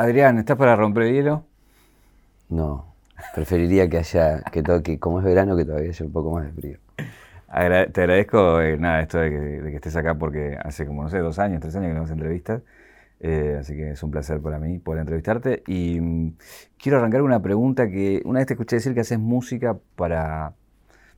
Adrián, 0.00 0.38
¿estás 0.38 0.56
para 0.56 0.76
romper 0.76 1.02
el 1.02 1.12
hielo? 1.12 1.44
No, 2.48 2.94
preferiría 3.34 3.86
que 3.90 3.98
haya, 3.98 4.40
que 4.44 4.62
toque, 4.62 4.98
como 4.98 5.18
es 5.18 5.26
verano, 5.26 5.54
que 5.58 5.66
todavía 5.66 5.90
haya 5.90 6.06
un 6.06 6.12
poco 6.12 6.30
más 6.30 6.46
de 6.46 6.52
frío. 6.52 6.78
te 7.92 8.00
agradezco 8.00 8.62
eh, 8.62 8.78
nada, 8.78 9.02
esto 9.02 9.18
de 9.18 9.28
que, 9.28 9.76
estés 9.76 9.96
acá 9.96 10.14
porque 10.14 10.56
hace 10.64 10.86
como, 10.86 11.02
no 11.02 11.10
sé, 11.10 11.18
dos 11.18 11.38
años, 11.38 11.60
tres 11.60 11.76
años 11.76 11.88
que 11.88 11.92
no 11.92 11.98
hemos 11.98 12.10
entrevistas. 12.12 12.62
Eh, 13.20 13.58
así 13.60 13.76
que 13.76 13.90
es 13.90 14.02
un 14.02 14.10
placer 14.10 14.40
para 14.40 14.58
mí 14.58 14.78
poder 14.78 15.02
entrevistarte. 15.02 15.62
Y 15.66 16.00
mm, 16.00 16.36
quiero 16.78 16.96
arrancar 16.96 17.20
una 17.20 17.42
pregunta 17.42 17.90
que 17.90 18.22
una 18.24 18.38
vez 18.38 18.46
te 18.46 18.54
escuché 18.54 18.76
decir 18.76 18.94
que 18.94 19.00
haces 19.00 19.18
música 19.18 19.76
para 19.96 20.54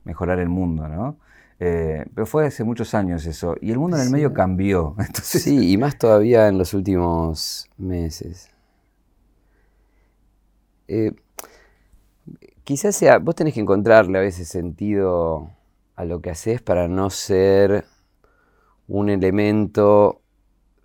mejorar 0.03 0.39
el 0.39 0.49
mundo, 0.49 0.89
¿no? 0.89 1.15
Eh, 1.61 2.05
pero 2.13 2.25
fue 2.25 2.47
hace 2.47 2.65
muchos 2.65 2.93
años 2.93 3.25
eso. 3.27 3.55
Y 3.61 3.71
el 3.71 3.79
mundo 3.79 3.95
en 3.95 4.03
el 4.03 4.09
medio 4.09 4.33
cambió. 4.33 4.97
Sí, 5.23 5.71
y 5.71 5.77
más 5.77 5.97
todavía 5.97 6.49
en 6.49 6.57
los 6.57 6.73
últimos 6.73 7.69
meses. 7.77 8.52
Eh, 10.95 11.11
quizás 12.63 12.95
sea, 12.95 13.17
vos 13.17 13.33
tenés 13.33 13.55
que 13.55 13.61
encontrarle 13.61 14.19
a 14.19 14.21
veces 14.21 14.47
sentido 14.47 15.49
a 15.95 16.05
lo 16.05 16.21
que 16.21 16.29
haces 16.29 16.61
para 16.61 16.87
no 16.87 17.09
ser 17.09 17.85
un 18.87 19.09
elemento 19.09 20.21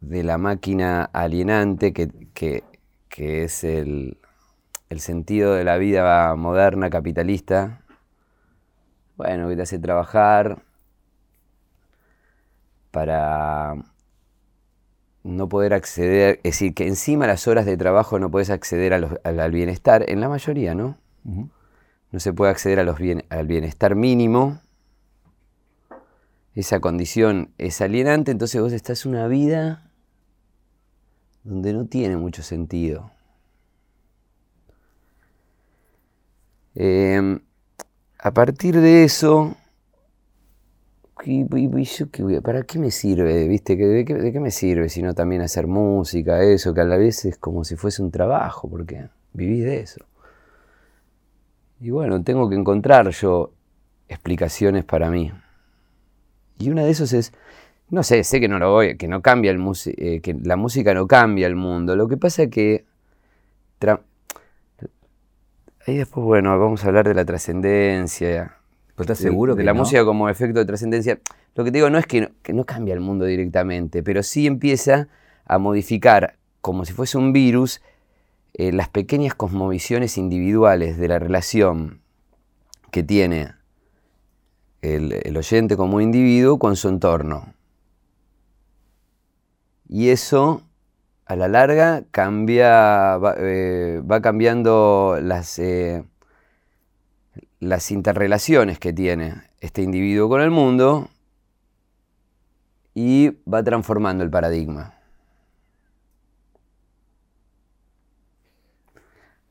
de 0.00 0.22
la 0.22 0.38
máquina 0.38 1.04
alienante 1.12 1.92
que, 1.92 2.64
es 3.18 3.64
el, 3.64 4.16
el, 4.88 5.00
sentido 5.00 5.52
de 5.52 5.64
la 5.64 5.76
vida 5.76 6.34
moderna 6.36 6.88
capitalista. 6.88 7.82
Bueno, 9.18 9.50
que 9.50 9.56
te 9.56 9.62
hace 9.62 9.78
trabajar 9.78 10.62
para 12.92 13.74
no 15.24 15.48
poder 15.48 15.74
acceder, 15.74 16.40
es 16.42 16.54
decir, 16.54 16.74
que 16.74 16.86
encima 16.86 17.26
las 17.26 17.46
horas 17.48 17.66
de 17.66 17.76
trabajo 17.76 18.18
no 18.18 18.30
puedes 18.30 18.50
acceder 18.50 18.92
al 18.94 19.50
bienestar, 19.50 20.04
en 20.08 20.20
la 20.20 20.28
mayoría, 20.28 20.74
¿no? 20.74 20.96
No 22.10 22.20
se 22.20 22.32
puede 22.32 22.50
acceder 22.50 22.80
a 22.80 22.84
los 22.84 22.98
al 23.28 23.46
bienestar 23.46 23.94
mínimo. 23.94 24.60
Esa 26.54 26.80
condición 26.80 27.52
es 27.58 27.80
alienante, 27.80 28.30
entonces 28.30 28.60
vos 28.60 28.72
estás 28.72 29.06
una 29.06 29.28
vida 29.28 29.90
donde 31.44 31.72
no 31.72 31.86
tiene 31.86 32.16
mucho 32.16 32.42
sentido. 32.42 33.10
Em, 36.74 37.40
a 38.18 38.32
partir 38.32 38.80
de 38.80 39.04
eso, 39.04 39.56
¿para 42.42 42.62
qué 42.62 42.78
me 42.78 42.90
sirve? 42.90 43.48
¿Viste? 43.48 43.76
¿De 43.76 44.04
qué, 44.04 44.14
¿De 44.14 44.32
qué 44.32 44.40
me 44.40 44.50
sirve 44.50 44.88
si 44.88 45.02
no 45.02 45.14
también 45.14 45.42
hacer 45.42 45.66
música, 45.66 46.42
eso, 46.42 46.72
que 46.74 46.80
a 46.80 46.84
la 46.84 46.96
vez 46.96 47.24
es 47.24 47.38
como 47.38 47.64
si 47.64 47.76
fuese 47.76 48.02
un 48.02 48.10
trabajo, 48.10 48.68
porque 48.68 49.08
vivís 49.32 49.64
de 49.64 49.80
eso? 49.80 50.04
Y 51.80 51.90
bueno, 51.90 52.22
tengo 52.22 52.48
que 52.48 52.56
encontrar 52.56 53.08
yo 53.10 53.52
explicaciones 54.08 54.84
para 54.84 55.10
mí. 55.10 55.32
Y 56.58 56.70
una 56.70 56.84
de 56.84 56.90
esas 56.90 57.12
es, 57.12 57.32
no 57.90 58.02
sé, 58.02 58.24
sé 58.24 58.40
que 58.40 58.48
no 58.48 58.58
lo 58.58 58.72
voy, 58.72 58.96
que 58.96 59.08
no 59.08 59.22
cambia 59.22 59.50
el 59.50 59.60
eh, 59.86 60.20
que 60.20 60.34
la 60.34 60.56
música 60.56 60.94
no 60.94 61.06
cambia 61.06 61.46
el 61.46 61.56
mundo. 61.56 61.94
Lo 61.96 62.08
que 62.08 62.16
pasa 62.16 62.44
es 62.44 62.50
que 62.50 62.84
ahí 65.86 65.96
después, 65.96 66.24
bueno, 66.24 66.58
vamos 66.58 66.84
a 66.84 66.88
hablar 66.88 67.06
de 67.06 67.14
la 67.14 67.24
trascendencia 67.24 68.57
estás 69.02 69.18
seguro 69.18 69.54
de, 69.54 69.64
la 69.64 69.74
música 69.74 70.04
como 70.04 70.28
efecto 70.28 70.58
de 70.58 70.64
trascendencia? 70.64 71.18
Lo 71.54 71.64
que 71.64 71.70
te 71.70 71.78
digo 71.78 71.90
no 71.90 71.98
es 71.98 72.06
que 72.06 72.30
no, 72.48 72.64
cambia 72.64 72.94
el 72.94 73.00
mundo 73.00 73.24
directamente, 73.24 74.02
pero 74.02 74.22
sí 74.22 74.46
empieza 74.46 75.08
a 75.44 75.58
modificar, 75.58 76.36
como 76.60 76.84
si 76.84 76.92
fuese 76.92 77.18
un 77.18 77.32
virus, 77.32 77.80
eh, 78.54 78.72
las 78.72 78.88
pequeñas 78.88 79.34
cosmovisiones 79.34 80.18
individuales 80.18 80.98
de 80.98 81.08
la 81.08 81.18
relación 81.18 82.00
que 82.90 83.02
tiene 83.02 83.54
el, 84.82 85.36
oyente 85.36 85.76
como 85.76 86.00
individuo 86.00 86.58
con 86.58 86.76
su 86.76 86.88
entorno. 86.88 87.54
Y 89.88 90.10
eso, 90.10 90.62
a 91.24 91.36
la 91.36 91.48
larga, 91.48 92.04
cambia, 92.10 93.16
va, 93.16 93.34
eh, 93.38 94.02
cambiando 94.22 95.18
las... 95.22 95.58
Eh, 95.58 96.04
las 97.60 97.90
interrelaciones 97.90 98.78
que 98.78 98.92
tiene 98.92 99.42
este 99.60 99.82
individuo 99.82 100.28
con 100.28 100.40
el 100.40 100.50
mundo 100.50 101.08
y 102.94 103.30
va 103.48 103.62
transformando 103.62 104.24
el 104.24 104.30
paradigma. 104.30 104.94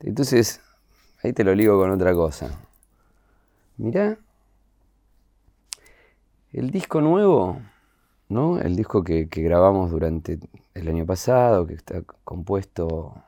Entonces, 0.00 0.60
ahí 1.22 1.32
te 1.32 1.44
lo 1.44 1.54
ligo 1.54 1.78
con 1.78 1.90
otra 1.90 2.14
cosa. 2.14 2.60
Mirá, 3.76 4.18
el 6.52 6.70
disco 6.70 7.00
nuevo, 7.00 7.60
¿no? 8.28 8.58
El 8.58 8.76
disco 8.76 9.04
que, 9.04 9.28
que 9.28 9.42
grabamos 9.42 9.90
durante 9.90 10.38
el 10.74 10.88
año 10.88 11.04
pasado, 11.04 11.66
que 11.66 11.74
está 11.74 12.02
compuesto 12.24 13.22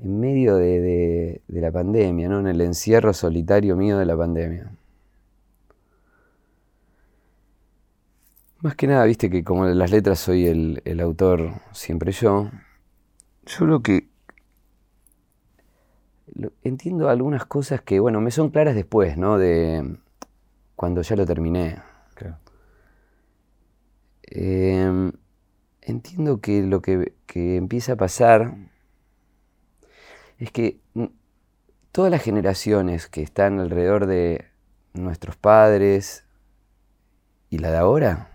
en 0.00 0.20
medio 0.20 0.56
de, 0.56 1.40
la 1.48 1.72
pandemia, 1.72 2.28
¿no? 2.28 2.40
en 2.40 2.48
el 2.48 2.60
encierro 2.60 3.12
solitario 3.12 3.76
mío 3.76 3.98
de 3.98 4.06
la 4.06 4.16
pandemia. 4.16 4.70
Más 8.60 8.74
que 8.74 8.86
nada, 8.86 9.04
viste 9.04 9.30
que 9.30 9.44
como 9.44 9.66
las 9.66 9.90
letras 9.90 10.18
soy 10.18 10.46
el, 10.46 11.00
autor 11.00 11.52
siempre 11.72 12.12
yo, 12.12 12.50
yo 13.46 13.66
lo 13.66 13.82
que 13.82 14.08
entiendo 16.62 17.08
algunas 17.08 17.46
cosas 17.46 17.80
que, 17.82 18.00
bueno, 18.00 18.20
me 18.20 18.30
son 18.30 18.50
claras 18.50 18.74
después, 18.74 19.16
¿no? 19.16 19.38
De 19.38 19.98
cuando 20.74 21.02
ya 21.02 21.16
lo 21.16 21.26
terminé. 21.26 21.78
Em, 24.28 25.12
entiendo 25.82 26.40
que 26.40 26.62
lo 26.62 26.82
que, 26.82 27.14
que 27.26 27.56
empieza 27.56 27.92
a 27.92 27.96
pasar 27.96 28.56
es 30.38 30.50
que 30.50 30.80
mm, 30.94 31.06
todas 31.92 32.10
las 32.10 32.22
generaciones 32.22 33.08
que 33.08 33.22
están 33.22 33.60
alrededor 33.60 34.06
de 34.06 34.46
nuestros 34.92 35.36
padres 35.36 36.24
y 37.50 37.58
la 37.58 37.70
de 37.70 37.78
ahora, 37.78 38.30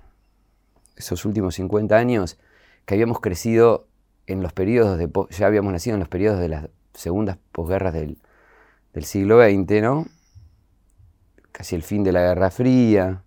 esos 0.95 1.25
últimos 1.25 1.55
50 1.55 1.95
años, 1.95 2.37
que 2.85 2.95
habíamos 2.95 3.19
crecido 3.19 3.87
en 4.27 4.41
los 4.41 4.53
periodos 4.53 4.97
de, 4.97 5.09
ya 5.29 5.47
habíamos 5.47 5.73
nacido 5.73 5.95
en 5.95 5.99
los 5.99 6.09
periodos 6.09 6.39
de 6.39 6.49
las 6.49 6.69
segundas 6.93 7.37
posguerras 7.51 7.93
del, 7.93 8.17
siglo 9.03 9.41
XX, 9.41 9.81
¿no? 9.81 10.05
Casi 11.51 11.75
el 11.75 11.83
fin 11.83 12.03
de 12.03 12.11
la 12.11 12.21
Guerra 12.21 12.49
Fría. 12.49 13.23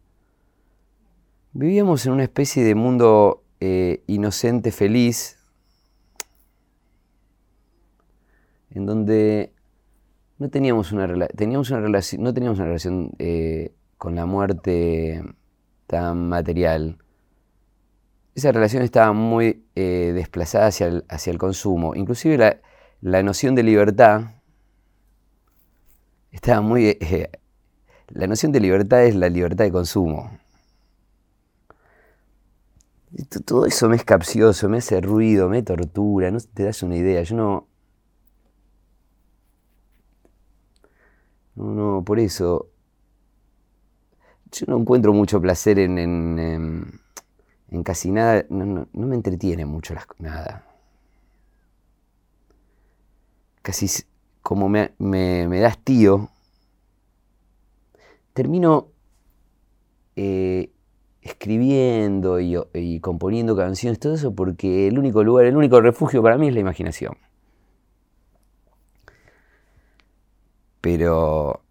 Vivíamos 1.53 2.05
en 2.07 2.13
una 2.13 2.25
especie 2.25 2.65
de 2.65 2.75
mundo 2.75 3.45
eh, 3.61 4.03
inocente, 4.07 4.73
feliz, 4.73 5.39
en 8.75 8.87
donde 8.87 9.53
no 10.39 10.51
teníamos 10.51 10.93
una, 10.93 11.29
teníamos 11.29 11.71
una 11.71 11.81
relación, 11.81 12.23
no 12.23 12.35
teníamos 12.35 12.59
una 12.59 12.67
relación 12.67 13.13
eh, 13.19 13.73
con 13.97 14.15
la 14.17 14.27
muerte 14.27 15.23
tan 15.87 16.29
material. 16.29 16.99
Esa 18.35 18.51
relación 18.51 18.83
estaba 18.83 19.13
muy 19.13 19.65
eh, 19.77 20.13
desplazada 20.15 20.67
hacia 20.67 20.89
el, 20.89 21.05
hacia 21.09 21.31
el, 21.31 21.39
consumo. 21.39 21.95
Inclusive 21.95 22.61
la, 23.01 23.23
noción 23.23 23.55
de 23.55 23.63
libertad 23.63 24.23
estaba 26.33 26.61
muy... 26.61 26.87
Eh, 26.89 27.31
la 28.09 28.27
noción 28.27 28.51
de 28.51 28.61
libertad 28.61 29.05
es 29.05 29.15
la 29.15 29.29
libertad 29.29 29.65
de 29.65 29.73
consumo. 29.73 30.39
Todo 33.45 33.67
eso 33.67 33.89
me 33.89 33.95
es 33.95 34.05
capcioso, 34.05 34.69
me 34.69 34.79
hace 34.79 35.01
ruido, 35.01 35.49
me 35.49 35.63
tortura, 35.63 36.33
no 36.33 36.39
te 36.41 36.65
das 36.65 36.83
una 36.83 36.97
idea. 36.97 37.23
Yo 37.23 37.37
no, 37.37 37.69
No, 41.57 41.73
no, 41.73 42.05
por 42.05 42.19
eso. 42.19 42.69
Yo 44.53 44.67
no 44.69 44.79
encuentro 44.79 45.13
mucho 45.13 45.41
placer 45.41 45.79
en, 45.79 45.99
en, 45.99 47.83
casi 47.83 48.11
nada. 48.11 48.45
No, 48.49 48.87
me 48.93 49.15
entretiene 49.15 49.65
mucho 49.67 49.95
las, 49.95 50.07
nada. 50.19 50.65
Casi 53.63 53.89
como 54.43 54.69
me, 54.69 54.93
me, 54.99 55.49
me 55.49 55.61
das 55.61 55.79
tío, 55.79 56.29
termino 58.35 58.89
eh, 60.17 60.71
escribiendo 61.23 62.39
y, 62.41 62.57
y, 62.75 63.01
componiendo 63.01 63.57
canciones, 63.57 63.99
todo 63.99 64.15
eso, 64.15 64.35
porque 64.35 64.89
el 64.89 64.99
único 64.99 65.25
lugar, 65.25 65.47
el 65.47 65.57
único 65.57 65.81
refugio 65.81 66.23
para 66.23 66.37
mí 66.37 66.49
es 66.49 66.55
la 66.55 66.61
imaginación. 66.61 67.17
Pero, 70.85 71.63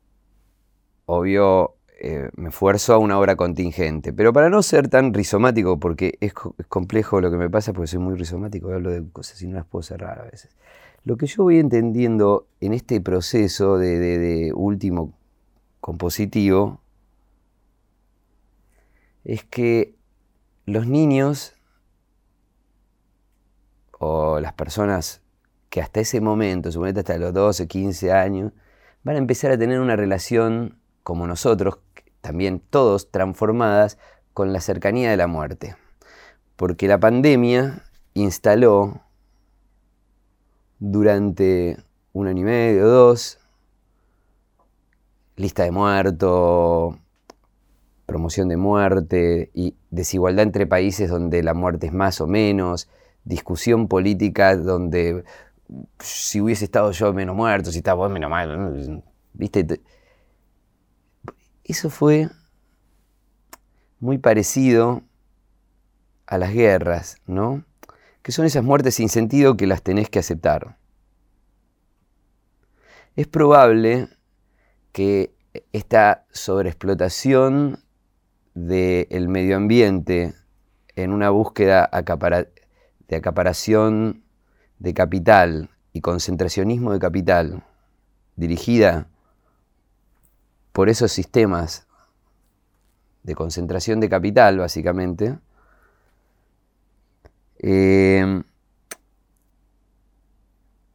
obvio, 1.05 1.75
eh, 1.99 2.31
me 2.35 2.49
esfuerzo 2.49 2.95
a 2.95 2.97
una 2.97 3.19
obra 3.19 3.35
contingente. 3.35 4.11
Pero 4.11 4.33
para 4.33 4.49
no 4.49 4.63
ser 4.63 4.87
tan 4.87 5.13
rizomático, 5.13 5.79
porque 5.79 6.17
es, 6.19 6.33
complejo 6.33 7.21
lo 7.21 7.29
que 7.29 7.37
me 7.37 7.47
pasa, 7.47 7.73
porque 7.73 7.85
soy 7.85 7.99
muy 7.99 8.15
rizomático, 8.15 8.73
hablo 8.73 8.89
de 8.89 9.07
cosas 9.11 9.39
y 9.43 9.47
no 9.47 9.57
las 9.57 9.67
puedo 9.67 9.83
cerrar 9.83 10.19
a 10.19 10.23
veces. 10.23 10.57
Lo 11.03 11.15
que 11.15 11.27
yo 11.27 11.43
voy 11.43 11.59
entendiendo 11.59 12.47
en 12.59 12.73
este 12.73 13.01
proceso 13.01 13.77
de 13.77 14.51
último 14.55 15.13
compositivo 15.79 16.81
es 19.25 19.43
que 19.43 19.93
los 20.65 20.87
niños 20.87 21.53
o 23.99 24.39
las 24.39 24.53
personas 24.53 25.21
que 25.69 25.81
hasta 25.81 25.99
ese 25.99 26.19
momento, 26.19 26.71
suponete 26.71 27.01
hasta 27.01 27.15
los 27.19 27.31
12, 27.31 27.67
15 27.67 28.11
años, 28.11 28.53
van 29.03 29.15
a 29.15 29.19
empezar 29.19 29.51
a 29.51 29.57
tener 29.57 29.79
una 29.79 29.95
relación 29.95 30.77
como 31.03 31.27
nosotros, 31.27 31.79
también 32.21 32.61
todos 32.69 33.11
transformadas 33.11 33.97
con 34.33 34.53
la 34.53 34.61
cercanía 34.61 35.11
de 35.11 35.17
la 35.17 35.27
muerte. 35.27 35.75
Porque 36.55 36.87
la 36.87 36.99
pandemia 36.99 37.83
instaló 38.13 39.01
durante 40.79 41.77
un 42.13 42.27
año 42.27 42.41
y 42.41 42.45
medio, 42.45 42.87
dos, 42.87 43.39
lista 45.35 45.63
de 45.63 45.71
muertos, 45.71 46.95
promoción 48.05 48.49
de 48.49 48.57
muerte 48.57 49.51
y 49.53 49.75
desigualdad 49.89 50.43
entre 50.43 50.67
países 50.67 51.09
donde 51.09 51.41
la 51.43 51.53
muerte 51.53 51.87
es 51.87 51.93
más 51.93 52.21
o 52.21 52.27
menos, 52.27 52.89
discusión 53.23 53.87
política 53.87 54.55
donde 54.55 55.23
si 55.99 56.41
hubiese 56.41 56.65
estado 56.65 56.91
yo 56.91 57.13
menos 57.13 57.35
muerto, 57.35 57.71
si 57.71 57.79
estaba 57.79 57.95
vos 57.95 58.11
menos 58.11 58.29
mal, 58.29 59.03
¿viste? 59.33 59.81
Eso 61.63 61.89
fue 61.89 62.29
muy 63.99 64.17
parecido 64.17 65.01
a 66.25 66.37
las 66.37 66.53
guerras, 66.53 67.17
¿no? 67.25 67.63
Que 68.21 68.31
son 68.31 68.45
esas 68.45 68.63
muertes 68.63 68.95
sin 68.95 69.09
sentido 69.09 69.57
que 69.57 69.67
las 69.67 69.81
tenés 69.81 70.09
que 70.09 70.19
aceptar. 70.19 70.77
Es 73.15 73.27
probable 73.27 74.09
que 74.91 75.35
esta 75.71 76.25
sobreexplotación 76.31 77.83
del 78.53 79.27
medio 79.29 79.55
ambiente 79.55 80.33
en 80.95 81.11
una 81.11 81.29
búsqueda 81.29 81.89
de 83.07 83.15
acaparación 83.15 84.22
de 84.83 84.93
capital 84.93 85.69
y 85.93 86.01
concentracionismo 86.01 86.91
de 86.91 86.99
capital 86.99 87.63
dirigida 88.35 89.07
por 90.73 90.89
esos 90.89 91.09
sistemas 91.13 91.87
de 93.23 93.33
concentración 93.33 94.01
de 94.01 94.09
capital, 94.09 94.57
básicamente, 94.57 95.39
eh, 97.59 98.43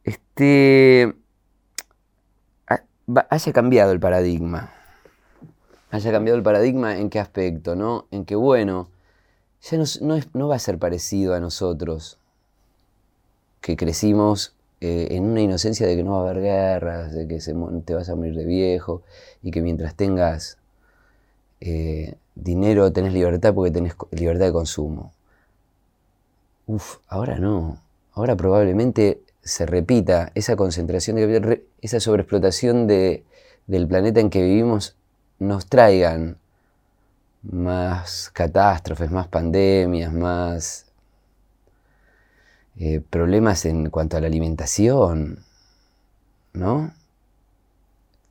este, 0.03 1.15
haya 3.29 3.53
cambiado 3.53 3.91
el 3.91 3.99
paradigma. 3.99 4.71
Haya 5.89 6.11
cambiado 6.11 6.37
el 6.37 6.43
paradigma 6.43 6.97
en 6.97 7.09
qué 7.09 7.19
aspecto, 7.19 7.75
¿no? 7.75 8.05
En 8.11 8.23
que, 8.25 8.35
bueno, 8.35 8.91
ya 9.63 9.79
no, 9.79 10.19
no 10.33 10.47
va 10.47 10.57
a 10.57 10.59
ser 10.59 10.77
parecido 10.77 11.33
a 11.33 11.39
nosotros, 11.39 12.18
que 13.61 13.75
crecimos 13.75 14.53
eh, 14.81 15.07
en 15.11 15.25
una 15.25 15.41
inocencia 15.41 15.85
de 15.85 15.95
que 15.95 16.03
no 16.03 16.11
va 16.11 16.19
a 16.19 16.29
haber 16.29 16.41
guerras, 16.41 17.13
de 17.13 17.27
que 17.27 17.39
te 17.85 17.93
vas 17.93 18.09
a 18.09 18.15
morir 18.15 18.35
de 18.35 18.45
viejo 18.45 19.01
y 19.43 19.51
que 19.51 19.61
mientras 19.61 19.95
tengas 19.95 20.57
eh, 21.59 22.15
dinero 22.35 22.91
tenés 22.93 23.13
libertad 23.13 23.53
porque 23.53 23.71
tenés 23.71 23.95
libertad 24.11 24.45
de 24.45 24.51
consumo. 24.53 25.11
Uf, 26.67 26.97
ahora 27.07 27.39
no. 27.39 27.81
Ahora 28.13 28.35
probablemente 28.35 29.21
se 29.41 29.65
repita 29.65 30.31
esa 30.35 30.55
concentración, 30.55 31.17
de, 31.17 31.65
esa 31.81 31.99
sobreexplotación 31.99 32.87
de, 32.87 33.23
del 33.67 33.87
planeta 33.87 34.19
en 34.19 34.29
que 34.29 34.41
vivimos 34.41 34.95
nos 35.39 35.65
traigan 35.65 36.37
más 37.41 38.29
catástrofes, 38.33 39.11
más 39.11 39.27
pandemias, 39.27 40.13
más 40.13 40.88
eh, 42.79 43.01
problemas 43.01 43.65
en 43.65 43.89
cuanto 43.89 44.15
a 44.15 44.21
la 44.21 44.27
alimentación, 44.27 45.43
¿no? 46.53 46.93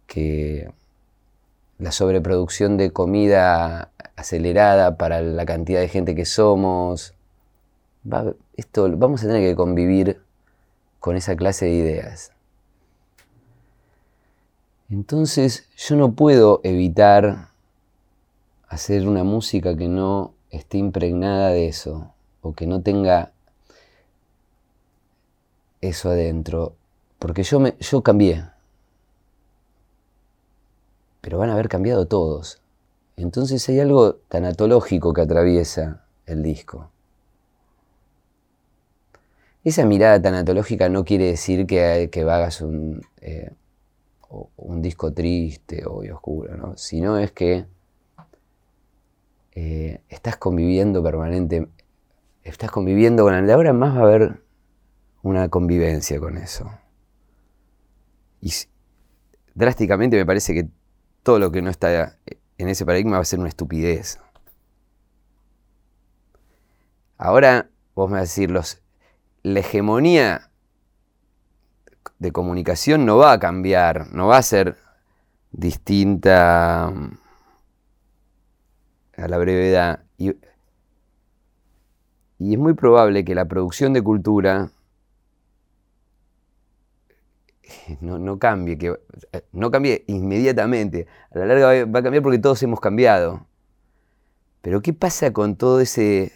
Que 0.06 0.70
la 1.78 1.92
sobreproducción 1.92 2.78
de 2.78 2.90
comida 2.90 3.90
acelerada 4.16 4.96
para 4.96 5.20
la 5.20 5.44
cantidad 5.44 5.80
de 5.80 5.88
gente 5.88 6.14
que 6.14 6.24
somos. 6.24 7.14
esto, 8.56 8.90
vamos 8.96 9.22
a 9.22 9.26
tener 9.26 9.42
que 9.42 9.54
convivir 9.54 10.20
con 10.98 11.16
esa 11.16 11.36
clase 11.36 11.66
de 11.66 11.72
ideas. 11.72 12.32
Entonces 14.88 15.68
yo 15.76 15.96
no 15.96 16.12
puedo 16.12 16.62
evitar 16.64 17.48
hacer 18.66 19.06
una 19.06 19.24
música 19.24 19.76
que 19.76 19.88
no 19.88 20.32
esté 20.50 20.78
impregnada 20.78 21.50
de 21.50 21.68
eso, 21.68 22.14
o 22.40 22.54
que 22.54 22.66
no 22.66 22.80
tenga 22.80 23.32
eso 25.80 26.10
adentro, 26.10 26.76
porque 27.18 27.42
yo, 27.42 27.60
me, 27.60 27.76
yo 27.80 28.02
cambié, 28.02 28.44
pero 31.20 31.38
van 31.38 31.50
a 31.50 31.54
haber 31.54 31.68
cambiado 31.68 32.06
todos. 32.06 32.60
Entonces 33.16 33.68
hay 33.68 33.80
algo 33.80 34.14
tanatológico 34.28 35.12
que 35.12 35.22
atraviesa 35.22 36.04
el 36.26 36.42
disco. 36.42 36.90
Esa 39.64 39.84
mirada 39.84 40.22
tanatológica 40.22 40.88
no 40.88 41.04
quiere 41.04 41.26
decir 41.26 41.66
que, 41.66 42.08
que 42.12 42.22
hagas 42.22 42.60
un, 42.60 43.02
eh, 43.20 43.50
un 44.56 44.82
disco 44.82 45.12
triste 45.12 45.84
o 45.86 46.02
oscuro, 46.14 46.56
¿no? 46.56 46.76
sino 46.76 47.18
es 47.18 47.32
que 47.32 47.66
eh, 49.54 50.00
estás 50.08 50.36
conviviendo 50.36 51.02
permanente, 51.02 51.68
estás 52.44 52.70
conviviendo 52.70 53.24
con 53.24 53.34
el 53.34 53.50
ahora 53.50 53.72
más 53.72 53.96
va 53.96 54.00
a 54.00 54.02
haber 54.04 54.40
una 55.22 55.48
convivencia 55.48 56.18
con 56.20 56.36
eso. 56.36 56.70
Y 58.40 58.52
drásticamente 59.54 60.16
me 60.16 60.26
parece 60.26 60.54
que 60.54 60.68
todo 61.22 61.38
lo 61.38 61.50
que 61.50 61.62
no 61.62 61.70
está 61.70 62.16
en 62.56 62.68
ese 62.68 62.86
paradigma 62.86 63.16
va 63.16 63.22
a 63.22 63.24
ser 63.24 63.38
una 63.38 63.48
estupidez. 63.48 64.20
Ahora 67.16 67.68
vos 67.94 68.08
me 68.08 68.14
vas 68.14 68.20
a 68.20 68.22
decir, 68.22 68.50
los, 68.50 68.80
la 69.42 69.60
hegemonía 69.60 70.50
de 72.18 72.32
comunicación 72.32 73.06
no 73.06 73.16
va 73.16 73.32
a 73.32 73.40
cambiar, 73.40 74.12
no 74.12 74.28
va 74.28 74.38
a 74.38 74.42
ser 74.42 74.76
distinta 75.50 76.92
mm, 76.94 77.18
a 79.16 79.28
la 79.28 79.38
brevedad. 79.38 80.04
Y, 80.16 80.36
y 82.38 82.52
es 82.52 82.58
muy 82.58 82.74
probable 82.74 83.24
que 83.24 83.34
la 83.34 83.46
producción 83.46 83.92
de 83.92 84.02
cultura 84.02 84.70
no, 88.00 88.38
cambie, 88.38 88.78
que 88.78 88.94
no 89.52 89.70
cambie 89.70 90.04
inmediatamente. 90.06 91.06
A 91.30 91.38
la 91.38 91.46
larga 91.46 91.84
va 91.86 92.00
a 92.00 92.02
cambiar 92.02 92.22
porque 92.22 92.38
todos 92.38 92.62
hemos 92.62 92.80
cambiado. 92.80 93.46
Pero 94.62 94.82
¿qué 94.82 94.92
pasa 94.92 95.32
con 95.32 95.56
todo 95.56 95.80
ese 95.80 96.32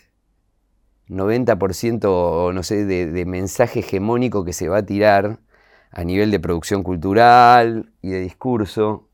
90% 1.08 2.52
no 2.52 2.62
sé, 2.62 2.84
de, 2.84 3.26
mensaje 3.26 3.80
hegemónico 3.80 4.44
que 4.44 4.52
se 4.52 4.68
va 4.68 4.78
a 4.78 4.86
tirar 4.86 5.40
a 5.90 6.04
nivel 6.04 6.30
de 6.30 6.40
producción 6.40 6.82
cultural 6.82 7.92
y 8.00 8.10
de 8.10 8.20
discurso? 8.20 9.08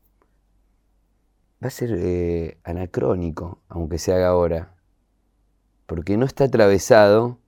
Va 1.61 1.67
a 1.67 1.71
ser 1.71 1.93
eh, 1.97 2.57
anacrónico, 2.63 3.61
aunque 3.67 3.97
se 3.97 4.13
haga 4.13 4.29
ahora. 4.29 4.75
Porque 5.87 6.15
no 6.15 6.25
está 6.25 6.45
atravesado 6.45 7.39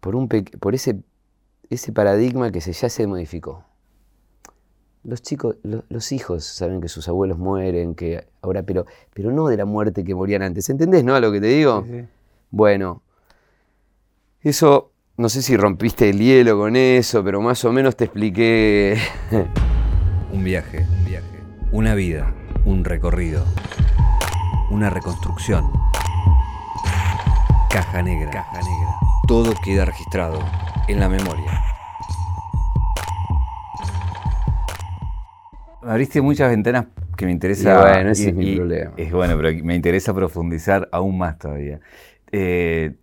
por, 0.00 0.16
un 0.16 0.28
por 0.28 0.74
ese 0.74 1.02
ese 1.74 1.92
paradigma 1.92 2.50
que 2.50 2.60
se, 2.60 2.72
ya 2.72 2.88
se 2.88 3.06
modificó. 3.06 3.64
Los 5.02 5.20
chicos, 5.20 5.56
los 5.62 6.12
hijos 6.12 6.44
saben 6.44 6.80
que 6.80 6.88
sus 6.88 7.08
abuelos 7.08 7.38
mueren, 7.38 7.94
que 7.94 8.26
ahora, 8.40 8.62
pero, 8.62 8.86
pero 9.12 9.32
no 9.32 9.48
de 9.48 9.58
la 9.58 9.66
muerte 9.66 10.02
que 10.02 10.14
morían 10.14 10.42
antes. 10.42 10.70
¿Entendés, 10.70 11.04
no? 11.04 11.14
A 11.14 11.20
lo 11.20 11.30
que 11.30 11.40
te 11.40 11.48
digo. 11.48 11.84
Bueno, 12.50 13.02
eso, 14.40 14.92
no 15.18 15.28
sé 15.28 15.42
si 15.42 15.56
rompiste 15.58 16.08
el 16.08 16.18
hielo 16.18 16.58
con 16.58 16.74
eso, 16.76 17.22
pero 17.22 17.42
más 17.42 17.64
o 17.66 17.72
menos 17.72 17.96
te 17.96 18.04
expliqué. 18.04 18.96
un 20.32 20.42
viaje, 20.42 20.86
un 20.90 21.04
viaje. 21.04 21.40
Una 21.70 21.94
vida, 21.94 22.34
un 22.64 22.82
recorrido. 22.84 23.44
Una 24.70 24.88
reconstrucción. 24.88 25.70
Caja 27.68 28.02
negra. 28.02 28.30
Caja 28.30 28.58
negra. 28.58 28.94
Todo 29.28 29.52
queda 29.62 29.84
registrado 29.84 30.38
en 30.88 31.00
la 31.00 31.08
memoria. 31.08 31.62
Abriste 35.82 36.20
muchas 36.20 36.50
ventanas 36.50 36.86
que 37.16 37.26
me 37.26 37.32
interesa. 37.32 37.80
bueno, 37.80 38.10
ese 38.10 38.30
es 38.30 38.34
mi 38.34 38.56
problema. 38.56 38.92
Es 38.96 39.12
bueno, 39.12 39.36
pero 39.36 39.64
me 39.64 39.74
interesa 39.74 40.14
profundizar 40.14 40.88
aún 40.92 41.18
más 41.18 41.38
todavía. 41.38 41.80
Eh, 42.32 42.94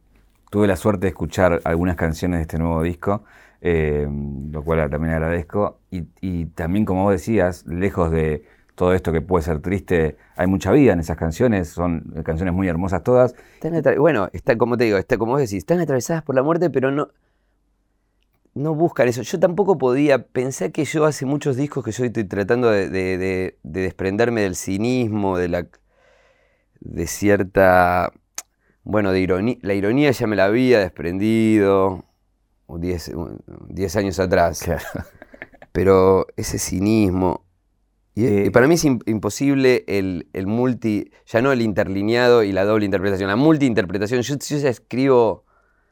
tuve 0.50 0.68
la 0.68 0.76
suerte 0.76 1.02
de 1.02 1.10
escuchar 1.10 1.62
algunas 1.64 1.96
canciones 1.96 2.40
de 2.40 2.42
este 2.42 2.58
nuevo 2.58 2.82
disco, 2.82 3.24
eh, 3.62 4.08
lo 4.52 4.64
cual 4.64 4.90
también 4.90 5.14
agradezco. 5.14 5.80
Y, 5.92 6.46
también, 6.48 6.86
como 6.86 7.04
vos 7.04 7.14
decías, 7.14 7.66
lejos 7.68 8.12
de 8.12 8.44
todo 8.76 8.94
esto 8.94 9.12
que 9.12 9.22
puede 9.22 9.44
ser 9.44 9.60
triste, 9.60 10.18
hay 10.36 10.48
mucha 10.48 10.72
vida 10.72 10.94
en 10.94 11.00
esas 11.00 11.18
canciones, 11.18 11.70
son 11.70 12.02
canciones 12.26 12.54
muy 12.54 12.68
hermosas 12.68 13.04
todas. 13.04 13.36
bueno, 14.00 14.30
está, 14.34 14.58
como 14.58 14.76
te 14.76 14.86
digo, 14.86 14.98
está, 14.98 15.18
como 15.18 15.34
vos 15.34 15.42
decís, 15.42 15.60
están 15.60 15.80
atravesadas 15.80 16.24
por 16.24 16.34
la 16.34 16.42
muerte, 16.42 16.72
pero 16.72 16.90
no, 16.90 17.10
no 18.54 18.76
buscan 18.76 19.08
eso. 19.08 19.22
Yo 19.22 19.40
tampoco 19.40 19.78
podía, 19.78 20.28
pensé 20.28 20.72
que 20.72 20.86
yo 20.86 21.06
hace 21.06 21.26
muchos 21.26 21.56
discos 21.56 21.84
que 21.84 21.92
yo 21.92 22.06
estoy 22.06 22.26
tratando 22.26 22.70
de, 22.70 23.56
desprenderme 23.64 24.42
del 24.42 24.56
cinismo, 24.56 25.38
de 25.38 25.48
la 25.50 25.68
de 26.80 27.06
cierta, 27.08 28.12
bueno, 28.84 29.12
de 29.12 29.20
ironía, 29.20 29.58
la 29.62 29.76
ironía 29.76 30.12
ya 30.12 30.26
me 30.26 30.36
la 30.36 30.46
había 30.46 30.80
desprendido 30.80 32.04
10 32.68 33.96
años 33.96 34.20
atrás. 34.20 34.66
Pero 35.72 36.28
ese 36.36 36.58
cinismo, 36.58 37.46
y, 38.14 38.26
eh, 38.26 38.52
para 38.52 38.68
mí 38.68 38.76
es 38.76 38.84
imposible 38.84 39.86
el, 39.88 40.28
multi, 40.46 41.12
ya 41.26 41.42
no 41.42 41.54
el 41.54 41.62
interlineado 41.62 42.44
y 42.44 42.52
la 42.52 42.66
doble 42.66 42.84
interpretación, 42.86 43.30
la 43.30 43.38
multi-interpretación. 43.38 44.22
Yo, 44.22 44.36
yo 44.38 44.58
ya 44.58 44.70
escribo 44.70 45.46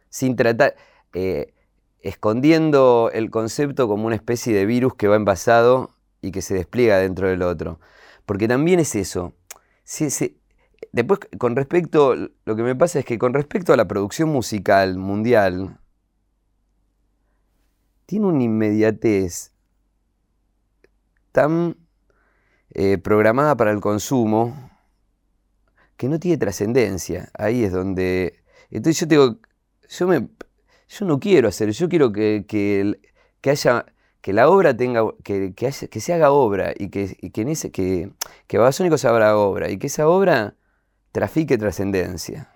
sin 0.10 0.36
tratar. 0.36 0.75
Eh, 1.13 1.54
escondiendo 2.01 3.10
el 3.13 3.29
concepto 3.29 3.88
como 3.88 4.08
una 4.08 4.15
especie 4.15 4.56
de 4.56 4.65
virus 4.65 4.96
que 4.96 5.08
va 5.08 5.15
envasado 5.15 5.91
y 6.22 6.32
que 6.32 6.41
se 6.41 6.53
despliega 6.53 6.98
dentro 6.98 7.27
del 7.27 7.41
otro. 7.41 7.79
Porque 8.25 8.48
también 8.48 8.79
es 8.79 8.96
eso. 8.96 9.34
después, 10.91 11.20
con 11.38 11.56
respecto, 11.56 12.15
lo 12.15 12.56
que 12.56 12.63
me 12.63 12.75
pasa 12.75 13.00
es 13.00 13.06
que 13.06 13.18
con 13.18 13.34
respecto 13.34 13.74
a 13.74 13.77
la 13.77 13.88
producción 13.88 14.29
musical 14.29 14.98
mundial, 14.98 15.79
tiene 18.06 18.25
una 18.25 18.44
inmediatez 18.44 19.51
tan 21.32 21.77
eh, 22.72 22.98
programada 22.98 23.56
para 23.56 23.72
el 23.72 23.82
consumo 23.82 24.72
que 25.96 26.08
no 26.08 26.20
tiene 26.20 26.38
trascendencia. 26.38 27.29
Ahí 27.34 27.63
es 27.63 27.72
donde... 27.72 28.41
Entonces 28.72 29.00
yo 29.01 29.06
digo, 29.06 29.38
yo 29.89 30.08
me 30.08 30.27
yo 30.89 31.05
no 31.05 31.19
quiero 31.19 31.48
hacer, 31.48 31.69
yo 31.72 31.88
quiero 31.88 32.12
que, 32.12 32.46
que, 32.48 33.50
haya, 33.50 33.86
que 34.22 34.34
la 34.34 34.50
obra 34.50 34.75
tenga, 34.75 35.03
que, 35.24 35.53
que, 35.53 35.72
se 35.72 36.13
haga 36.13 36.31
obra 36.31 36.74
y 36.77 36.89
que, 36.89 37.15
que, 37.31 37.41
en 37.41 37.50
ese, 37.50 37.72
que, 37.72 38.12
que 38.48 38.58
Babasónico 38.58 38.98
se 38.98 39.08
abra 39.08 39.38
obra 39.38 39.69
y 39.69 39.77
que 39.77 39.88
esa 39.88 40.08
obra 40.08 40.55
trafique 41.12 41.58
trascendencia. 41.58 42.50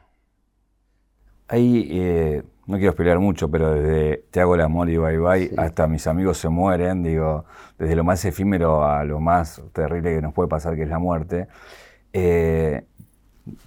Ahí, 1.48 1.88
eh, 1.92 2.44
no 2.66 2.78
quiero 2.78 2.96
pelear 2.96 3.20
mucho, 3.20 3.52
pero 3.52 3.74
desde 3.74 4.26
Te 4.32 4.42
hago 4.42 4.56
el 4.56 4.62
amor 4.62 4.90
y 4.90 4.98
bye 4.98 5.18
bye 5.18 5.52
hasta 5.58 5.88
mis 5.88 6.08
amigos 6.08 6.38
se 6.40 6.50
mueren, 6.50 7.04
digo, 7.04 7.46
desde 7.78 7.96
lo 7.96 8.04
más 8.04 8.26
efímero 8.26 8.84
a 8.84 9.04
lo 9.04 9.20
más 9.20 9.62
terrible 9.74 10.16
que 10.16 10.22
nos 10.22 10.34
puede 10.34 10.50
pasar, 10.50 10.76
que 10.76 10.84
es 10.84 10.90
la 10.90 11.00
muerte. 11.00 11.48
Eh, 12.14 12.84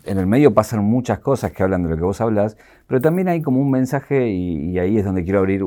en 0.05 0.19
el 0.19 0.27
medio 0.27 0.55
pasan 0.55 0.83
muchas 0.85 1.19
cosas 1.19 1.53
que 1.53 1.63
hablan 1.63 1.83
de 1.83 1.91
lo 1.91 1.97
que 1.97 2.03
vos 2.03 2.21
hablas, 2.21 2.57
pero 2.87 3.01
también 3.01 3.29
hay 3.29 3.43
como 3.43 3.61
un 3.61 3.71
mensaje, 3.71 4.29
y, 4.31 4.79
ahí 4.79 4.99
es 4.99 5.05
donde 5.05 5.25
quiero 5.25 5.41
abrir 5.41 5.63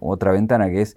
otra 0.00 0.32
ventana, 0.32 0.70
que 0.70 0.82
es 0.82 0.96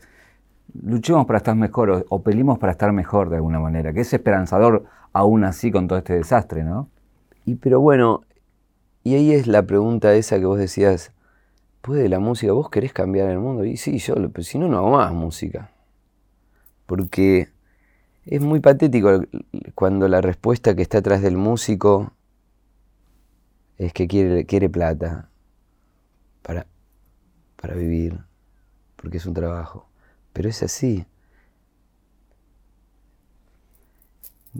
luchemos 0.81 1.25
para 1.25 1.37
estar 1.37 1.55
mejor 1.55 2.05
o, 2.09 2.23
pelimos 2.23 2.59
para 2.59 2.71
estar 2.71 2.91
mejor 2.91 3.29
de 3.29 3.37
alguna 3.37 3.59
manera, 3.59 3.93
que 3.93 4.01
es 4.01 4.13
esperanzador 4.13 4.85
aún 5.13 5.43
así 5.43 5.71
con 5.71 5.87
todo 5.87 5.99
este 5.99 6.13
desastre, 6.13 6.63
¿no? 6.63 6.89
Y 7.45 7.55
pero 7.55 7.79
bueno, 7.79 8.21
y 9.03 9.15
ahí 9.15 9.31
es 9.31 9.47
la 9.47 9.63
pregunta 9.63 10.13
esa 10.13 10.39
que 10.39 10.45
vos 10.45 10.57
decías, 10.57 11.13
¿puede 11.81 12.09
la 12.09 12.19
música, 12.19 12.53
vos 12.53 12.69
querés 12.69 12.93
cambiar 12.93 13.29
el 13.29 13.39
mundo? 13.39 13.65
Y 13.65 13.77
sí, 13.77 13.99
yo, 13.99 14.15
pero 14.31 14.43
si 14.43 14.57
no, 14.57 14.67
no 14.67 14.77
hago 14.77 14.91
más 14.91 15.13
música. 15.13 15.71
Porque 16.85 17.49
es 18.25 18.41
muy 18.41 18.59
patético 18.59 19.23
cuando 19.75 20.07
la 20.07 20.21
respuesta 20.21 20.75
que 20.75 20.81
está 20.81 20.99
atrás 20.99 21.21
del 21.21 21.37
músico 21.37 22.13
es 23.77 23.93
que 23.93 24.07
quiere 24.07 24.69
plata 24.69 25.29
para, 26.45 26.67
para 27.55 27.73
vivir, 27.73 28.19
porque 28.95 29.17
es 29.17 29.25
un 29.25 29.33
trabajo. 29.33 29.89
Pero 30.31 30.47
es 30.47 30.61
así. 30.61 31.05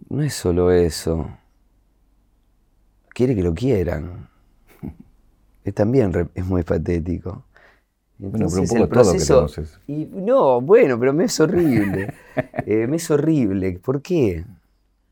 No 0.09 0.23
es 0.23 0.33
solo 0.33 0.71
eso. 0.71 1.29
Quiere 3.09 3.35
que 3.35 3.43
lo 3.43 3.53
quieran. 3.53 4.29
Es 5.63 5.73
también 5.73 6.29
es 6.35 6.45
muy 6.45 6.61
patético. 6.61 7.43
bueno, 8.19 8.47
pero 8.49 8.61
un 8.61 8.67
poco 8.67 8.83
el 8.83 8.87
proceso, 8.87 9.47
todo 9.47 9.65
que 9.87 9.91
y, 9.91 10.05
No, 10.05 10.61
bueno, 10.61 10.99
pero 10.99 11.11
me 11.11 11.23
es 11.25 11.39
horrible. 11.39 12.13
Eh, 12.67 12.85
me 12.85 12.97
es 12.97 13.09
horrible. 13.09 13.79
¿Por 13.79 14.01
qué? 14.01 14.45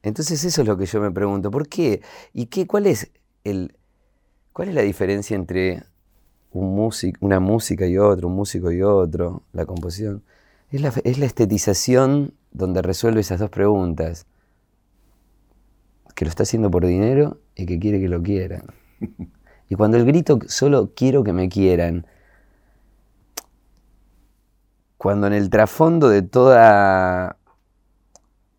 Entonces 0.03 0.43
eso 0.43 0.61
es 0.61 0.67
lo 0.67 0.77
que 0.77 0.85
yo 0.85 1.01
me 1.01 1.09
pregunto. 1.09 1.49
¿Por 1.49 1.67
qué? 1.67 2.01
¿Y 2.33 2.47
qué, 2.47 2.67
cuál 2.67 2.85
es 2.85 3.11
el, 3.43 3.75
¿Cuál 4.51 4.69
es 4.69 4.75
la 4.75 4.81
diferencia 4.81 5.35
entre 5.35 5.83
un 6.53 6.91
una 7.19 7.39
música 7.39 7.87
y 7.87 7.97
otro, 7.97 8.27
un 8.27 8.35
músico 8.35 8.71
y 8.71 8.81
otro, 8.81 9.43
la 9.51 9.65
composición? 9.65 10.23
Es 10.71 10.81
la, 10.81 11.25
estetización 11.25 12.33
donde 12.51 12.81
resuelve 12.81 13.21
esas 13.21 13.39
dos 13.39 13.49
preguntas. 13.49 14.25
Que 16.15 16.25
lo 16.25 16.29
está 16.29 16.43
haciendo 16.43 16.71
por 16.71 16.85
dinero 16.85 17.39
y 17.55 17.65
que 17.65 17.79
quiere 17.79 17.99
que 17.99 18.09
lo 18.09 18.21
quieran. 18.21 18.65
Y 19.69 19.75
cuando 19.75 19.97
el 19.97 20.05
grito 20.05 20.37
solo 20.47 20.91
quiero 20.93 21.23
que 21.23 21.33
me 21.33 21.49
quieran, 21.49 22.05
cuando 24.97 25.25
en 25.25 25.33
el 25.33 25.49
trasfondo 25.49 26.09
de 26.09 26.21
toda 26.21 27.37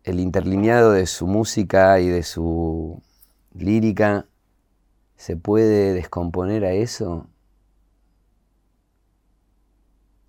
el 0.03 0.19
interlineado 0.19 0.91
de 0.91 1.05
su 1.05 1.25
música 1.25 1.99
y 2.01 2.09
de 2.09 2.23
su 2.23 3.01
lírica 3.53 4.27
se 5.15 5.37
puede 5.37 5.93
descomponer 5.93 6.65
a 6.65 6.73
eso. 6.73 7.27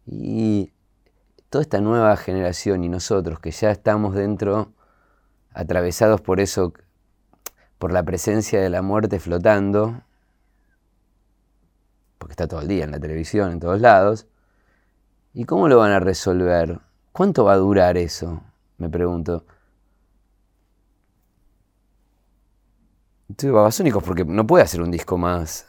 Y 0.07 0.73
toda 1.51 1.63
esta 1.63 1.81
nueva 1.81 2.17
generación 2.17 2.85
y 2.85 2.89
nosotros 2.89 3.41
que 3.41 3.51
ya 3.51 3.71
estamos 3.71 4.15
dentro, 4.15 4.73
atravesados 5.53 6.21
por 6.21 6.41
eso, 6.41 6.73
por 7.79 7.93
la 7.93 8.05
presencia 8.05 8.61
de 8.61 8.71
la 8.71 8.83
muerte 8.83 9.19
flotando, 9.19 10.03
porque 12.19 12.33
está 12.33 12.47
todo 12.47 12.61
el 12.61 12.69
día 12.69 12.85
en 12.85 12.93
la 12.93 13.01
televisión, 13.01 13.53
en 13.53 13.61
todos 13.61 13.81
lados, 13.81 14.27
¿y 15.35 15.45
cómo 15.45 15.69
lo 15.69 15.79
van 15.79 15.93
a 15.93 16.01
resolver? 16.01 16.81
¿Cuánto 17.13 17.45
va 17.45 17.55
a 17.55 17.57
durar 17.57 17.97
eso? 17.97 18.43
Me 18.79 18.89
pregunto. 18.89 19.45
Estoy 23.29 23.51
Babasónicos 23.51 24.03
porque 24.05 24.25
no 24.25 24.47
puede 24.47 24.65
hacer 24.65 24.81
un 24.81 24.91
disco 24.91 25.19
más. 25.19 25.67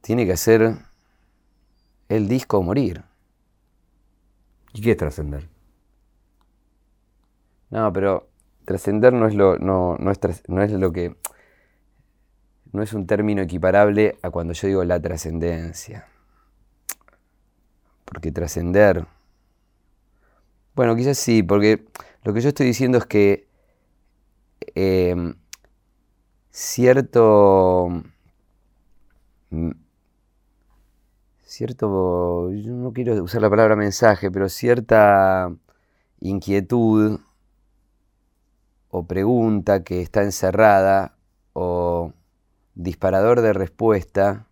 Tiene 0.00 0.26
que 0.26 0.32
hacer 0.32 0.76
el 2.08 2.28
disco 2.28 2.62
morir. 2.62 3.04
¿Y 4.78 4.80
qué 4.80 4.92
es 4.92 4.96
trascender? 4.96 5.48
No, 7.68 7.92
pero 7.92 8.28
trascender 8.64 9.12
no 9.12 9.26
es 9.26 9.34
lo, 9.34 9.58
no, 9.58 9.96
es, 10.08 10.48
no 10.48 10.62
es 10.62 10.70
lo 10.70 10.92
que. 10.92 11.16
No 12.70 12.80
es 12.80 12.92
un 12.92 13.04
término 13.08 13.42
equiparable 13.42 14.20
a 14.22 14.30
cuando 14.30 14.52
yo 14.52 14.68
digo 14.68 14.84
la 14.84 15.02
trascendencia. 15.02 16.06
Porque 18.04 18.30
trascender. 18.30 19.04
Bueno, 20.76 20.94
quizás 20.94 21.18
sí, 21.18 21.42
porque 21.42 21.84
lo 22.22 22.32
que 22.32 22.40
yo 22.40 22.50
estoy 22.50 22.66
diciendo 22.66 22.98
es 22.98 23.06
que 23.06 23.48
eh, 24.76 25.34
cierto, 26.52 27.88
mm, 29.50 29.70
cierto, 31.58 32.52
yo 32.52 32.72
no 32.72 32.92
quiero 32.92 33.20
usar 33.20 33.42
la 33.42 33.50
palabra 33.50 33.74
mensaje, 33.74 34.30
pero 34.30 34.48
cierta 34.48 35.52
inquietud 36.20 37.18
o 38.90 39.06
pregunta 39.08 39.82
que 39.82 40.00
está 40.00 40.22
encerrada 40.22 41.18
o 41.54 42.12
disparador 42.76 43.40
de 43.40 43.54
respuesta 43.54 44.46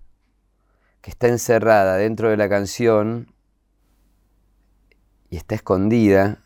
que 1.01 1.13
está 1.13 1.29
encerrada 1.29 1.97
dentro 1.97 2.29
de 2.29 2.37
la 2.37 2.49
canción 2.49 3.33
y 5.31 5.37
está 5.37 5.55
escondida, 5.55 6.43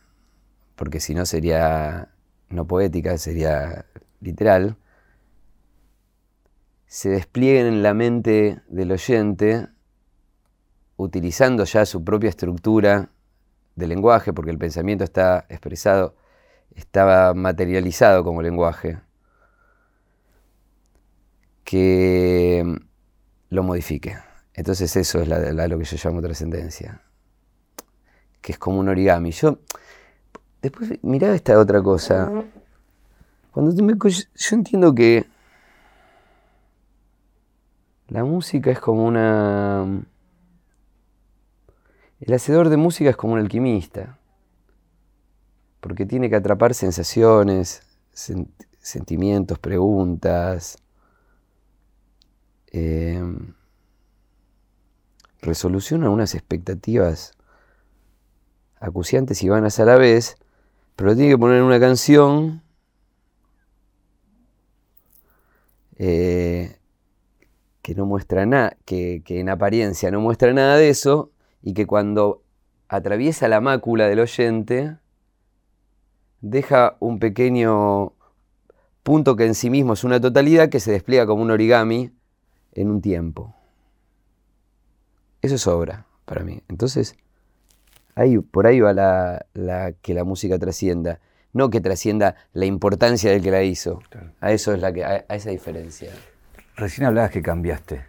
porque 0.76 1.00
si 1.00 1.14
no 1.14 1.24
sería 1.24 2.12
no 2.50 2.66
poética, 2.66 3.16
sería 3.16 3.86
literal, 4.20 4.76
se 6.84 7.08
desplieguen 7.08 7.66
en 7.66 7.82
la 7.82 7.94
mente 7.94 8.60
del 8.68 8.92
oyente 8.92 9.69
utilizando 11.00 11.64
ya 11.64 11.86
su 11.86 12.04
propia 12.04 12.30
estructura 12.30 13.10
de 13.76 13.86
lenguaje, 13.86 14.32
porque 14.32 14.50
el 14.50 14.58
pensamiento 14.58 15.04
está 15.04 15.46
expresado 15.48 16.14
estaba 16.74 17.34
materializado 17.34 18.24
como 18.24 18.42
lenguaje, 18.42 18.98
que 21.64 22.64
lo 23.48 23.62
modifique. 23.62 24.16
Entonces 24.54 24.94
eso 24.96 25.20
es 25.20 25.28
lo 25.28 25.78
que 25.78 25.84
yo 25.84 25.96
llamo 26.02 26.22
trascendencia, 26.22 27.02
que 28.40 28.52
es 28.52 28.58
como 28.58 28.78
un 28.78 28.88
origami. 28.88 29.30
Yo 29.32 29.58
después 30.62 30.92
mirá 31.02 31.34
esta 31.34 31.58
otra 31.58 31.82
cosa. 31.82 32.30
Cuando 33.52 33.74
yo 33.74 34.56
entiendo 34.56 34.94
que 34.94 35.26
la 38.08 38.24
música 38.24 38.70
es 38.70 38.80
como 38.80 39.04
una... 39.04 40.02
El 42.20 42.34
hacedor 42.34 42.68
de 42.68 42.76
música 42.76 43.10
es 43.10 43.16
como 43.16 43.32
un 43.32 43.38
alquimista, 43.38 44.18
porque 45.80 46.04
tiene 46.04 46.28
que 46.28 46.36
atrapar 46.36 46.74
sensaciones, 46.74 47.82
sentimientos, 48.80 49.58
preguntas, 49.58 50.76
eh, 52.72 53.22
resoluciona 55.40 56.10
unas 56.10 56.34
expectativas 56.34 57.32
acuciantes 58.78 59.42
y 59.42 59.48
vanas 59.48 59.80
a 59.80 59.86
la 59.86 59.96
vez, 59.96 60.36
pero 60.96 61.14
tiene 61.16 61.30
que 61.30 61.38
poner 61.38 61.58
en 61.58 61.64
una 61.64 61.80
canción 61.80 62.62
eh, 65.96 66.76
que 67.82 67.94
no 67.94 68.06
muestra 68.06 68.46
nada, 68.46 68.76
que, 68.84 69.22
en 69.26 69.48
apariencia 69.48 70.10
no 70.10 70.20
muestra 70.20 70.52
nada 70.52 70.76
de 70.76 70.90
eso, 70.90 71.29
y 71.62 71.74
que 71.74 71.86
cuando 71.86 72.42
atraviesa 72.88 73.48
la 73.48 73.60
mácula 73.60 74.08
del 74.08 74.20
oyente, 74.20 74.96
deja 76.40 76.96
un 77.00 77.18
pequeño 77.18 78.12
punto 79.02 79.36
que 79.36 79.46
en 79.46 79.54
sí 79.54 79.70
mismo 79.70 79.92
es 79.94 80.04
una 80.04 80.20
totalidad 80.20 80.68
que 80.68 80.80
se 80.80 80.92
despliega 80.92 81.26
como 81.26 81.42
un 81.42 81.50
origami 81.50 82.12
en 82.72 82.90
un 82.90 83.00
tiempo. 83.00 83.54
Eso 85.42 85.54
es 85.54 85.66
obra 85.66 86.06
para 86.24 86.44
mí. 86.44 86.62
Entonces, 86.68 87.16
ahí, 88.14 88.38
por 88.38 88.66
ahí 88.66 88.80
va 88.80 88.92
la, 88.92 89.94
que 90.02 90.14
la 90.14 90.24
música 90.24 90.58
trascienda. 90.58 91.20
No 91.52 91.70
que 91.70 91.80
trascienda 91.80 92.36
la 92.52 92.66
importancia 92.66 93.30
del 93.32 93.42
que 93.42 93.50
la 93.50 93.62
hizo. 93.64 94.00
A 94.40 94.52
eso 94.52 94.72
es 94.72 94.80
la 94.80 94.92
que, 94.92 95.04
a 95.04 95.16
esa 95.28 95.50
diferencia. 95.50 96.12
Recién 96.76 97.06
hablabas 97.06 97.32
que 97.32 97.42
cambiaste. 97.42 98.04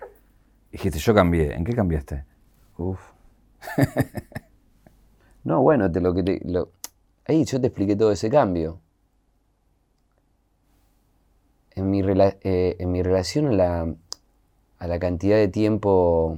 Dijiste, 0.72 1.00
yo 1.00 1.16
cambié. 1.16 1.56
¿En 1.56 1.64
qué 1.64 1.74
cambiaste? 1.74 2.24
Uf. 2.78 3.00
no, 5.44 5.62
bueno, 5.62 5.92
te, 5.92 6.02
lo 6.02 6.14
que 6.14 6.24
te, 6.24 6.42
ahí 7.26 7.46
yo 7.46 7.62
te 7.62 7.68
expliqué 7.68 7.96
todo 7.96 8.12
ese 8.12 8.30
cambio. 8.30 8.80
En 11.74 11.90
mi, 11.90 12.02
eh, 12.02 12.76
en 12.80 12.92
mi 12.92 13.02
relación 13.02 13.48
a 13.48 13.52
la, 13.52 13.96
a 14.80 14.88
la, 14.88 15.00
cantidad 15.00 15.38
de 15.38 15.48
tiempo. 15.48 16.38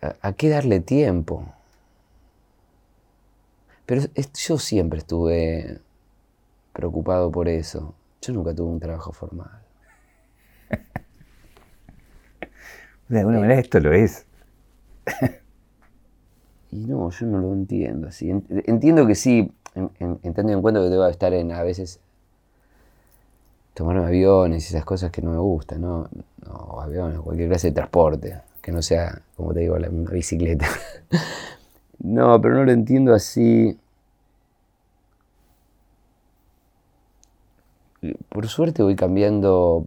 A, 0.00 0.32
qué 0.34 0.48
darle 0.48 0.80
tiempo? 0.80 1.44
Pero 3.86 4.02
yo 4.34 4.58
siempre 4.58 5.00
estuve 5.00 5.80
preocupado 6.72 7.32
por 7.32 7.48
eso. 7.48 7.94
Yo 8.22 8.32
nunca 8.32 8.54
tuve 8.54 8.68
un 8.68 8.80
trabajo 8.80 9.12
formal. 9.12 9.67
De 13.08 13.20
alguna 13.20 13.40
manera 13.40 13.60
esto 13.60 13.80
lo 13.80 13.92
es. 13.92 14.26
y 16.70 16.76
no, 16.76 17.10
yo 17.10 17.26
no 17.26 17.38
lo 17.38 17.52
entiendo 17.52 18.08
así. 18.08 18.30
Entiendo 18.30 19.06
que 19.06 19.14
sí, 19.14 19.50
entendiendo 19.74 20.52
en 20.52 20.62
cuenta 20.62 20.80
que 20.80 20.88
debo 20.88 21.06
estar 21.06 21.32
en 21.32 21.52
a 21.52 21.62
veces 21.62 22.00
tomarme 23.74 24.04
aviones 24.04 24.64
y 24.64 24.74
esas 24.74 24.84
cosas 24.84 25.10
que 25.10 25.22
no 25.22 25.30
me 25.30 25.38
gustan, 25.38 25.80
¿no? 25.80 26.08
No, 26.44 26.80
aviones, 26.80 27.20
cualquier 27.20 27.48
clase 27.48 27.68
de 27.68 27.74
transporte, 27.74 28.40
que 28.60 28.72
no 28.72 28.82
sea, 28.82 29.22
como 29.36 29.54
te 29.54 29.60
digo, 29.60 29.76
una 29.76 30.10
bicicleta. 30.10 30.66
no, 32.00 32.40
pero 32.40 32.54
no 32.54 32.64
lo 32.64 32.72
entiendo 32.72 33.14
así. 33.14 33.78
por 38.28 38.46
suerte 38.48 38.82
voy 38.82 38.96
cambiando 38.96 39.86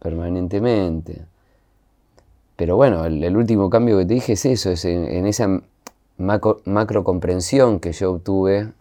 permanentemente. 0.00 1.24
Pero 2.56 2.76
bueno, 2.76 3.04
el, 3.04 3.36
último 3.36 3.68
cambio 3.68 3.98
que 3.98 4.06
te 4.06 4.14
dije 4.14 4.32
es 4.32 4.46
eso, 4.46 4.70
es 4.70 4.84
en, 4.86 5.26
esa 5.26 5.60
macro, 6.16 7.04
comprensión 7.04 7.80
que 7.80 7.92
yo 7.92 8.12
obtuve 8.12 8.72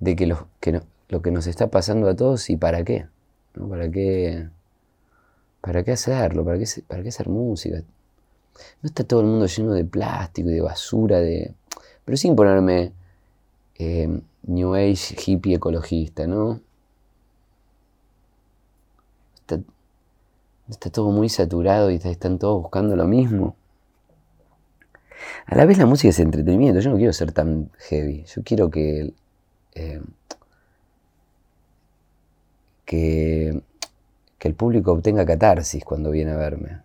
de 0.00 0.16
que, 0.16 0.26
lo 0.26 0.48
que, 0.60 1.30
nos 1.30 1.46
está 1.46 1.68
pasando 1.68 2.08
a 2.08 2.16
todos 2.16 2.48
y 2.48 2.56
para 2.56 2.82
qué. 2.84 3.06
¿no? 3.54 3.68
¿Para 3.68 3.90
qué? 3.90 4.48
¿Para 5.60 5.82
qué 5.82 5.92
hacerlo? 5.92 6.44
¿Para 6.44 6.58
qué, 6.58 6.64
¿Para 6.86 7.02
qué 7.02 7.10
hacer 7.10 7.28
música? 7.28 7.82
No 8.82 8.86
está 8.86 9.04
todo 9.04 9.20
el 9.20 9.26
mundo 9.26 9.46
lleno 9.46 9.72
de 9.72 9.84
plástico 9.84 10.48
y 10.48 10.54
de 10.54 10.60
basura, 10.62 11.20
de... 11.20 11.54
pero 12.04 12.16
sin 12.16 12.36
ponerme 12.36 12.92
eh, 13.78 14.20
New 14.44 14.74
Age 14.74 15.16
hippie 15.24 15.56
ecologista, 15.56 16.26
¿no? 16.26 16.60
Está, 20.68 20.90
todo 20.90 21.10
muy 21.10 21.28
saturado 21.28 21.90
y 21.90 21.96
están 21.96 22.38
todos 22.38 22.62
buscando 22.62 22.96
lo 22.96 23.06
mismo. 23.06 23.56
A 25.46 25.56
la 25.56 25.64
vez 25.66 25.78
la 25.78 25.86
música 25.86 26.10
es 26.10 26.18
entretenimiento, 26.20 26.80
yo 26.80 26.90
no 26.90 26.96
quiero 26.96 27.12
ser 27.12 27.32
tan 27.32 27.70
heavy, 27.78 28.24
yo 28.24 28.42
quiero 28.42 28.70
que, 28.70 29.12
eh, 29.74 30.02
que, 32.84 33.62
que 34.38 34.48
el 34.48 34.54
público 34.54 34.92
obtenga 34.92 35.24
catarsis 35.24 35.84
cuando 35.84 36.10
viene 36.10 36.32
a 36.32 36.36
verme. 36.36 36.82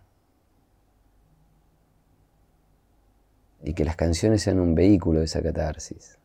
Y 3.62 3.74
que 3.74 3.84
las 3.84 3.96
canciones 3.96 4.42
sean 4.42 4.58
un 4.60 4.74
vehículo 4.74 5.18
de 5.20 5.26
esa 5.26 5.42
catarsis. 5.42 6.18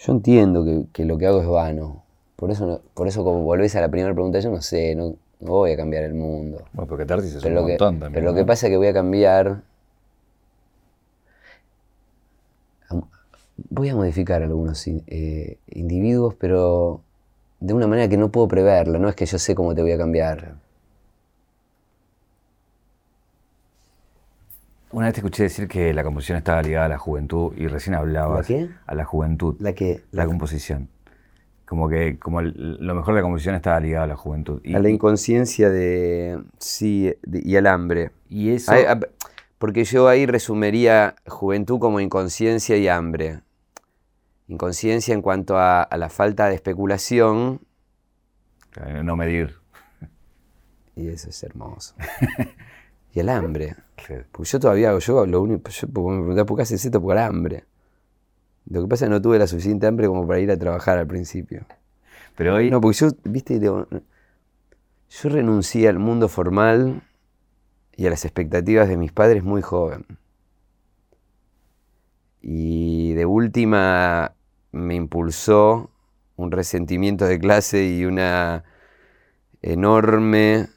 Yo 0.00 0.12
entiendo 0.12 0.64
que, 0.92 1.04
lo 1.04 1.18
que 1.18 1.26
hago 1.26 1.42
es 1.42 1.46
vano. 1.46 2.02
Por 2.36 2.50
eso, 2.50 2.82
por 2.94 3.06
eso 3.06 3.22
como 3.22 3.42
volvés 3.42 3.76
a 3.76 3.82
la 3.82 3.90
primera 3.90 4.14
pregunta, 4.14 4.40
yo 4.40 4.50
no 4.50 4.62
sé, 4.62 4.94
no, 4.94 5.14
voy 5.40 5.72
a 5.72 5.76
cambiar 5.76 6.04
el 6.04 6.14
mundo. 6.14 6.64
Bueno, 6.72 6.88
porque 6.88 7.06
Tarsis 7.06 7.34
es 7.34 7.44
un 7.44 7.54
montón 7.54 7.98
también. 7.98 8.12
Pero 8.12 8.26
lo 8.26 8.34
que 8.34 8.44
pasa 8.44 8.66
es 8.66 8.70
que 8.70 8.76
voy 8.76 8.88
a 8.88 8.92
cambiar. 8.92 9.62
Voy 13.68 13.88
a 13.88 13.94
modificar 13.94 14.42
algunos 14.42 14.86
eh, 14.86 15.58
individuos, 15.70 16.34
pero 16.34 17.02
de 17.60 17.74
una 17.74 17.86
manera 17.86 18.08
que 18.08 18.16
no 18.16 18.30
puedo 18.30 18.48
preverla. 18.48 18.98
No 18.98 19.08
es 19.08 19.14
que 19.14 19.26
yo 19.26 19.38
sé 19.38 19.54
cómo 19.54 19.74
te 19.74 19.82
voy 19.82 19.92
a 19.92 19.98
cambiar. 19.98 20.54
Una 24.92 25.06
vez 25.06 25.14
te 25.14 25.20
escuché 25.20 25.44
decir 25.44 25.68
que 25.68 25.94
la 25.94 26.02
composición 26.02 26.38
estaba 26.38 26.62
ligada 26.62 26.86
a 26.86 26.88
la 26.88 26.98
juventud 26.98 27.52
y 27.56 27.68
recién 27.68 27.94
hablabas. 27.94 28.50
¿La 28.50 28.56
qué? 28.56 28.70
A 28.86 28.94
la 28.94 29.04
juventud. 29.04 29.54
¿La 29.60 29.72
qué? 29.72 30.02
La, 30.10 30.26
composición. 30.26 30.88
Como 31.70 31.88
que 31.88 32.18
como 32.18 32.42
lo 32.42 32.94
mejor 32.96 33.14
de 33.14 33.20
la 33.20 33.22
composición 33.22 33.54
estaba 33.54 33.78
ligado 33.78 34.02
a 34.02 34.08
la 34.08 34.16
juventud. 34.16 34.60
a 34.74 34.78
la 34.80 34.90
inconsciencia 34.90 35.70
de. 35.70 36.42
Sí, 36.58 37.14
y 37.32 37.54
al 37.54 37.68
hambre. 37.68 38.10
Y 38.28 38.50
eso. 38.50 38.72
porque 39.56 39.84
yo 39.84 40.08
ahí 40.08 40.26
resumiría 40.26 41.14
juventud 41.28 41.78
como 41.78 42.00
inconsciencia 42.00 42.76
y 42.76 42.88
hambre. 42.88 43.42
Inconsciencia 44.48 45.14
en 45.14 45.22
cuanto 45.22 45.58
a, 45.58 45.82
a 45.82 45.96
la 45.96 46.08
falta 46.08 46.48
de 46.48 46.56
especulación. 46.56 47.60
No 49.04 49.14
medir. 49.14 49.54
Y 50.96 51.06
eso 51.06 51.30
es 51.30 51.40
hermoso. 51.44 51.94
y 53.14 53.20
el 53.20 53.28
hambre. 53.28 53.76
Porque 54.32 54.50
yo 54.50 54.58
todavía 54.58 54.98
yo 54.98 55.24
lo 55.24 55.40
único, 55.40 55.70
yo, 55.70 55.86
me 55.86 55.92
preguntaba 55.92 56.46
por 56.46 56.56
qué 56.56 56.62
haces 56.64 56.84
esto 56.84 57.00
por 57.00 57.16
hambre. 57.16 57.62
Lo 58.70 58.82
que 58.82 58.88
pasa 58.88 59.04
es 59.04 59.08
que 59.08 59.14
no 59.14 59.20
tuve 59.20 59.38
la 59.38 59.48
suficiente 59.48 59.86
hambre 59.88 60.06
como 60.06 60.26
para 60.26 60.38
ir 60.38 60.50
a 60.50 60.56
trabajar 60.56 60.96
al 60.96 61.06
principio. 61.06 61.66
Pero 62.36 62.54
hoy. 62.54 62.70
No, 62.70 62.80
porque 62.80 62.98
yo, 62.98 63.08
viste, 63.24 63.60
yo 63.60 63.86
renuncié 65.24 65.88
al 65.88 65.98
mundo 65.98 66.28
formal 66.28 67.02
y 67.96 68.06
a 68.06 68.10
las 68.10 68.24
expectativas 68.24 68.88
de 68.88 68.96
mis 68.96 69.10
padres 69.10 69.42
muy 69.42 69.60
joven. 69.60 70.06
Y 72.40 73.12
de 73.14 73.26
última 73.26 74.34
me 74.70 74.94
impulsó 74.94 75.90
un 76.36 76.52
resentimiento 76.52 77.26
de 77.26 77.40
clase 77.40 77.84
y 77.84 78.04
una 78.04 78.62
enorme 79.62 80.68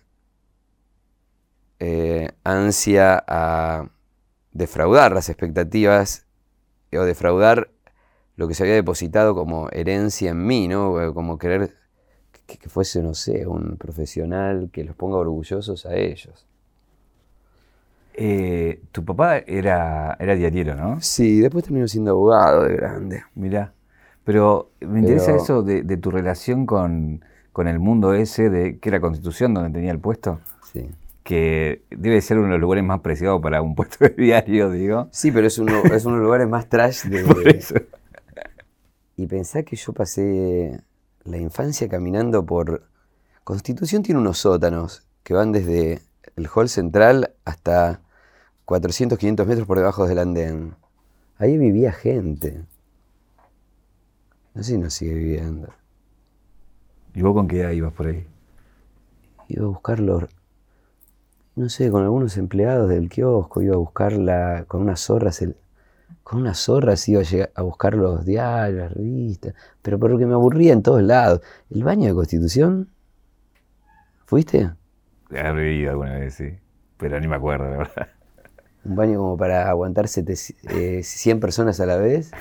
eh, 1.79 2.31
ansia 2.43 3.23
a 3.27 3.87
defraudar 4.51 5.13
las 5.13 5.29
expectativas 5.29 6.25
o 6.91 7.03
defraudar 7.03 7.72
lo 8.43 8.47
que 8.49 8.55
se 8.55 8.63
había 8.63 8.75
depositado 8.75 9.33
como 9.35 9.69
herencia 9.71 10.31
en 10.31 10.45
mí, 10.45 10.67
¿no? 10.67 11.01
Eh, 11.01 11.13
como 11.13 11.37
querer 11.37 11.75
que, 12.45 12.69
fuese, 12.69 13.01
no 13.01 13.13
sé, 13.13 13.47
un 13.47 13.77
profesional 13.77 14.69
que 14.71 14.83
los 14.83 14.97
ponga 14.97 15.15
orgullosos 15.15 15.85
a 15.85 15.95
ellos. 15.95 16.45
Eh, 18.15 18.81
tu 18.91 19.05
papá 19.05 19.37
era, 19.37 20.17
era 20.19 20.35
diariero, 20.35 20.75
¿no? 20.75 20.99
Sí, 20.99 21.39
después 21.39 21.63
terminó 21.63 21.87
siendo 21.87 22.11
abogado 22.11 22.63
de 22.65 22.75
grande. 22.75 23.23
Mirá. 23.33 23.71
Pero 24.25 24.71
me 24.81 24.99
interesa 24.99 25.35
eso 25.35 25.63
de, 25.63 25.97
tu 25.97 26.11
relación 26.11 26.65
con, 26.65 27.23
el 27.65 27.79
mundo 27.79 28.13
ese, 28.13 28.49
de 28.49 28.77
que 28.77 28.89
era 28.89 28.99
Constitución 28.99 29.53
donde 29.53 29.71
tenía 29.71 29.91
el 29.91 29.99
puesto. 29.99 30.41
Sí. 30.73 30.89
Que 31.23 31.83
debe 31.89 32.19
ser 32.19 32.37
uno 32.37 32.47
de 32.47 32.51
los 32.53 32.61
lugares 32.61 32.83
más 32.83 32.99
preciados 32.99 33.41
para 33.41 33.61
un 33.61 33.73
puesto 33.75 34.03
de 34.03 34.09
diario, 34.09 34.69
digo. 34.69 35.07
Sí, 35.11 35.31
pero 35.31 35.47
es 35.47 35.57
uno, 35.57 35.81
es 35.85 36.03
uno 36.03 36.15
de 36.15 36.19
los 36.19 36.25
lugares 36.25 36.49
más 36.49 36.67
trash 36.67 37.05
de. 37.05 37.23
Por 37.23 37.47
eso. 37.47 37.75
Y 39.15 39.27
pensá 39.27 39.63
que 39.63 39.75
yo 39.75 39.93
pasé 39.93 40.81
la 41.23 41.37
infancia 41.37 41.87
caminando 41.87 42.45
por. 42.45 42.87
Constitución 43.43 44.03
tiene 44.03 44.21
unos 44.21 44.39
sótanos 44.39 45.05
que 45.23 45.33
van 45.33 45.51
desde 45.51 46.01
el 46.35 46.47
hall 46.47 46.69
central 46.69 47.33
hasta 47.45 48.01
400, 48.65 49.17
500 49.19 49.47
metros 49.47 49.67
por 49.67 49.77
debajo 49.77 50.07
del 50.07 50.19
andén. 50.19 50.75
Ahí 51.37 51.57
vivía 51.57 51.91
gente. 51.91 52.63
No 54.53 54.63
sé 54.63 54.71
si 54.71 54.77
nos 54.77 54.93
sigue 54.93 55.13
viviendo. 55.13 55.67
¿Y 57.13 57.21
vos 57.21 57.33
con 57.33 57.47
qué 57.47 57.61
edad 57.61 57.71
ibas 57.71 57.93
por 57.93 58.07
ahí? 58.07 58.25
Iba 59.47 59.65
a 59.65 59.67
buscarlo, 59.67 60.27
no 61.55 61.69
sé, 61.69 61.91
con 61.91 62.03
algunos 62.03 62.37
empleados 62.37 62.89
del 62.89 63.09
kiosco, 63.09 63.61
iba 63.61 63.75
a 63.75 63.77
buscarla 63.77 64.65
con 64.67 64.81
unas 64.81 65.01
zorras, 65.01 65.41
el, 65.41 65.57
con 66.23 66.41
unas 66.41 66.59
zorras 66.59 67.07
iba 67.09 67.21
a, 67.21 67.59
a 67.59 67.61
buscar 67.63 67.95
los 67.95 68.25
diarios, 68.25 68.79
las 68.79 68.93
revistas, 68.93 69.53
pero 69.81 69.99
porque 69.99 70.25
me 70.25 70.33
aburría 70.33 70.73
en 70.73 70.83
todos 70.83 71.01
lados. 71.01 71.41
¿El 71.69 71.83
baño 71.83 72.07
de 72.07 72.13
Constitución? 72.13 72.89
¿Fuiste? 74.25 74.71
Habré 75.29 75.75
ido 75.75 75.91
alguna 75.91 76.19
vez, 76.19 76.35
sí, 76.35 76.49
pero 76.97 77.19
ni 77.19 77.27
me 77.27 77.35
acuerdo, 77.35 77.69
la 77.69 77.77
verdad. 77.77 78.07
¿Un 78.85 78.95
baño 78.95 79.17
como 79.17 79.37
para 79.37 79.69
aguantar 79.69 80.07
100 80.07 80.25
eh, 80.69 81.35
personas 81.39 81.79
a 81.79 81.85
la 81.85 81.97
vez? 81.97 82.31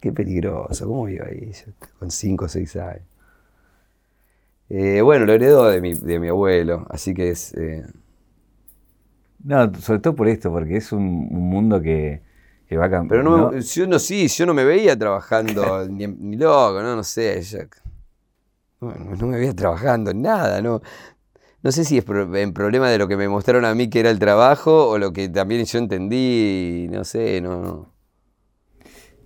Qué 0.00 0.12
peligroso, 0.12 0.86
¿cómo 0.86 1.08
iba 1.08 1.26
ahí? 1.26 1.52
con 1.98 2.10
5 2.10 2.44
o 2.44 2.48
6 2.48 2.76
años. 2.76 3.02
Eh, 4.68 5.02
bueno, 5.02 5.26
lo 5.26 5.34
heredó 5.34 5.68
de 5.68 5.80
mi, 5.80 5.94
de 5.94 6.18
mi 6.18 6.28
abuelo, 6.28 6.86
así 6.88 7.14
que 7.14 7.30
es... 7.30 7.52
Eh, 7.54 7.84
no, 9.44 9.74
sobre 9.74 10.00
todo 10.00 10.14
por 10.14 10.28
esto, 10.28 10.50
porque 10.50 10.76
es 10.76 10.92
un, 10.92 11.28
mundo 11.30 11.80
que, 11.80 12.22
va 12.72 12.86
a 12.86 12.90
cambiar. 12.90 13.22
Pero 13.22 13.22
no, 13.22 13.58
yo 13.58 13.86
no, 13.86 13.98
sí, 13.98 14.28
yo 14.28 14.46
no 14.46 14.54
me 14.54 14.64
veía 14.64 14.98
trabajando 14.98 15.86
ni, 15.90 16.06
ni, 16.06 16.36
loco, 16.36 16.80
no, 16.82 16.96
no 16.96 17.04
sé. 17.04 17.42
no, 18.80 19.26
me 19.26 19.38
veía 19.38 19.54
trabajando 19.54 20.10
en 20.10 20.22
nada, 20.22 20.62
no. 20.62 20.80
No 21.62 21.70
sé 21.70 21.84
si 21.84 21.98
es 21.98 22.04
en 22.08 22.52
problema 22.52 22.90
de 22.90 22.98
lo 22.98 23.06
que 23.06 23.16
me 23.16 23.28
mostraron 23.28 23.64
a 23.64 23.74
mí 23.74 23.88
que 23.88 24.00
era 24.00 24.10
el 24.10 24.18
trabajo 24.18 24.88
o 24.88 24.98
lo 24.98 25.12
que 25.12 25.28
también 25.28 25.64
yo 25.64 25.78
entendí, 25.78 26.88
no 26.90 27.04
sé, 27.04 27.40
no. 27.40 27.92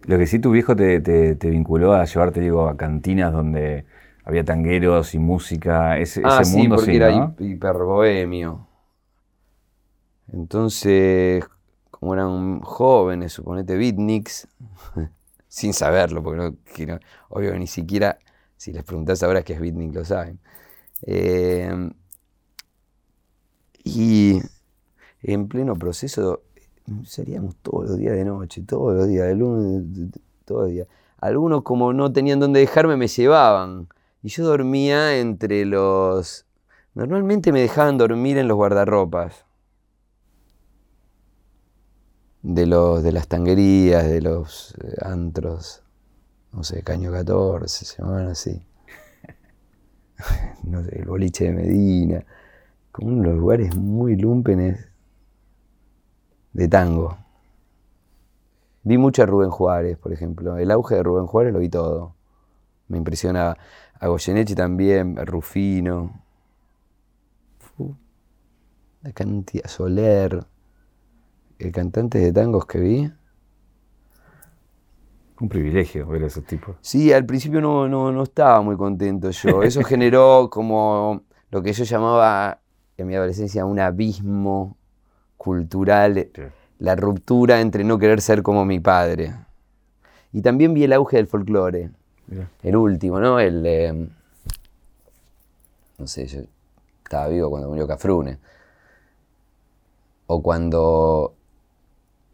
Lo 0.07 0.19
que 0.19 0.27
sí 0.27 0.39
tu 0.39 0.51
viejo 0.51 0.77
te, 0.77 1.37
vinculó 1.43 1.95
a 1.95 2.05
llevarte, 2.05 2.41
digo, 2.41 2.69
a 2.69 2.77
cantinas 2.77 3.33
donde 3.33 3.87
había 4.25 4.45
tangueros 4.45 5.15
y 5.15 5.19
música, 5.19 5.99
ese, 5.99 6.21
ah, 6.25 6.41
ese 6.43 6.57
mundo 6.57 6.77
sí, 6.77 6.85
porque 6.85 6.97
era 6.97 7.35
hiperbohemio. 7.39 8.66
Entonces, 10.33 11.45
como 11.91 12.15
eran 12.15 12.61
jóvenes, 12.61 13.33
suponete 13.33 13.77
beatniks, 13.77 14.49
sin 15.49 15.73
saberlo, 15.73 16.23
porque 16.23 16.87
no, 16.87 16.99
obvio 17.29 17.59
ni 17.59 17.67
siquiera, 17.67 18.19
si 18.57 18.73
les 18.73 18.85
preguntás 18.85 19.23
ahora 19.23 19.43
qué 19.43 19.55
es 19.55 19.61
beatnik, 19.61 19.95
lo 19.95 20.05
saben. 20.05 20.39
Eh, 21.03 21.91
y 23.85 24.41
en 25.23 25.49
pleno 25.49 25.75
proceso 25.77 26.43
Seríamos 27.05 27.57
todos 27.57 27.91
los 27.91 27.99
días 27.99 28.15
de 28.15 28.25
noche, 28.25 28.63
todos 28.63 28.95
los 28.95 29.09
días, 29.09 29.27
de 29.27 29.35
lunes, 29.35 29.83
todos 30.45 30.63
los 30.63 30.71
días. 30.71 30.89
Algunos 31.19 31.63
como 31.63 31.93
no 31.93 32.13
tenían 32.13 32.39
dónde 32.39 32.61
dejarme 32.61 32.97
me 32.97 33.09
llevaban. 33.09 33.89
Y 34.23 34.29
yo 34.29 34.45
dormía 34.45 35.19
entre 35.19 35.65
los... 35.65 36.47
Normalmente 36.95 37.51
me 37.51 37.61
dejaban 37.61 37.99
dormir 37.99 38.39
en 38.39 38.47
los 38.47 38.57
guardarropas. 38.57 39.46
De, 42.49 42.65
los, 42.65 43.03
de 43.03 43.11
las 43.11 43.27
tanguerías, 43.27 44.07
de 44.07 44.23
los 44.23 44.77
eh, 44.81 44.95
antros. 45.03 45.83
No 46.53 46.63
sé, 46.63 46.85
Caño 46.85 47.11
14, 47.11 47.85
se 47.85 47.97
llamaban 47.99 48.29
así. 48.29 48.65
no 50.63 50.85
sé, 50.85 50.97
el 51.01 51.07
boliche 51.07 51.47
de 51.47 51.53
Medina. 51.53 52.25
Como 52.93 53.09
unos 53.09 53.35
lugares 53.35 53.77
muy 53.77 54.15
lúmpenes 54.15 54.89
de 56.53 56.69
tango. 56.69 57.19
Vi 58.85 58.97
mucho 58.97 59.25
a 59.25 59.27
Rubén 59.27 59.51
Juárez, 59.51 59.99
por 59.99 60.13
ejemplo. 60.13 60.57
El 60.57 60.71
auge 60.71 60.95
de 60.95 61.03
Rubén 61.03 61.27
Juárez 61.27 61.53
lo 61.53 61.59
vi 61.59 61.69
todo. 61.69 62.15
Me 62.87 62.97
impresionaba. 62.97 63.57
A 63.99 64.07
Goyeneche 64.07 64.55
también, 64.55 65.19
a 65.19 65.25
Rufino. 65.25 66.23
la 69.03 69.13
cantidad, 69.13 69.67
Soler. 69.67 70.47
El 71.59 71.73
cantante 71.73 72.19
de 72.19 72.33
tangos 72.33 72.67
que 72.67 72.79
vi. 72.79 73.13
Un 75.41 75.49
privilegio 75.49 76.07
ver 76.07 76.25
a 76.25 76.27
esos 76.27 76.45
tipos. 76.45 76.77
Sí, 76.81 77.13
al 77.13 77.27
principio 77.27 77.61
no, 77.61 77.89
no 77.89 78.23
estaba 78.23 78.63
muy 78.63 78.77
contento 78.77 79.31
yo. 79.31 79.63
Eso 79.65 79.83
generó 79.83 80.49
como 80.51 81.23
lo 81.51 81.63
que 81.63 81.73
yo 81.73 81.85
llamaba 81.85 82.61
en 82.97 83.07
mi 83.07 83.15
adolescencia 83.15 83.65
un 83.65 83.79
abismo 83.79 84.77
cultural, 85.37 86.29
la 86.79 86.97
ruptura 86.97 87.61
entre 87.61 87.85
no 87.85 87.99
querer 87.99 88.21
ser 88.21 88.43
como 88.43 88.65
mi 88.65 88.81
padre. 88.81 89.35
Y 90.33 90.43
también 90.43 90.75
vi 90.75 90.85
el 90.85 90.93
auge 90.93 91.17
del 91.17 91.27
folclore. 91.27 91.91
El 92.63 92.77
último, 92.77 93.21
¿no? 93.21 93.39
El. 93.39 93.65
Eh, 93.65 94.09
no 95.99 96.07
sé, 96.07 96.27
yo 96.27 96.41
estaba 97.05 97.29
vivo 97.29 97.49
cuando 97.51 97.69
murió 97.69 97.87
Cafrune. 97.87 98.39
O 100.27 100.43
cuando 100.43 101.36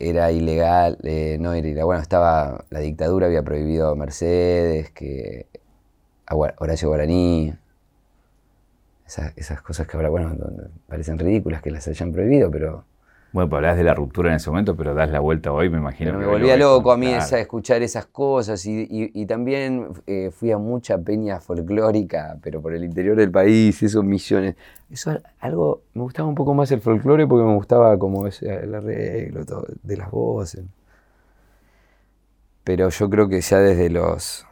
era 0.03 0.33
ilegal, 0.33 0.99
eh, 1.05 1.39
no 1.41 1.53
era 1.55 1.67
ilegal, 1.67 1.87
bueno, 1.87 2.03
estaba, 2.03 2.65
la 2.71 2.81
dictadura 2.81 3.27
había 3.27 3.43
prohibido 3.43 3.91
a 3.91 3.95
Mercedes, 3.95 4.91
que 4.91 5.47
a 6.27 6.35
Horacio 6.37 6.89
Guaraní, 6.89 7.55
esas, 9.07 9.33
esas, 9.37 9.63
cosas 9.63 9.87
que 9.87 9.97
ahora, 9.97 10.09
bueno, 10.11 10.37
parecen 10.89 11.19
ridículas 11.19 11.63
que 11.63 11.71
las 11.71 11.87
hayan 11.89 12.13
prohibido, 12.13 12.51
pero 12.51 12.85
bueno, 13.33 13.49
pues 13.49 13.59
hablas 13.59 13.79
de 13.79 13.85
la 13.85 13.95
ruptura 13.95 14.29
en 14.29 14.37
ese 14.37 14.51
momento, 14.51 14.77
pero 14.77 14.95
das 14.95 15.11
la 15.11 15.21
vuelta 15.21 15.53
hoy, 15.53 15.71
me 15.71 15.79
imagino. 15.79 16.19
me 16.19 16.27
volvía 16.27 16.55
loco 16.57 16.93
a 16.93 16.99
mí 16.99 17.11
escuchar 17.13 17.83
esas 17.83 18.05
cosas 18.05 18.63
y, 18.67 19.27
también 19.27 19.89
eh, 20.07 20.31
fui 20.31 20.51
a 20.51 20.59
mucha 20.59 20.99
peña 20.99 21.41
folclórica, 21.41 22.37
pero 22.43 22.61
por 22.61 22.75
el 22.75 22.85
interior 22.85 23.17
del 23.17 23.31
país, 23.31 23.83
esos 23.83 24.05
millones. 24.05 24.57
Eso 24.91 25.19
algo, 25.41 25.81
me 25.95 26.03
gustaba 26.03 26.29
un 26.29 26.35
poco 26.35 26.53
más 26.53 26.71
el 26.73 26.83
folclore 26.83 27.27
porque 27.27 27.47
me 27.47 27.55
gustaba 27.55 27.99
como 27.99 28.27
ese, 28.27 28.55
el 28.55 28.75
arreglo 28.75 29.45
de 29.83 29.97
las 29.97 30.11
voces. 30.11 30.65
Pero 32.65 32.91
yo 32.91 33.09
creo 33.09 33.29
que 33.29 33.41
ya 33.41 33.61
desde 33.61 33.89
los, 33.89 34.47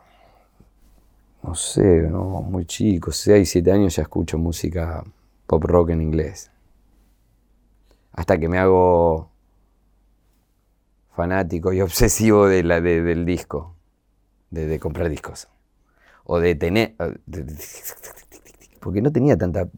no 1.43 1.55
sé, 1.55 2.09
no, 2.11 2.25
muy 2.41 2.65
chicos, 2.65 3.17
6, 3.19 3.49
7 3.49 3.73
años 3.73 3.97
ya 3.97 4.03
escucho 4.03 4.39
música 4.39 5.05
pop 5.47 5.65
rock 5.65 5.91
en 5.91 6.01
inglés 6.01 6.51
hasta 8.13 8.39
que 8.39 8.49
me 8.49 8.59
hago 8.59 9.31
fanático 11.15 11.73
y 11.73 11.81
obsesivo 11.89 12.47
de 12.47 12.63
la, 12.63 12.81
del 12.81 13.25
disco, 13.25 13.75
de, 14.51 14.79
comprar 14.79 15.09
discos. 15.09 15.49
O 16.25 16.39
de 16.39 16.55
tener... 16.55 16.95
Porque 18.81 19.03
no 19.03 19.13
tenía 19.13 19.37
tanta... 19.37 19.69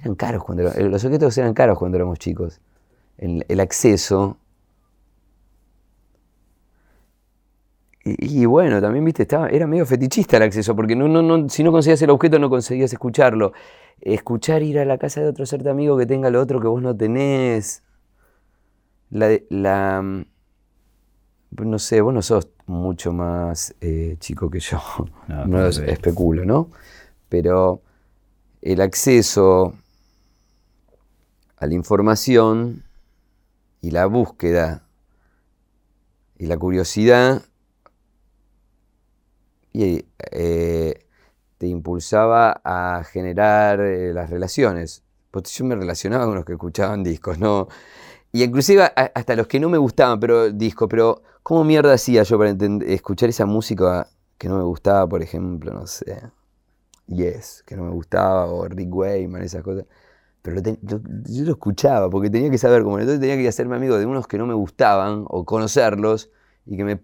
eran 0.00 0.14
caros 0.16 0.42
cuando... 0.42 0.64
los 0.64 1.04
objetos 1.04 1.36
eran 1.38 1.54
caros 1.54 1.78
cuando 1.78 1.96
éramos 1.96 2.18
chicos. 2.18 2.60
El, 3.18 3.60
acceso... 3.60 4.38
Y, 8.04 8.44
bueno, 8.46 8.80
también, 8.80 9.04
viste, 9.04 9.22
estaba, 9.22 9.48
era 9.48 9.66
medio 9.66 9.86
fetichista 9.86 10.36
el 10.36 10.42
acceso, 10.42 10.74
porque 10.74 10.96
no, 10.96 11.06
no, 11.06 11.22
no, 11.22 11.48
si 11.48 11.62
no 11.62 11.70
conseguías 11.70 12.02
el 12.02 12.10
objeto 12.10 12.38
no 12.40 12.50
conseguías 12.50 12.92
escucharlo 12.92 13.52
escuchar 14.02 14.62
ir 14.62 14.78
a 14.78 14.84
la 14.84 14.98
casa 14.98 15.20
de 15.20 15.28
otro 15.28 15.46
ser 15.46 15.66
amigo 15.68 15.96
que 15.96 16.06
tenga 16.06 16.28
lo 16.28 16.40
otro 16.40 16.60
que 16.60 16.66
vos 16.66 16.82
no 16.82 16.94
tenés. 16.96 17.82
La, 19.10 19.38
la 19.48 20.02
mm, 20.02 20.24
no 21.50 21.78
sé, 21.78 22.00
vos 22.00 22.12
no 22.12 22.22
sos 22.22 22.48
mucho 22.66 23.12
más 23.12 23.74
eh, 23.80 24.16
chico 24.18 24.50
que 24.50 24.60
yo, 24.60 24.80
no, 25.46 25.66
especulo, 25.66 26.44
¿no? 26.44 26.70
Pero 27.28 27.82
el 28.60 28.80
acceso 28.80 29.74
a 31.56 31.66
la 31.66 31.74
información 31.74 32.84
y 33.80 33.90
la 33.90 34.06
búsqueda 34.06 34.84
y 36.38 36.46
la 36.46 36.56
curiosidad 36.56 37.42
y, 39.72 40.04
eh, 40.30 41.06
te 41.58 41.68
impulsaba 41.68 42.60
a 42.64 43.04
generar 43.04 43.80
eh, 43.80 44.12
las 44.12 44.30
relaciones. 44.30 45.04
Pues 45.30 45.52
yo 45.52 45.64
me 45.64 45.76
relacionaba 45.76 46.26
con 46.26 46.34
los 46.34 46.44
que 46.44 46.54
escuchaban 46.54 47.04
discos, 47.04 47.38
¿no? 47.38 47.68
Y 48.32 48.42
inclusive 48.44 48.82
hasta 49.14 49.36
los 49.36 49.46
que 49.46 49.60
no 49.60 49.68
me 49.68 49.78
gustaban, 49.78 50.18
pero 50.18 50.50
discos, 50.50 50.88
pero 50.90 51.22
¿cómo 51.42 51.64
mierda 51.64 51.92
hacía 51.94 52.22
yo 52.24 52.38
para 52.38 52.54
escuchar 52.86 53.28
esa 53.28 53.46
música 53.46 54.08
que 54.38 54.48
no 54.48 54.56
me 54.58 54.64
gustaba, 54.64 55.06
por 55.08 55.22
ejemplo, 55.22 55.72
no 55.72 55.86
sé, 55.86 56.22
Yes, 57.06 57.62
que 57.66 57.76
no 57.76 57.84
me 57.84 57.90
gustaba, 57.92 58.46
o 58.46 58.66
Rick 58.66 58.94
Wayman, 58.94 59.42
esas 59.42 59.62
cosas? 59.62 59.84
Pero 60.42 60.60
yo 60.60 61.44
lo 61.44 61.52
escuchaba 61.52 62.10
porque 62.10 62.30
tenía 62.30 62.50
que 62.50 62.58
saber 62.58 62.82
cómo. 62.82 62.98
Entonces 62.98 63.20
tenía 63.20 63.36
que 63.36 63.46
hacerme 63.48 63.76
amigo 63.76 63.98
de 63.98 64.06
unos 64.06 64.26
que 64.26 64.38
no 64.38 64.46
me 64.46 64.54
gustaban 64.54 65.24
o 65.28 65.44
conocerlos 65.44 66.30
y 66.66 66.76
que 66.76 66.84
me 66.84 67.00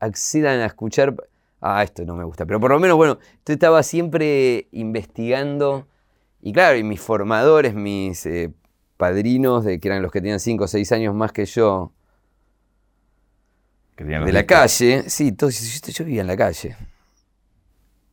accedan 0.00 0.60
a 0.60 0.66
escuchar. 0.66 1.14
Ah, 1.60 1.82
esto 1.82 2.04
no 2.04 2.14
me 2.14 2.24
gusta. 2.24 2.46
Pero 2.46 2.60
por 2.60 2.70
lo 2.70 2.80
menos, 2.80 2.96
bueno, 2.96 3.18
yo 3.46 3.52
estaba 3.52 3.82
siempre 3.82 4.68
investigando. 4.72 5.86
Y 6.40 6.52
claro, 6.52 6.78
y 6.78 6.82
mis 6.82 7.00
formadores, 7.00 7.74
mis 7.74 8.24
eh, 8.26 8.52
padrinos, 8.96 9.64
de, 9.64 9.78
que 9.78 9.88
eran 9.88 10.02
los 10.02 10.10
que 10.10 10.20
tenían 10.20 10.40
5 10.40 10.64
o 10.64 10.68
6 10.68 10.92
años 10.92 11.14
más 11.14 11.32
que 11.32 11.44
yo, 11.44 11.92
de 13.96 14.32
la 14.32 14.46
calle, 14.46 15.10
sí, 15.10 15.32
todos, 15.32 15.60
yo, 15.60 15.92
yo 15.92 16.04
vivía 16.06 16.22
en 16.22 16.26
la 16.26 16.36
calle. 16.36 16.74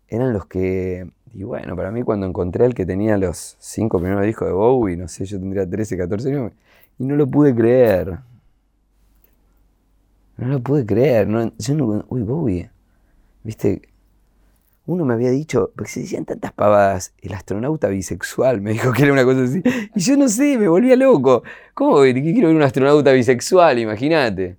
Eran 0.09 0.33
los 0.33 0.45
que 0.45 1.07
y 1.33 1.43
bueno, 1.43 1.75
para 1.75 1.91
mí 1.91 2.01
cuando 2.03 2.25
encontré 2.25 2.65
al 2.65 2.73
que 2.73 2.85
tenía 2.85 3.17
los 3.17 3.57
cinco 3.59 3.99
primeros 3.99 4.25
discos 4.25 4.47
de 4.47 4.53
Bowie, 4.53 4.97
no 4.97 5.07
sé, 5.07 5.25
yo 5.25 5.39
tendría 5.39 5.69
13, 5.69 5.97
14 5.97 6.29
años, 6.29 6.51
y 6.97 7.05
no 7.05 7.15
lo 7.15 7.27
pude 7.27 7.53
creer. 7.53 8.17
No 10.37 10.47
lo 10.47 10.59
pude 10.61 10.85
creer. 10.85 11.27
No, 11.27 11.51
yo 11.57 11.75
no, 11.75 12.05
uy, 12.09 12.21
Bowie. 12.23 12.69
Viste, 13.47 13.81
uno 14.87 15.05
me 15.05 15.13
había 15.13 15.31
dicho, 15.31 15.71
porque 15.73 15.89
se 15.89 16.01
decían 16.01 16.25
tantas 16.25 16.51
pavadas, 16.51 17.13
el 17.21 17.33
astronauta 17.33 17.87
bisexual, 17.87 18.59
me 18.59 18.73
dijo 18.73 18.91
que 18.91 19.03
era 19.03 19.13
una 19.13 19.23
cosa 19.23 19.43
así. 19.43 19.63
Y 19.95 20.01
yo 20.01 20.17
no 20.17 20.27
sé, 20.27 20.57
me 20.57 20.67
volvía 20.67 20.97
loco. 20.97 21.43
¿Cómo 21.73 22.01
que 22.01 22.13
quiero 22.13 22.49
ver 22.49 22.57
un 22.57 22.61
astronauta 22.61 23.13
bisexual? 23.13 23.79
Imagínate. 23.79 24.57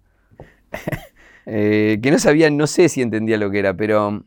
Eh, 1.50 1.98
que 2.02 2.10
no 2.10 2.18
sabía, 2.18 2.50
no 2.50 2.66
sé 2.66 2.90
si 2.90 3.00
entendía 3.00 3.38
lo 3.38 3.50
que 3.50 3.60
era, 3.60 3.74
pero 3.74 4.22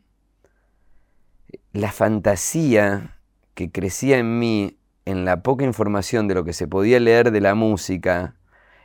la 1.72 1.92
fantasía 1.92 3.20
que 3.54 3.70
crecía 3.70 4.18
en 4.18 4.40
mí 4.40 4.76
en 5.04 5.24
la 5.24 5.44
poca 5.44 5.64
información 5.64 6.26
de 6.26 6.34
lo 6.34 6.42
que 6.42 6.52
se 6.52 6.66
podía 6.66 6.98
leer 6.98 7.30
de 7.30 7.40
la 7.40 7.54
música, 7.54 8.34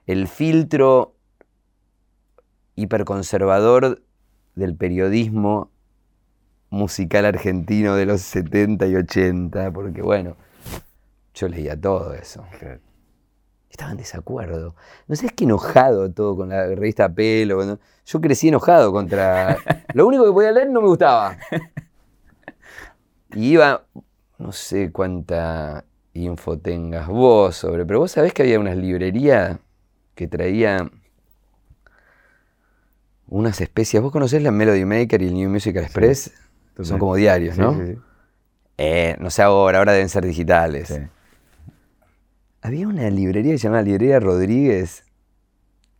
el 0.05 0.27
filtro 0.27 1.15
hiperconservador 2.75 4.03
del 4.57 4.75
periodismo 4.75 5.69
musical 6.69 7.25
argentino 7.25 7.95
de 7.95 8.05
los 8.05 8.21
70 8.21 8.87
y 8.87 8.95
80, 8.95 9.71
porque 9.71 10.01
bueno, 10.01 10.35
yo 11.33 11.47
leía 11.47 11.79
todo 11.79 12.13
eso. 12.13 12.43
Estaba 13.69 13.91
en 13.91 13.97
desacuerdo. 13.97 14.75
No 15.07 15.15
sé, 15.15 15.27
es 15.27 15.33
que 15.33 15.43
enojado 15.43 16.11
todo 16.11 16.35
con 16.35 16.49
la 16.49 16.65
revista 16.67 17.13
Pelo. 17.13 17.79
Yo 18.05 18.21
crecí 18.21 18.47
enojado 18.47 18.91
contra... 18.91 19.57
Lo 19.93 20.07
único 20.07 20.25
que 20.25 20.31
podía 20.31 20.51
leer 20.51 20.69
no 20.69 20.81
me 20.81 20.87
gustaba. 20.87 21.37
Y 23.33 23.51
iba, 23.51 23.83
no 24.39 24.51
sé 24.51 24.91
cuánta 24.91 25.85
info 26.13 26.57
tengas 26.57 27.07
vos 27.07 27.55
sobre, 27.55 27.85
pero 27.85 27.99
vos 27.99 28.11
sabés 28.11 28.33
que 28.33 28.41
había 28.41 28.59
unas 28.59 28.77
librerías 28.77 29.59
que 30.15 30.27
traía 30.27 30.89
unas 33.27 33.61
especias. 33.61 34.01
¿Vos 34.01 34.11
conocés 34.11 34.41
la 34.41 34.51
Melody 34.51 34.85
Maker 34.85 35.21
y 35.21 35.27
el 35.27 35.33
New 35.33 35.49
Musical 35.49 35.83
Express? 35.83 36.31
Son 36.81 36.99
como 36.99 37.15
diarios, 37.15 37.57
¿no? 37.57 37.75
Eh, 38.77 39.15
no 39.19 39.29
sé 39.29 39.41
ahora, 39.41 39.79
ahora 39.79 39.93
deben 39.93 40.09
ser 40.09 40.25
digitales. 40.25 41.01
Había 42.61 42.87
una 42.87 43.09
librería 43.09 43.53
que 43.53 43.57
se 43.57 43.63
llamaba 43.63 43.81
Librería 43.81 44.19
Rodríguez, 44.19 45.03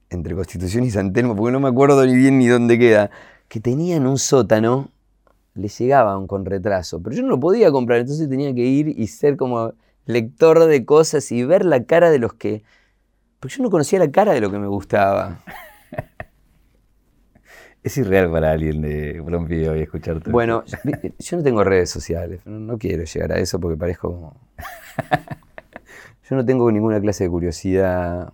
entre 0.09 0.35
Constitución 0.35 0.83
y 0.83 0.91
San 0.91 1.13
Telmo, 1.13 1.35
porque 1.35 1.51
no 1.51 1.59
me 1.59 1.69
acuerdo 1.69 2.05
ni 2.05 2.15
bien 2.15 2.37
ni 2.37 2.47
dónde 2.47 2.77
queda, 2.77 3.09
que 3.47 3.59
tenían 3.59 4.05
un 4.05 4.17
sótano 4.17 4.91
le 5.57 5.67
llegaban 5.69 6.27
con 6.27 6.45
retraso, 6.45 7.01
pero 7.01 7.15
yo 7.15 7.23
no 7.23 7.29
lo 7.29 7.39
podía 7.39 7.71
comprar, 7.71 7.99
entonces 7.99 8.29
tenía 8.29 8.53
que 8.53 8.61
ir 8.61 8.87
y 8.89 9.07
ser 9.07 9.37
como 9.37 9.73
lector 10.05 10.65
de 10.65 10.85
cosas 10.85 11.31
y 11.31 11.43
ver 11.43 11.65
la 11.65 11.83
cara 11.83 12.11
de 12.11 12.19
los 12.19 12.33
que... 12.33 12.63
Porque 13.39 13.55
yo 13.55 13.63
no 13.63 13.69
conocía 13.69 13.99
la 13.99 14.11
cara 14.11 14.33
de 14.33 14.41
lo 14.41 14.51
que 14.51 14.59
me 14.59 14.67
gustaba. 14.67 15.39
Es 17.87 17.97
irreal 17.97 18.29
para 18.29 18.51
alguien 18.51 18.81
de 18.81 19.21
video 19.47 19.73
y 19.77 19.81
escucharte. 19.83 20.29
Bueno, 20.29 20.65
yo 21.19 21.37
no 21.37 21.43
tengo 21.43 21.63
redes 21.63 21.89
sociales, 21.89 22.45
no, 22.45 22.77
quiero 22.77 23.05
llegar 23.05 23.31
a 23.31 23.39
eso 23.39 23.61
porque 23.61 23.77
parezco 23.77 24.11
como... 24.11 24.41
Yo 26.29 26.35
no 26.35 26.43
tengo 26.43 26.69
ninguna 26.69 26.99
clase 26.99 27.23
de 27.23 27.29
curiosidad. 27.29 28.33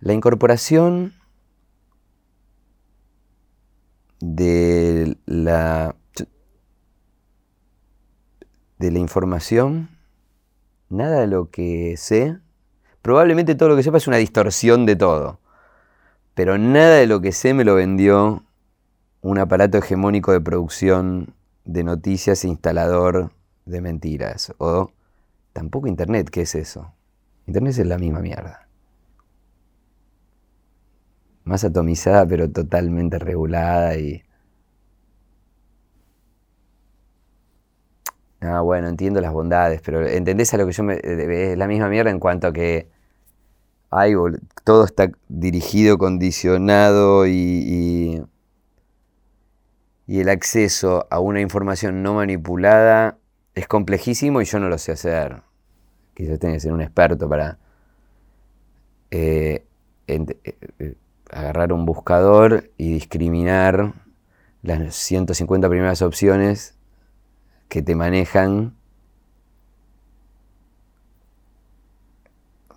La 0.00 0.12
incorporación 0.12 1.14
de 4.18 5.16
la, 5.24 5.94
de 8.80 8.90
la 8.90 8.98
información, 8.98 9.88
nada 10.88 11.20
de 11.20 11.28
lo 11.28 11.48
que 11.50 11.94
sé, 11.96 12.40
probablemente 13.02 13.54
todo 13.54 13.70
lo 13.70 13.76
que 13.76 13.82
sepa 13.82 13.98
es 13.98 14.06
una 14.06 14.16
distorsión 14.16 14.86
de 14.86 14.96
todo, 14.96 15.40
pero 16.34 16.58
nada 16.58 16.96
de 16.96 17.06
lo 17.06 17.20
que 17.20 17.32
sé 17.32 17.54
me 17.54 17.64
lo 17.64 17.74
vendió 17.74 18.44
un 19.20 19.38
aparato 19.38 19.78
hegemónico 19.78 20.32
de 20.32 20.40
producción 20.40 21.34
de 21.64 21.84
noticias 21.84 22.44
instalador 22.44 23.32
de 23.66 23.80
mentiras, 23.80 24.54
o 24.58 24.92
tampoco 25.52 25.88
Internet, 25.88 26.30
¿qué 26.30 26.42
es 26.42 26.54
eso? 26.54 26.92
Internet 27.46 27.78
es 27.78 27.86
la 27.86 27.98
misma 27.98 28.20
mierda. 28.20 28.68
más 31.48 31.64
atomizada 31.64 32.26
pero 32.26 32.50
totalmente 32.50 33.18
regulada 33.18 33.96
y... 33.96 34.22
Ah, 38.40 38.60
bueno, 38.60 38.88
entiendo 38.88 39.20
las 39.20 39.32
bondades, 39.32 39.80
pero 39.84 40.06
¿entendés 40.06 40.54
a 40.54 40.58
lo 40.58 40.66
que 40.66 40.72
yo 40.72 40.84
me... 40.84 40.94
Eh, 40.94 41.52
es 41.52 41.58
la 41.58 41.66
misma 41.66 41.88
mierda 41.88 42.10
en 42.10 42.20
cuanto 42.20 42.46
a 42.46 42.52
que 42.52 42.88
hay, 43.90 44.14
todo 44.64 44.84
está 44.84 45.10
dirigido, 45.28 45.98
condicionado 45.98 47.26
y, 47.26 48.22
y, 50.06 50.20
el 50.20 50.28
acceso 50.28 51.06
a 51.10 51.20
una 51.20 51.40
información 51.40 52.02
no 52.02 52.14
manipulada 52.14 53.18
es 53.54 53.66
complejísimo 53.66 54.40
y 54.40 54.44
yo 54.44 54.58
no 54.58 54.68
lo 54.68 54.78
sé 54.78 54.92
hacer. 54.92 55.42
Quizás 56.14 56.38
tenga 56.38 56.54
que 56.54 56.60
ser 56.60 56.72
un 56.72 56.82
experto 56.82 57.28
para 57.28 57.58
eh, 59.10 59.64
eh, 60.06 60.94
agarrar 61.30 61.72
un 61.72 61.86
buscador 61.86 62.70
y 62.76 62.92
discriminar 62.92 63.94
las 64.62 64.94
150 64.94 65.68
primeras 65.68 66.02
opciones 66.02 66.77
que 67.68 67.82
te 67.82 67.94
manejan 67.94 68.74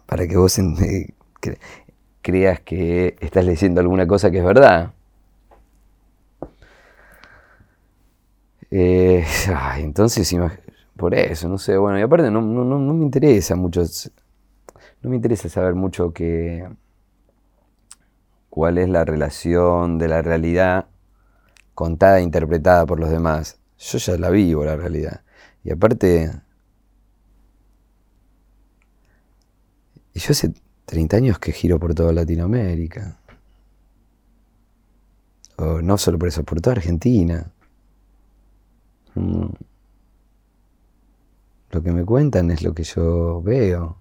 para 0.05 0.27
que 0.27 0.37
vos 0.37 0.59
creas 2.21 2.59
que 2.61 3.15
estás 3.21 3.45
leyendo 3.45 3.81
alguna 3.81 4.07
cosa 4.07 4.29
que 4.31 4.39
es 4.39 4.43
verdad. 4.45 4.93
Eh, 8.69 9.25
entonces, 9.77 10.35
por 10.97 11.15
eso, 11.15 11.47
no 11.49 11.57
sé, 11.57 11.77
bueno, 11.77 11.99
y 11.99 12.01
aparte 12.01 12.29
no, 12.31 12.41
no 12.41 12.93
me 12.93 13.03
interesa 13.03 13.55
mucho, 13.55 13.83
no 15.01 15.09
me 15.09 15.15
interesa 15.15 15.49
saber 15.49 15.75
mucho 15.75 16.11
que 16.13 16.67
cuál 18.49 18.77
es 18.77 18.89
la 18.89 19.05
relación 19.05 19.97
de 19.97 20.07
la 20.09 20.21
realidad 20.21 20.87
contada 21.73 22.19
e 22.19 22.23
interpretada 22.23 22.85
por 22.85 22.99
los 22.99 23.09
demás. 23.09 23.60
Yo 23.81 23.97
ya 23.97 24.17
la 24.17 24.29
vivo, 24.29 24.63
la 24.63 24.75
realidad. 24.75 25.23
Y 25.63 25.71
aparte, 25.71 26.31
yo 30.13 30.31
hace 30.31 30.53
30 30.85 31.17
años 31.17 31.39
que 31.39 31.51
giro 31.51 31.79
por 31.79 31.95
toda 31.95 32.13
Latinoamérica. 32.13 33.19
O 35.57 35.81
no 35.81 35.97
solo 35.97 36.19
por 36.19 36.27
eso, 36.29 36.43
por 36.43 36.61
toda 36.61 36.75
Argentina. 36.75 37.51
Mm. 39.15 39.47
Lo 41.71 41.81
que 41.81 41.91
me 41.91 42.05
cuentan 42.05 42.51
es 42.51 42.63
lo 42.63 42.73
que 42.73 42.83
yo 42.83 43.41
veo. 43.41 43.97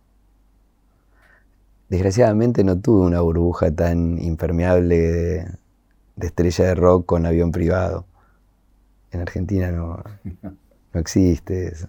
Desgraciadamente 1.89 2.65
no 2.65 2.81
tuve 2.81 3.07
una 3.07 3.21
burbuja 3.21 3.75
tan 3.75 4.21
impermeable 4.23 4.97
de, 6.17 6.27
estrella 6.27 6.67
de 6.67 6.75
rock 6.75 7.07
con 7.07 7.27
avión 7.27 7.53
privado. 7.53 8.07
En 9.13 9.21
Argentina 9.21 9.71
no, 9.71 10.03
no 10.93 11.01
existe 11.01 11.69
eso. 11.69 11.89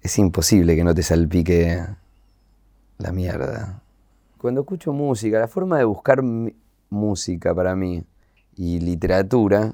Es 0.00 0.18
imposible 0.18 0.74
que 0.74 0.84
no 0.84 0.94
te 0.94 1.02
salpique 1.02 1.84
la 2.98 3.12
mierda. 3.12 3.82
Cuando 4.38 4.62
escucho 4.62 4.92
música, 4.92 5.38
la 5.38 5.48
forma 5.48 5.78
de 5.78 5.84
buscar 5.84 6.22
música 6.90 7.54
para 7.54 7.76
mí 7.76 8.04
y 8.56 8.80
literatura 8.80 9.72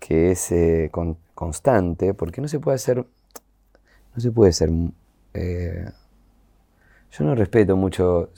que 0.00 0.32
es 0.32 0.50
eh, 0.50 0.90
constante, 1.34 2.14
porque 2.14 2.40
no 2.40 2.48
se 2.48 2.58
puede 2.58 2.76
hacer, 2.76 2.96
no 2.96 4.20
se 4.20 4.32
puede 4.32 4.52
ser, 4.52 4.70
eh, 5.34 5.88
yo 7.12 7.24
no 7.24 7.34
respeto 7.34 7.76
mucho 7.76 8.30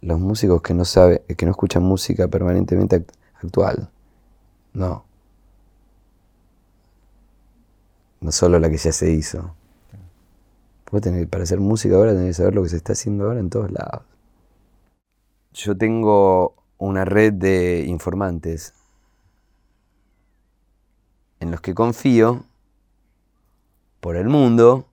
los 0.00 0.18
músicos 0.20 0.62
que 0.62 0.74
no 0.74 0.84
saben, 0.84 1.22
que 1.36 1.44
no 1.46 1.52
escuchan 1.52 1.82
música 1.82 2.28
permanentemente 2.28 3.04
actual, 3.42 3.90
no. 4.72 5.04
No 8.20 8.32
solo 8.32 8.58
la 8.58 8.68
que 8.70 8.76
ya 8.76 8.92
se 8.92 9.10
hizo. 9.10 9.54
para 11.30 11.42
hacer 11.42 11.60
música 11.60 11.96
ahora 11.96 12.12
tenés 12.12 12.28
que 12.28 12.34
saber 12.34 12.54
lo 12.54 12.62
que 12.62 12.68
se 12.68 12.76
está 12.76 12.92
haciendo 12.92 13.24
ahora 13.24 13.40
en 13.40 13.50
todos 13.50 13.70
lados. 13.70 14.02
Yo 15.52 15.76
tengo 15.76 16.54
una 16.78 17.04
red 17.04 17.32
de 17.32 17.84
informantes 17.86 18.74
en 21.40 21.50
los 21.50 21.60
que 21.60 21.74
confío 21.74 22.44
por 24.00 24.16
el 24.16 24.28
mundo 24.28 24.86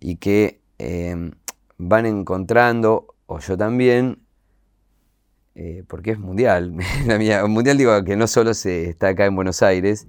y 0.00 0.16
que 0.16 0.60
em, 0.78 1.32
van 1.78 2.06
encontrando, 2.06 3.13
o 3.26 3.38
yo 3.38 3.56
también, 3.56 4.20
eh, 5.54 5.84
porque 5.88 6.12
es 6.12 6.18
mundial, 6.18 6.76
la 7.06 7.46
mundial 7.46 7.78
digo 7.78 8.04
que 8.04 8.16
no 8.16 8.26
solo 8.26 8.54
se 8.54 8.90
está 8.90 9.08
acá 9.08 9.26
en 9.26 9.36
Buenos 9.36 9.62
Aires, 9.62 10.06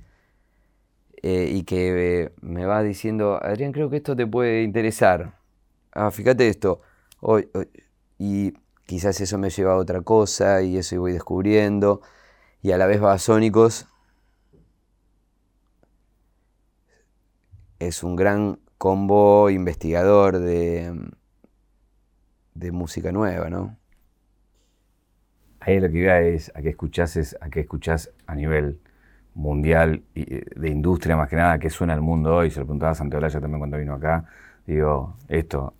eh, 1.23 1.49
y 1.51 1.63
que 1.63 2.31
me 2.41 2.65
va 2.65 2.83
diciendo, 2.83 3.39
Adrián, 3.41 3.71
creo 3.71 3.89
que 3.89 3.97
esto 3.97 4.15
te 4.15 4.27
puede 4.27 4.63
interesar. 4.63 5.39
Ah, 5.91 6.11
fíjate 6.11 6.47
esto. 6.49 6.81
y 8.19 8.53
quizás 8.85 9.19
eso 9.21 9.37
me 9.37 9.49
lleva 9.49 9.73
a 9.73 9.77
otra 9.77 10.01
cosa 10.01 10.61
y 10.61 10.77
eso 10.77 10.99
voy 10.99 11.13
descubriendo. 11.13 12.01
Y 12.61 12.71
a 12.71 12.77
la 12.77 12.85
vez 12.87 12.99
Babasónicos 13.01 13.87
es 17.79 18.03
un 18.03 18.15
gran 18.15 18.59
combo 18.77 19.49
investigador 19.49 20.39
de, 20.39 20.93
de 22.55 22.71
música 22.71 23.11
nueva, 23.11 23.49
¿no? 23.49 23.77
Ahí 25.59 25.79
lo 25.79 25.89
que 25.89 25.97
iba 25.99 26.19
es 26.19 26.51
a 26.55 26.61
qué 26.61 26.69
escuchás, 26.69 27.15
es 27.17 27.37
a 27.41 27.49
qué 27.49 27.61
escuchás 27.61 28.11
a 28.25 28.35
nivel 28.35 28.79
mundial 29.33 30.03
eh, 30.15 30.43
de 30.55 30.69
industria 30.69 31.15
más 31.15 31.29
que 31.29 31.35
nada, 31.35 31.59
que 31.59 31.69
suena 31.69 31.93
el 31.93 32.01
mundo 32.01 32.35
hoy. 32.35 32.49
Se 32.49 32.59
lo 32.59 32.65
preguntaba 32.65 32.93
a 32.93 32.95
Santiago 32.95 33.27
también 33.27 33.59
cuando 33.59 33.77
vino 33.77 33.93
acá. 33.93 34.25
Digo, 34.65 35.17
esto, 35.27 35.73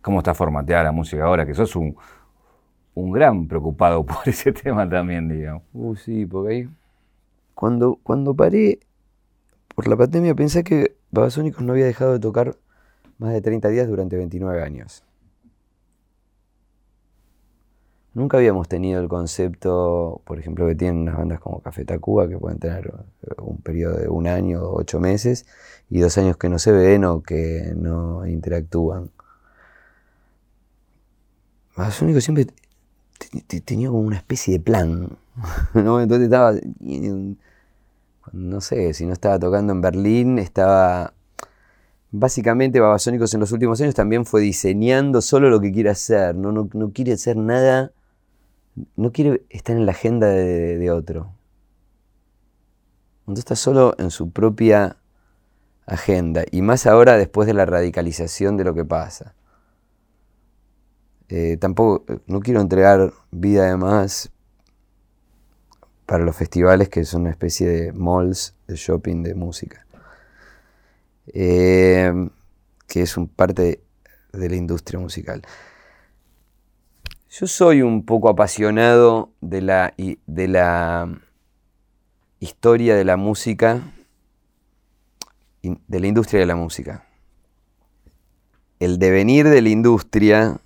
¿cómo 0.00 0.18
está 0.18 0.34
formateada 0.34 0.84
la 0.84 0.92
música 0.92 1.24
ahora? 1.24 1.46
Que 1.46 1.54
sos 1.54 1.76
un, 1.76 1.96
un 2.94 3.12
gran 3.12 3.46
preocupado 3.46 4.04
por 4.06 4.26
ese 4.26 4.52
tema 4.52 4.88
también, 4.88 5.28
digamos. 5.28 5.62
Uh, 5.72 5.94
sí, 5.94 6.26
porque 6.26 6.54
ahí. 6.54 6.68
Cuando, 7.54 7.98
cuando 8.02 8.34
paré 8.34 8.78
por 9.74 9.88
la 9.88 9.96
pandemia 9.96 10.34
pensé 10.34 10.62
que 10.62 10.96
Babasónicos 11.10 11.62
no 11.62 11.72
había 11.72 11.86
dejado 11.86 12.12
de 12.12 12.20
tocar 12.20 12.56
más 13.18 13.32
de 13.32 13.40
30 13.40 13.68
días 13.68 13.88
durante 13.88 14.16
29 14.16 14.62
años. 14.62 15.04
Nunca 18.18 18.38
habíamos 18.38 18.68
tenido 18.68 19.00
el 19.00 19.08
concepto, 19.08 20.22
por 20.24 20.40
ejemplo, 20.40 20.66
que 20.66 20.74
tienen 20.74 21.02
unas 21.02 21.16
bandas 21.16 21.38
como 21.38 21.60
Café 21.60 21.84
Tacuba, 21.84 22.28
que 22.28 22.36
pueden 22.36 22.58
tener 22.58 22.92
un 23.38 23.58
periodo 23.58 23.96
de 23.96 24.08
un 24.08 24.26
año 24.26 24.60
ocho 24.64 24.98
meses, 24.98 25.46
y 25.88 26.00
dos 26.00 26.18
años 26.18 26.36
que 26.36 26.48
no 26.48 26.58
se 26.58 26.72
ven 26.72 27.04
o 27.04 27.22
que 27.22 27.72
no 27.76 28.26
interactúan. 28.26 29.12
Babasónicos 31.76 32.24
siempre 32.24 32.48
tenía 33.64 33.88
como 33.88 34.00
una 34.00 34.16
especie 34.16 34.54
de 34.54 34.64
plan. 34.64 35.16
¿no? 35.74 36.00
Entonces 36.00 36.24
estaba, 36.24 36.54
no 38.32 38.60
sé, 38.60 38.94
si 38.94 39.06
no 39.06 39.12
estaba 39.12 39.38
tocando 39.38 39.72
en 39.72 39.80
Berlín, 39.80 40.38
estaba... 40.40 41.14
Básicamente 42.10 42.80
Babasónicos 42.80 43.32
en 43.34 43.40
los 43.40 43.52
últimos 43.52 43.80
años 43.80 43.94
también 43.94 44.24
fue 44.24 44.40
diseñando 44.40 45.20
solo 45.20 45.50
lo 45.50 45.60
que 45.60 45.70
quiere 45.70 45.90
hacer, 45.90 46.34
no, 46.34 46.50
no, 46.50 46.90
quiere 46.90 47.12
hacer 47.12 47.36
nada, 47.36 47.92
no 48.96 49.12
quiere 49.12 49.42
estar 49.50 49.76
en 49.76 49.86
la 49.86 49.92
agenda 49.92 50.28
de, 50.28 50.90
otro. 50.90 51.32
Entonces 53.20 53.40
está 53.40 53.56
solo 53.56 53.94
en 53.98 54.10
su 54.10 54.30
propia 54.30 54.96
agenda, 55.86 56.44
y 56.50 56.62
más 56.62 56.86
ahora 56.86 57.16
después 57.16 57.46
de 57.46 57.54
la 57.54 57.64
radicalización 57.66 58.56
de 58.56 58.64
lo 58.64 58.74
que 58.74 58.84
pasa. 58.84 59.34
Eh, 61.28 61.56
tampoco, 61.58 62.04
no 62.26 62.40
quiero 62.40 62.60
entregar 62.60 63.12
vida 63.30 63.66
de 63.66 63.76
más 63.76 64.30
para 66.06 66.24
los 66.24 66.36
festivales 66.36 66.88
que 66.88 67.04
son 67.04 67.22
una 67.22 67.30
especie 67.30 67.68
de 67.68 67.92
malls 67.92 68.54
de 68.66 68.76
shopping 68.76 69.22
de 69.22 69.34
música. 69.34 69.86
Eh, 71.26 72.30
que 72.86 73.02
es 73.02 73.16
un 73.16 73.28
parte 73.28 73.82
de 74.32 74.48
la 74.48 74.56
industria 74.56 74.98
musical. 74.98 75.42
Yo 77.40 77.46
soy 77.46 77.82
un 77.82 78.04
poco 78.04 78.28
apasionado 78.28 79.30
de 79.40 79.62
la, 79.62 79.94
de 79.96 80.48
la 80.48 81.20
historia 82.40 82.96
de 82.96 83.04
la 83.04 83.16
música, 83.16 83.80
de 85.62 86.00
la 86.00 86.06
industria 86.08 86.40
de 86.40 86.46
la 86.46 86.56
música. 86.56 87.06
El 88.80 88.98
devenir 88.98 89.48
de 89.48 89.62
la 89.62 89.68
industria 89.68 90.60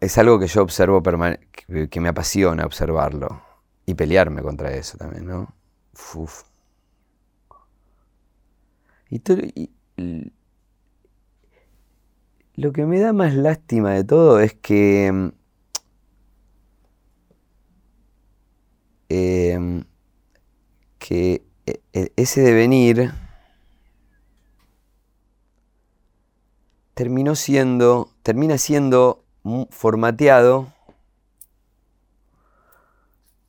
es 0.00 0.16
algo 0.16 0.38
que 0.38 0.46
yo 0.46 0.62
observo, 0.62 1.02
que 1.02 2.00
me 2.00 2.08
apasiona 2.08 2.64
observarlo 2.64 3.42
y 3.84 3.92
pelearme 3.92 4.40
contra 4.40 4.72
eso 4.72 4.96
también, 4.96 5.26
¿no? 5.26 5.54
Y, 9.10 9.20
lo 12.56 12.72
que 12.72 12.86
me 12.86 13.00
da 13.00 13.12
más 13.12 13.34
lástima 13.34 13.92
de 13.92 14.04
todo 14.04 14.40
es 14.40 14.54
que 14.54 15.32
em, 19.08 19.84
que 20.98 21.44
e, 21.66 21.80
e, 21.92 22.12
ese 22.16 22.40
devenir 22.42 23.12
terminó 26.94 27.34
siendo, 27.34 28.10
termina 28.22 28.56
siendo 28.58 29.24
formateado 29.70 30.72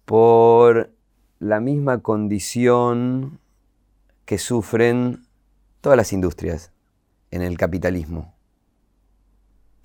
por 0.05 0.91
la 1.39 1.59
misma 1.59 2.01
condición 2.01 3.39
que 4.25 4.37
sufren 4.37 5.25
todas 5.81 5.97
las 5.97 6.11
industrias 6.11 6.71
en 7.31 7.41
el 7.41 7.57
capitalismo, 7.57 8.34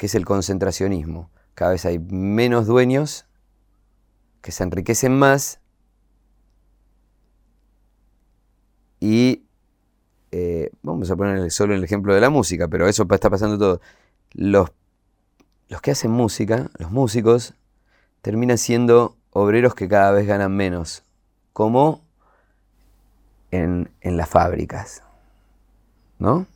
que 0.00 0.06
es 0.06 0.14
el 0.14 0.24
concentracionismo. 0.24 1.28
Cada 1.54 1.72
vez 1.72 1.84
hay 1.84 1.98
menos 1.98 2.66
dueños 2.66 3.26
que 4.40 4.50
se 4.50 4.62
enriquecen 4.62 5.18
más 5.18 5.60
y 8.98 9.44
eh, 10.30 10.70
vamos 10.80 11.10
a 11.10 11.16
poner 11.16 11.50
solo 11.50 11.74
el 11.74 11.84
ejemplo 11.84 12.14
de 12.14 12.22
la 12.22 12.30
música, 12.30 12.66
pero 12.66 12.88
eso 12.88 13.06
está 13.10 13.28
pasando 13.28 13.58
todo. 13.58 13.80
Los 14.32 14.70
los 15.68 15.82
que 15.82 15.90
hacen 15.90 16.12
música, 16.12 16.70
los 16.78 16.90
músicos, 16.90 17.52
terminan 18.22 18.56
siendo 18.56 19.18
obreros 19.32 19.74
que 19.74 19.86
cada 19.86 20.12
vez 20.12 20.26
ganan 20.26 20.56
menos, 20.56 21.02
como 21.52 22.00
en, 23.50 23.90
las 24.00 24.30
fábricas, 24.30 25.02
¿no? 26.18 26.46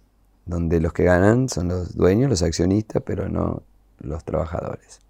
Donde 0.47 0.81
los 0.81 0.93
que 0.93 1.05
ganan 1.05 1.49
son 1.49 1.69
los 1.69 1.97
dueños, 1.97 2.31
los 2.31 2.43
accionistas, 2.43 3.03
pero 3.05 3.29
no 3.29 3.63
los 4.01 4.25
trabajadores. 4.25 5.01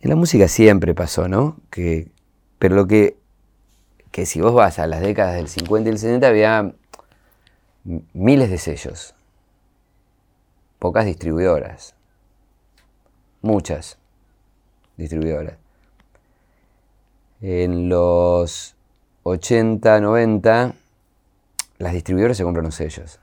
En 0.00 0.10
la 0.10 0.16
música 0.16 0.48
siempre 0.48 0.94
pasó, 0.94 1.28
¿no? 1.28 1.56
Que, 1.70 2.10
pero 2.58 2.74
lo 2.74 2.86
que, 2.86 3.16
que 4.10 4.26
si 4.26 4.40
vos 4.40 4.54
vas 4.54 4.78
a 4.78 4.86
las 4.86 5.00
décadas 5.00 5.34
del 5.34 5.48
50 5.48 5.88
y 5.88 5.92
el 5.92 5.98
60 5.98 6.26
había 6.26 6.74
miles 8.12 8.50
de 8.50 8.58
sellos 8.58 9.14
pocas 10.80 11.04
distribuidoras. 11.04 11.94
Muchas 13.42 13.98
distribuidoras. 14.96 15.54
En 17.42 17.88
los 17.88 18.74
80, 19.22 20.00
90, 20.00 20.74
las 21.80 21.94
distribuidoras 21.94 22.36
se 22.36 22.44
compran 22.44 22.66
los 22.66 22.74
sellos. 22.74 23.18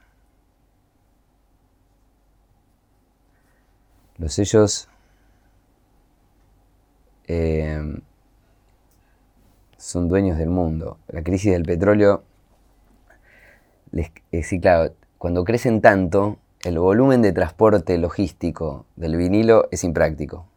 Los 4.18 4.34
sellos 4.34 4.89
eh, 7.28 8.01
son 9.78 10.10
dueños 10.10 10.39
del 10.39 10.49
mundo. 10.49 10.97
La 11.08 11.22
crisis 11.22 11.51
del 11.51 11.64
petróleo, 11.64 12.24
les, 13.91 14.12
eh, 14.32 14.41
sí, 14.41 14.60
claro, 14.60 14.91
cuando 15.20 15.43
crecen 15.43 15.80
tanto, 15.80 16.39
el 16.64 16.80
volumen 16.80 17.22
de 17.22 17.34
transporte 17.34 17.95
logístico 17.99 18.88
del 18.95 19.18
vinilo 19.18 19.68
es 19.70 19.84
impráctico. 19.84 20.47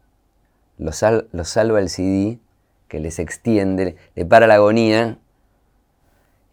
Lo, 0.78 0.92
lo 1.32 1.44
salva 1.44 1.78
el 1.78 1.90
CD, 1.90 2.38
que 2.88 2.98
les 2.98 3.18
extiende, 3.18 3.96
le 4.14 4.24
para 4.24 4.46
la 4.46 4.55
agonía 4.55 5.18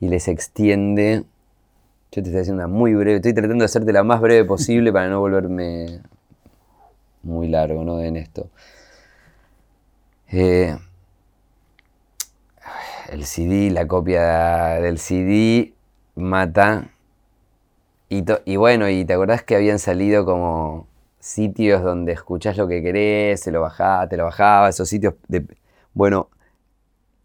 y 0.01 0.09
les 0.09 0.27
extiende. 0.27 1.23
Yo 2.11 2.23
te 2.23 2.29
estoy 2.29 2.41
haciendo 2.41 2.63
una 2.63 2.73
muy 2.73 2.93
breve, 2.93 3.17
estoy 3.17 3.33
tratando 3.33 3.63
de 3.63 3.65
hacerte 3.65 3.91
la 3.91 4.03
más 4.03 4.21
breve 4.21 4.45
posible 4.45 4.93
para 4.93 5.09
no 5.09 5.19
volverme 5.19 6.01
muy 7.23 7.49
largo 7.49 7.83
¿no? 7.83 8.01
en 8.01 8.15
esto. 8.15 8.49
Eh, 10.29 10.77
el 13.09 13.25
CD, 13.25 13.71
la 13.71 13.87
copia 13.87 14.79
del 14.81 14.99
CD 14.99 15.73
mata. 16.15 16.89
Y, 18.09 18.55
bueno, 18.55 18.89
y 18.89 19.03
te 19.03 19.13
acordás 19.13 19.43
que 19.43 19.55
habían 19.55 19.79
salido 19.79 20.25
como 20.25 20.87
sitios 21.19 21.83
donde 21.83 22.13
escuchás 22.13 22.55
lo 22.57 22.67
que 22.67 22.81
querés, 22.81 23.41
se 23.41 23.51
lo 23.51 23.61
bajaba, 23.61 24.07
te 24.07 24.15
lo 24.15 24.23
bajaba, 24.23 24.69
esos 24.69 24.87
sitios. 24.87 25.15
Bueno, 25.93 26.29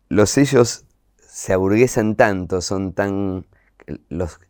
los 0.08 0.30
sellos 0.30 0.84
se 1.18 1.52
aburguesan 1.52 2.16
tanto, 2.16 2.60
son 2.60 2.92
tan... 2.92 3.46
Los, 4.08 4.40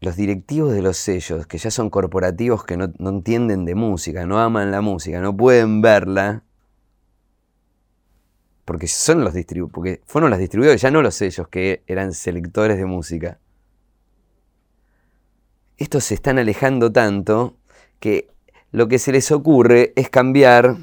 los 0.00 0.16
directivos 0.16 0.72
de 0.72 0.82
los 0.82 0.96
sellos, 0.96 1.46
que 1.46 1.58
ya 1.58 1.70
son 1.70 1.90
corporativos 1.90 2.64
que 2.64 2.76
no, 2.76 2.92
entienden 3.08 3.64
de 3.64 3.74
música, 3.74 4.26
no 4.26 4.38
aman 4.38 4.70
la 4.70 4.80
música, 4.80 5.20
no 5.20 5.36
pueden 5.36 5.82
verla, 5.82 6.44
porque 8.64 8.86
son 8.86 9.24
los 9.24 9.34
porque 9.72 10.02
fueron 10.04 10.30
los 10.30 10.38
distribuidores, 10.38 10.80
ya 10.80 10.90
no 10.90 11.02
los 11.02 11.14
sellos 11.14 11.48
que 11.48 11.82
eran 11.86 12.12
selectores 12.12 12.76
de 12.76 12.84
música. 12.84 13.40
Estos 15.78 16.04
se 16.04 16.14
están 16.14 16.38
alejando 16.38 16.92
tanto 16.92 17.56
que 17.98 18.28
lo 18.70 18.88
que 18.88 18.98
se 18.98 19.12
les 19.12 19.32
ocurre 19.32 19.92
es 19.96 20.10
cambiar 20.10 20.76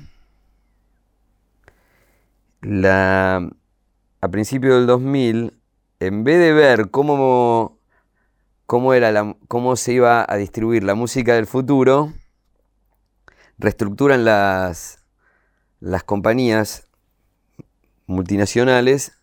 la 2.61 3.47
a 4.21 4.27
principios 4.29 4.77
del 4.77 4.87
2000 4.87 5.53
en 5.99 6.23
vez 6.23 6.39
de 6.39 6.51
ver 6.53 6.89
cómo 6.89 7.74
cómo 8.65 8.93
era 8.93 9.35
cómo 9.47 9.75
se 9.75 9.93
iba 9.93 10.25
a 10.27 10.35
distribuir 10.37 10.83
la 10.83 10.95
música 10.95 11.35
del 11.35 11.47
futuro, 11.47 12.13
reestructuran 13.57 14.25
las 14.25 15.05
las 15.79 16.03
compañías 16.03 16.87
multinacionales 18.07 19.21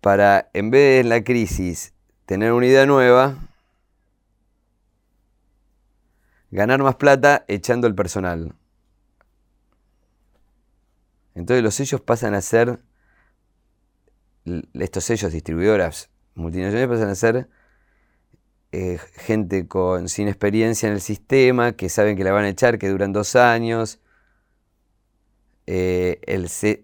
para, 0.00 0.50
en 0.52 0.70
vez 0.70 1.04
de 1.04 1.08
la 1.08 1.22
crisis, 1.22 1.94
tener 2.26 2.52
una 2.52 2.66
idea 2.66 2.86
nueva, 2.86 3.36
ganar 6.50 6.82
más 6.82 6.96
plata 6.96 7.44
echando 7.46 7.86
el 7.86 7.94
personal. 7.94 8.54
Entonces 11.34 11.62
los 11.62 11.74
sellos 11.74 12.00
pasan 12.00 12.34
a 12.34 12.40
ser, 12.40 12.80
estos 14.74 15.04
sellos 15.04 15.32
distribuidoras 15.32 16.10
multinacionales 16.34 16.88
pasan 16.88 17.10
a 17.10 17.14
ser 17.14 17.48
eh, 18.72 18.98
gente 19.14 19.68
con, 19.68 20.08
sin 20.08 20.28
experiencia 20.28 20.88
en 20.88 20.94
el 20.94 21.00
sistema, 21.00 21.72
que 21.72 21.88
saben 21.88 22.16
que 22.16 22.24
la 22.24 22.32
van 22.32 22.44
a 22.44 22.48
echar, 22.48 22.78
que 22.78 22.88
duran 22.88 23.12
dos 23.12 23.36
años, 23.36 24.00
eh, 25.68 26.20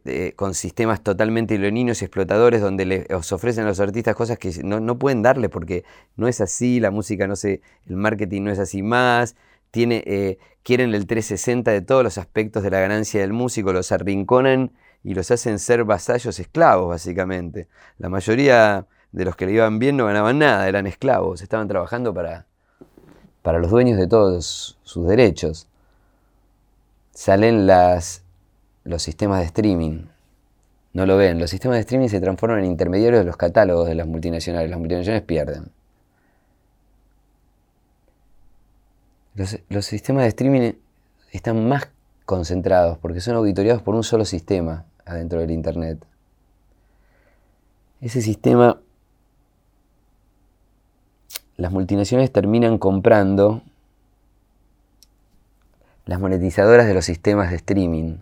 eh, 0.04 0.32
con 0.34 0.54
sistemas 0.54 1.02
totalmente 1.02 1.58
leoninos 1.58 2.02
y 2.02 2.04
explotadores 2.04 2.60
donde 2.60 2.84
les 2.84 3.32
ofrecen 3.32 3.64
a 3.64 3.68
los 3.68 3.80
artistas 3.80 4.16
cosas 4.16 4.38
que 4.38 4.52
no, 4.64 4.98
pueden 4.98 5.22
darle 5.22 5.48
porque 5.48 5.84
no 6.16 6.28
es 6.28 6.40
así, 6.40 6.80
la 6.80 6.90
música 6.90 7.26
no 7.28 7.36
sé, 7.36 7.60
el 7.86 7.96
marketing 7.96 8.42
no 8.42 8.50
es 8.50 8.58
así 8.58 8.82
más, 8.82 9.36
tiene, 9.70 10.38
quieren 10.62 10.94
el 10.94 11.06
360 11.06 11.70
de 11.70 11.80
todos 11.82 12.02
los 12.04 12.18
aspectos 12.18 12.62
de 12.62 12.70
la 12.70 12.80
ganancia 12.80 13.20
del 13.20 13.32
músico, 13.32 13.72
los 13.72 13.92
arrinconan 13.92 14.72
y 15.04 15.14
los 15.14 15.30
hacen 15.30 15.58
ser 15.58 15.84
vasallos 15.84 16.38
esclavos 16.38 16.88
básicamente. 16.88 17.68
La 17.98 18.08
mayoría 18.08 18.86
de 19.12 19.24
los 19.24 19.36
que 19.36 19.46
le 19.46 19.52
iban 19.52 19.78
bien 19.78 19.96
no 19.96 20.06
ganaban 20.06 20.38
nada, 20.38 20.68
eran 20.68 20.86
esclavos, 20.86 21.42
estaban 21.42 21.68
trabajando 21.68 22.12
para, 22.12 22.46
para 23.42 23.58
los 23.58 23.70
dueños 23.70 23.98
de 23.98 24.06
todos 24.06 24.78
sus 24.82 25.06
derechos. 25.06 25.68
Salen 27.12 27.66
las 27.66 28.22
los 28.84 29.02
sistemas 29.02 29.40
de 29.40 29.46
streaming. 29.46 30.06
No 30.92 31.06
lo 31.06 31.16
ven. 31.16 31.38
Los 31.38 31.50
sistemas 31.50 31.76
de 31.76 31.80
streaming 31.80 32.08
se 32.08 32.20
transforman 32.20 32.60
en 32.60 32.66
intermediarios 32.66 33.20
de 33.20 33.26
los 33.26 33.36
catálogos 33.36 33.86
de 33.86 33.94
las 33.94 34.06
multinacionales. 34.06 34.70
Las 34.70 34.78
multinacionales 34.78 35.24
pierden. 35.24 35.70
Los, 39.34 39.86
sistemas 39.86 40.24
de 40.24 40.28
streaming 40.28 40.72
están 41.30 41.66
más 41.66 41.88
concentrados 42.26 42.98
porque 42.98 43.20
son 43.20 43.36
auditoriados 43.36 43.82
por 43.82 43.94
un 43.94 44.04
solo 44.04 44.26
sistema 44.26 44.84
adentro 45.06 45.40
del 45.40 45.50
Internet. 45.50 46.04
Ese 48.02 48.20
sistema, 48.20 48.78
las 51.62 51.70
multinacionales 51.70 52.32
terminan 52.32 52.76
comprando 52.76 53.62
las 56.06 56.18
monetizadoras 56.18 56.88
de 56.88 56.94
los 56.94 57.04
sistemas 57.04 57.50
de 57.50 57.56
streaming 57.56 58.16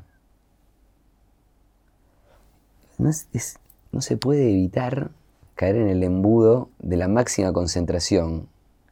no, 2.98 4.00
se 4.02 4.16
puede 4.18 4.50
evitar 4.50 5.10
caer 5.54 5.76
en 5.76 5.88
el 5.88 6.02
embudo 6.02 6.68
de 6.80 6.98
la 6.98 7.08
máxima 7.08 7.50
concentración. 7.50 8.46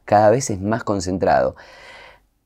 Cada 0.07 0.31
vez 0.31 0.49
es 0.49 0.63
más 0.63 0.83
concentrado. 0.83 1.57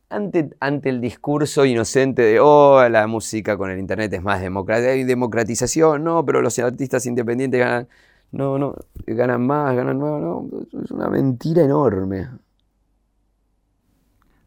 Ante, 0.08 0.50
ante, 0.58 0.88
el 0.88 1.00
discurso 1.00 1.64
inocente 1.64 2.22
de, 2.22 2.40
oh, 2.40 2.86
la 2.88 3.06
música 3.06 3.56
con 3.56 3.70
el 3.70 3.78
Internet 3.78 4.12
es 4.12 4.24
más 4.24 4.40
democrática, 4.40 4.90
hay 4.90 5.04
democratización, 5.04 6.02
no, 6.02 6.24
pero 6.24 6.42
los 6.42 6.58
artistas 6.58 7.06
independientes 7.06 7.60
ganan, 7.60 7.86
no, 8.32 8.58
no, 8.58 8.74
ganan 9.06 9.46
más, 9.46 9.76
ganan 9.76 9.98
más, 9.98 10.20
no, 10.20 10.48
es 10.82 10.90
una 10.90 11.08
mentira 11.08 11.62
enorme. 11.62 12.28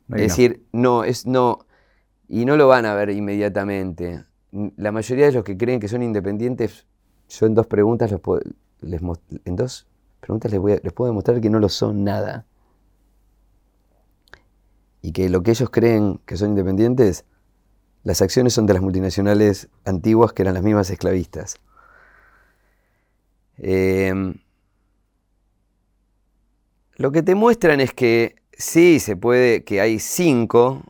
es 0.10 0.22
decir, 0.22 0.66
no, 0.72 1.04
es 1.04 1.26
no, 1.26 1.66
y 2.28 2.46
no 2.46 2.58
lo 2.58 2.68
van 2.68 2.86
a 2.86 2.94
ver 2.96 3.12
inmediatamente. 3.12 4.26
La 4.78 4.92
mayoría 4.92 5.28
de 5.28 5.32
los 5.34 5.44
que 5.44 5.58
creen 5.58 5.80
que 5.80 5.88
son 5.88 6.02
independientes 6.02 6.86
yo 7.30 7.46
en 7.46 7.56
dos 7.56 7.68
preguntas 7.68 8.12
les 8.12 8.20
puedo, 8.20 8.42
en 8.82 9.56
dos 9.56 9.88
preguntas 10.20 10.52
les, 10.52 10.60
voy 10.60 10.80
les 10.82 10.94
puedo 10.94 11.10
demostrar 11.10 11.42
que 11.42 11.50
no 11.50 11.60
lo 11.60 11.70
son 11.70 12.04
nada. 12.04 12.46
Y 15.02 15.12
que 15.12 15.30
lo 15.30 15.44
que 15.44 15.52
ellos 15.52 15.70
creen 15.70 16.20
que 16.26 16.38
son 16.38 16.50
independientes, 16.50 17.26
las 18.04 18.22
acciones 18.22 18.54
son 18.54 18.66
de 18.66 18.74
las 18.74 18.82
multinacionales 18.82 19.70
antiguas 19.86 20.34
que 20.34 20.42
eran 20.44 20.56
las 20.56 20.64
mismas 20.64 20.90
esclavistas. 20.90 21.58
Em, 23.58 24.36
lo 26.96 27.12
que 27.12 27.24
te 27.24 27.36
muestran 27.36 27.80
es 27.82 27.94
que 27.94 28.36
sí, 28.54 29.00
se 29.00 29.16
puede, 29.16 29.64
que 29.64 29.82
hay 29.82 30.00
cinco 30.00 30.84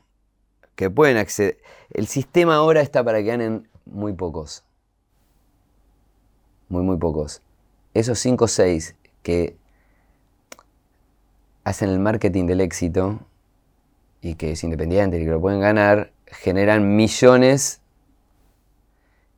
que 0.76 0.90
pueden 0.90 1.18
acceder. 1.18 1.60
El 1.92 2.08
sistema 2.08 2.56
ahora 2.56 2.82
está 2.82 3.04
para 3.04 3.20
que 3.20 3.26
ganen 3.26 3.68
muy 3.86 4.14
pocos 4.14 4.66
muy, 6.70 6.84
muy 6.84 6.98
pocos. 6.98 7.42
Esos 7.94 8.20
5 8.20 8.46
o 8.46 8.48
6 8.48 8.96
que 9.24 9.56
hacen 11.64 11.90
el 11.90 12.00
marketing 12.00 12.46
del 12.46 12.62
éxito 12.62 13.20
y 14.22 14.36
que 14.36 14.52
es 14.52 14.64
independiente 14.64 15.20
y 15.20 15.26
que 15.26 15.32
lo 15.32 15.42
pueden 15.42 15.60
ganar, 15.60 16.12
generan 16.28 16.96
millones 16.96 17.82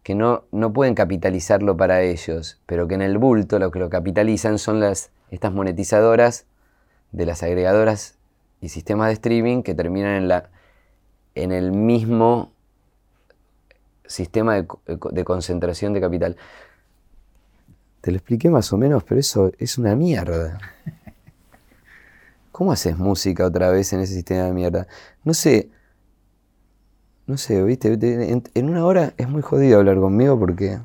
que 0.07 0.15
no, 0.15 0.45
no 0.53 0.71
pueden 0.71 0.95
capitalizarlo 0.95 1.75
para 1.75 2.01
ellos, 2.01 2.61
pero 2.65 2.87
que 2.87 2.95
en 2.95 3.01
el 3.01 3.17
bulto 3.17 3.59
lo 3.59 3.71
que 3.71 3.79
lo 3.79 3.89
capitalizan 3.89 4.57
son 4.57 4.79
las, 4.79 5.09
estas 5.31 5.51
monetizadoras 5.51 6.45
de 7.11 7.25
las 7.25 7.43
agregadoras 7.43 8.15
y 8.61 8.69
sistemas 8.69 9.07
de 9.07 9.15
streaming 9.15 9.63
que 9.63 9.75
terminan 9.75 10.13
en, 10.13 10.29
la, 10.29 10.49
en 11.35 11.51
el 11.51 11.73
mismo 11.73 12.53
sistema 14.05 14.55
de 14.55 15.25
concentración 15.25 15.91
de 15.91 15.99
capital. 15.99 16.37
Te 17.99 18.11
lo 18.11 18.15
expliqué 18.15 18.49
más 18.49 18.71
o 18.71 18.77
menos, 18.77 19.03
pero 19.03 19.19
eso 19.19 19.51
es 19.59 19.77
una 19.77 19.93
mierda. 19.97 20.57
¿Cómo 22.53 22.71
haces 22.71 22.97
música 22.97 23.45
otra 23.45 23.71
vez 23.71 23.91
en 23.91 23.99
ese 23.99 24.13
sistema 24.13 24.43
de 24.43 24.53
mierda? 24.53 24.87
No 25.25 25.33
sé. 25.33 25.69
No 27.27 27.37
sé, 27.37 27.61
¿viste? 27.63 27.93
En, 28.55 28.69
una 28.69 28.85
hora 28.85 29.13
es 29.17 29.29
muy 29.29 29.41
jodido 29.41 29.79
hablar 29.79 29.97
conmigo 29.97 30.39
porque 30.39 30.79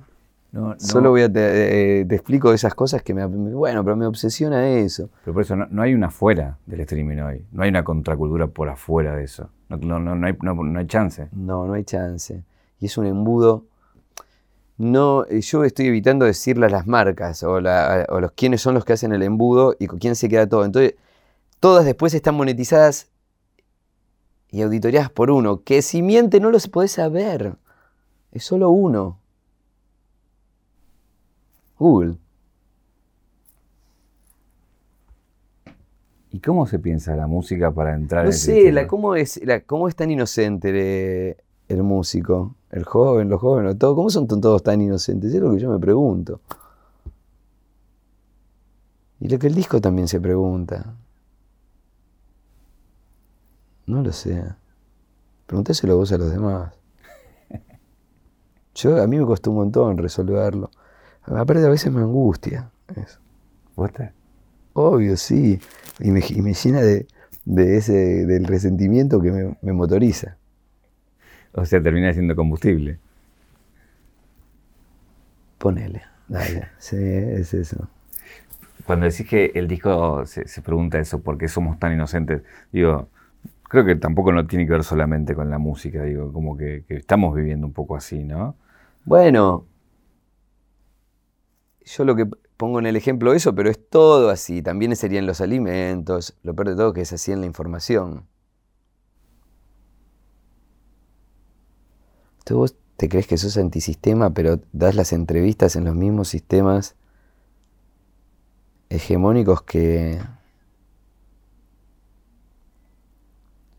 solo 0.77 1.11
voy 1.11 1.23
a 1.23 1.33
te, 1.33 2.01
eh, 2.01 2.05
te, 2.05 2.15
explico 2.15 2.53
esas 2.53 2.75
cosas 2.75 3.03
que 3.03 3.15
me, 3.15 3.25
bueno, 3.25 3.83
pero 3.85 3.97
me 3.97 4.07
obsesiona 4.07 4.69
eso. 4.69 5.09
Pero 5.25 5.33
por 5.33 5.43
eso 5.43 5.57
no, 5.57 5.83
hay 5.83 5.95
una 5.95 6.11
fuera 6.11 6.59
del 6.67 6.81
streaming 6.81 7.19
hoy. 7.19 7.45
No 7.53 7.63
hay 7.63 7.71
una 7.71 7.85
contracultura 7.85 8.49
por 8.49 8.69
afuera 8.69 9.17
de 9.17 9.25
eso. 9.25 9.49
No, 9.69 9.99
no, 9.99 10.27
hay, 10.27 10.37
no 10.43 10.79
hay 10.79 10.87
chance. 10.87 11.29
No, 11.33 11.67
no 11.67 11.73
hay 11.73 11.85
chance. 11.85 12.43
Y 12.81 12.87
es 12.87 12.99
un 12.99 13.07
embudo 13.07 13.65
no, 14.83 15.25
eh, 15.29 15.41
yo 15.43 15.63
estoy 15.63 15.87
evitando 15.87 16.25
decirle 16.25 16.67
a 16.67 16.69
las 16.69 16.89
marcas 16.89 17.45
o, 17.45 17.61
los 17.61 18.33
quiénes 18.33 18.61
son 18.61 18.75
los 18.75 18.85
que 18.85 18.95
hacen 18.95 19.13
el 19.13 19.23
embudo 19.23 19.77
y 19.79 19.87
con 19.87 20.01
quién 20.01 20.17
se 20.17 20.29
queda 20.29 20.49
todo. 20.49 20.65
Entonces, 20.65 20.97
todas 21.61 21.85
después 21.85 22.15
están 22.15 22.35
monetizadas 22.35 23.09
y 24.53 24.63
auditoriadas 24.63 25.11
por 25.11 25.31
uno, 25.33 25.63
que 25.65 25.83
si 25.83 26.03
miente 26.03 26.39
no 26.39 26.51
los 26.53 26.69
podés 26.69 26.93
saber. 26.93 27.57
Es 28.31 28.45
solo 28.45 28.71
uno. 28.71 29.19
Google. 31.79 32.17
¿Y 36.31 36.39
cómo 36.41 36.67
se 36.67 36.79
piensa 36.79 37.15
la 37.17 37.27
música 37.27 37.71
para 37.73 37.95
entrar 37.95 38.25
No 38.25 38.31
en 38.31 38.37
sé, 38.37 38.55
sistema? 38.55 38.83
la- 38.83 38.87
¿cómo, 38.87 39.15
es, 39.17 39.45
la- 39.45 39.61
¿cómo 39.61 39.89
es 39.89 39.97
tan 39.97 40.11
inocente 40.11 40.71
eh, 41.31 41.37
el 41.69 41.83
músico? 41.83 42.55
El 42.71 42.85
joven, 42.85 43.29
los 43.29 43.41
jóvenes, 43.41 43.77
todo. 43.79 43.95
¿Cómo 43.95 44.09
son 44.09 44.27
todos 44.27 44.63
tan 44.63 44.81
inocentes? 44.81 45.33
Es 45.35 45.41
lo 45.41 45.53
que 45.53 45.59
yo 45.59 45.71
me 45.71 45.79
pregunto. 45.79 46.41
Y 49.21 49.29
lo 49.29 49.39
que 49.39 49.47
el 49.49 49.55
disco 49.55 49.81
también 49.81 50.09
se 50.09 50.21
pregunta. 50.21 50.95
No 53.87 54.03
lo 54.03 54.13
sé. 54.13 54.45
Preguntáselo 55.47 55.97
vos 55.97 56.13
a 56.13 56.19
los 56.19 56.31
demás. 56.33 56.73
Yo, 58.75 59.03
a 59.03 59.07
mí 59.07 59.19
me 59.19 59.27
costó 59.27 59.51
un 59.51 59.57
montón 59.57 59.99
resolverlo. 59.99 60.71
Aparte 61.25 61.65
a 61.65 61.69
veces 61.69 61.93
me 61.93 62.01
angustia. 62.01 62.71
eso. 62.97 63.21
¿Vos 63.77 63.91
estás? 63.91 64.13
Obvio, 64.75 65.17
sí. 65.17 65.61
Y 66.01 66.11
me, 66.11 66.21
y 66.29 66.43
me 66.43 66.55
llena 66.55 66.81
de, 66.83 67.07
de 67.45 67.77
ese, 67.77 68.27
del 68.27 68.45
resentimiento 68.47 69.21
que 69.21 69.31
me, 69.33 69.57
me 69.63 69.73
motoriza. 69.73 70.37
O 71.53 71.65
sea, 71.65 71.83
termina 71.83 72.13
siendo 72.13 72.35
combustible. 72.37 72.99
Ponele. 75.59 76.03
Dale. 76.29 76.69
Sí, 76.79 76.97
es 76.99 77.55
eso. 77.55 77.89
Cuando 78.85 79.07
decís 79.07 79.29
que 79.29 79.53
el 79.55 79.69
disco 79.69 80.27
se, 80.27 80.49
se 80.49 80.63
pregunta 80.63 80.99
eso, 80.99 81.21
¿por 81.23 81.39
qué 81.39 81.49
somos 81.49 81.79
tan 81.79 81.93
inocentes? 81.93 82.43
Digo, 82.73 83.09
creo 83.73 83.87
que 83.87 83.95
tampoco 83.97 84.33
no 84.33 84.47
tiene 84.47 84.67
que 84.67 84.73
ver 84.73 84.85
solamente 84.85 85.35
con 85.35 85.49
la 85.49 85.57
música, 85.57 86.03
digo, 86.03 86.31
como 86.31 86.59
que, 86.59 86.85
estamos 86.91 87.35
viviendo 87.35 87.67
un 87.67 87.73
poco 87.73 87.97
así, 87.97 88.23
¿no? 88.23 88.55
Bueno, 89.07 89.67
yo 91.83 92.05
lo 92.05 92.15
que 92.15 92.27
pongo 92.59 92.81
en 92.81 92.85
el 92.85 92.97
ejemplo 92.97 93.33
eso, 93.33 93.55
pero 93.55 93.71
es 93.71 93.89
todo 93.89 94.29
así. 94.29 94.61
También 94.61 94.95
serían 94.95 95.25
los 95.25 95.41
alimentos. 95.41 96.37
Lo 96.43 96.55
peor 96.55 96.69
de 96.69 96.77
todo 96.77 96.93
que 96.93 97.01
es 97.01 97.15
así 97.15 97.33
en 97.33 97.41
la 97.41 97.47
información. 97.47 98.27
Entonces 102.41 102.57
vos 102.57 102.77
te 102.99 103.09
crees 103.09 103.27
que 103.27 103.39
sos 103.39 103.57
antisistema, 103.57 104.35
pero 104.35 104.61
das 104.73 104.95
las 104.95 105.15
entrevistas 105.15 105.77
en 105.77 105.87
los 105.87 105.95
mismos 105.95 106.29
sistemas 106.29 106.95
hegemónicos 108.91 109.63
que, 109.63 110.21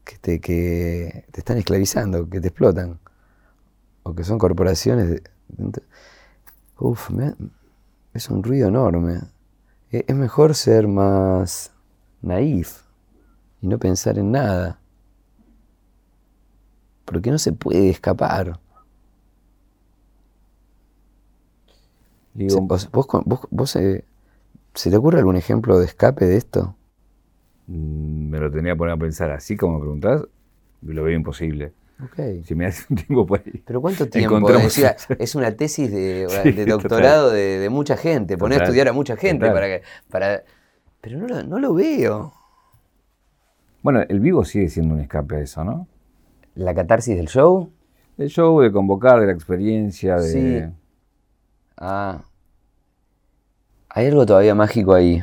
que, 0.06 0.18
te, 0.18 0.40
que 0.42 1.26
te 1.32 1.40
están 1.42 1.58
esclavizando, 1.58 2.30
que 2.30 2.42
te 2.42 2.50
explotan, 2.50 3.00
o 4.04 4.14
que 4.14 4.24
son 4.24 4.38
corporaciones. 4.38 5.10
de- 5.10 5.24
Uf, 6.80 7.10
me- 7.12 7.36
es 8.14 8.30
un 8.30 8.44
ruido 8.44 8.68
enorme. 8.68 9.22
E- 9.92 10.06
Es 10.08 10.16
mejor 10.16 10.56
ser 10.56 10.88
más 10.88 11.72
naif 12.22 12.82
y 13.62 13.68
no 13.68 13.78
pensar 13.80 14.18
en 14.20 14.32
nada. 14.32 14.80
Porque 17.06 17.32
no 17.32 17.38
se 17.38 17.54
puede 17.54 17.90
escapar. 17.90 18.60
Digo, 22.34 22.56
Se- 22.56 22.62
¿Vos, 22.62 22.92
vos, 22.92 23.08
con- 23.08 23.24
vos- 23.26 23.48
vos, 23.52 23.76
eh, 23.76 24.06
¿Se 24.76 24.90
te 24.92 24.98
ocurre 24.98 25.20
algún 25.20 25.36
ejemplo 25.38 25.80
de 25.80 25.86
escape 25.86 26.26
de 26.26 26.38
esto? 26.38 26.76
Mm, 27.68 28.30
me 28.30 28.40
lo 28.40 28.52
tenía 28.52 28.74
que 28.74 28.78
poner 28.78 28.94
a 28.96 28.98
pensar 28.98 29.32
así 29.32 29.56
como 29.58 29.76
me 29.76 29.80
preguntás, 29.82 30.26
lo 30.82 31.04
veo 31.04 31.16
imposible. 31.16 31.74
Si 32.44 32.56
me 32.56 32.66
das 32.66 32.86
un 32.90 32.98
tiempo 32.98 33.26
por 33.26 33.42
ahí. 33.46 33.64
Pero 33.66 33.82
¿cuánto 33.82 34.08
tiempo? 34.08 34.52
Decía, 34.52 34.96
es 35.20 35.36
una 35.36 35.52
tesis 35.56 35.92
de, 35.92 36.28
Sí, 36.44 36.52
de 36.52 36.66
doctorado 36.66 37.32
de, 37.32 37.60
de 37.60 37.70
mucha 37.70 37.96
gente. 37.96 38.38
Poner 38.38 38.60
a 38.60 38.64
estudiar 38.64 38.88
a 38.88 38.94
mucha 38.94 39.16
gente 39.16 39.46
total. 39.46 39.54
para 39.54 39.68
que. 39.68 39.82
Para... 40.10 40.44
Pero 41.02 41.20
no 41.20 41.28
lo, 41.28 41.44
no 41.44 41.60
lo 41.60 41.74
veo. 41.74 42.34
Bueno, 43.82 44.02
el 44.08 44.20
vivo 44.20 44.46
sigue 44.46 44.70
siendo 44.70 44.96
un 44.96 45.02
escape 45.02 45.36
a 45.36 45.40
eso, 45.42 45.64
¿no? 45.64 45.88
¿La 46.56 46.74
catarsis 46.74 47.16
del 47.16 47.28
show? 47.28 47.70
El 48.18 48.30
show, 48.30 48.62
de 48.62 48.72
convocar, 48.72 49.20
de 49.20 49.26
la 49.26 49.34
experiencia, 49.34 50.16
de... 50.18 50.32
Sí. 50.32 50.74
Ah. 51.78 52.22
Hay 53.90 54.08
algo 54.08 54.26
todavía 54.26 54.56
mágico 54.56 54.94
ahí. 54.94 55.22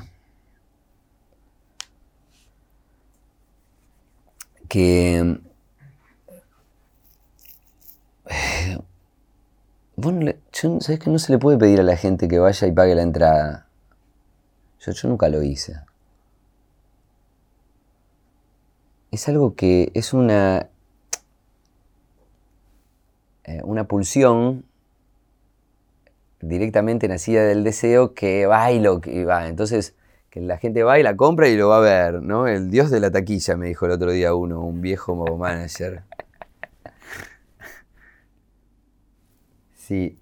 Que. 4.70 5.40
vos 9.96 10.12
no 10.14 10.20
le- 10.22 10.38
yo- 10.52 10.80
¿Sabes 10.80 10.98
que 11.00 11.10
no 11.10 11.18
se 11.18 11.32
le 11.32 11.38
puede 11.38 11.58
pedir 11.58 11.80
a 11.80 11.82
la 11.82 11.96
gente 11.96 12.28
que 12.28 12.38
vaya 12.38 12.66
y 12.66 12.72
pague 12.72 12.94
la 12.94 13.02
entrada? 13.02 13.66
Yo, 14.80 14.92
yo 14.92 15.08
nunca 15.08 15.28
lo 15.28 15.42
hice. 15.42 15.76
Es 19.10 19.28
algo 19.28 19.54
que 19.56 19.90
es 19.94 20.12
una. 20.14 20.68
eh, 23.44 23.60
una 23.64 23.84
pulsión 23.84 24.64
directamente 26.40 27.08
nacida 27.08 27.44
del 27.44 27.64
deseo 27.64 28.14
que 28.14 28.46
va 28.46 28.70
y 28.72 28.78
lo 28.80 29.00
que 29.00 29.24
va. 29.24 29.48
Entonces, 29.48 29.94
que 30.30 30.40
la 30.40 30.58
gente 30.58 30.82
va 30.84 30.98
y 30.98 31.02
la 31.02 31.16
compra 31.16 31.48
y 31.48 31.56
lo 31.56 31.68
va 31.68 31.78
a 31.78 31.80
ver, 31.80 32.22
¿no? 32.22 32.46
El 32.46 32.70
dios 32.70 32.90
de 32.90 33.00
la 33.00 33.10
taquilla, 33.10 33.56
me 33.56 33.66
dijo 33.66 33.86
el 33.86 33.92
otro 33.92 34.12
día 34.12 34.32
uno, 34.34 34.60
un 34.60 34.80
viejo 34.80 35.14
manager. 35.36 36.02
Sí. 39.76 40.18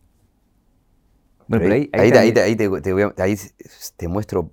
Bueno, 1.47 1.63
Pero 1.65 1.65
pero 1.65 1.75
ahí, 1.75 1.91
ahí, 1.93 2.01
ahí 2.01 2.11
te- 2.11 2.19
ahí 2.19 2.33
también- 2.33 2.35
te- 2.35 2.43
ahí 2.43 2.57
te- 2.57 2.81
te 2.81 2.93
voy 2.93 3.03
a- 3.03 3.15
ahí 3.19 3.37
te 3.97 4.09
muestro 4.09 4.51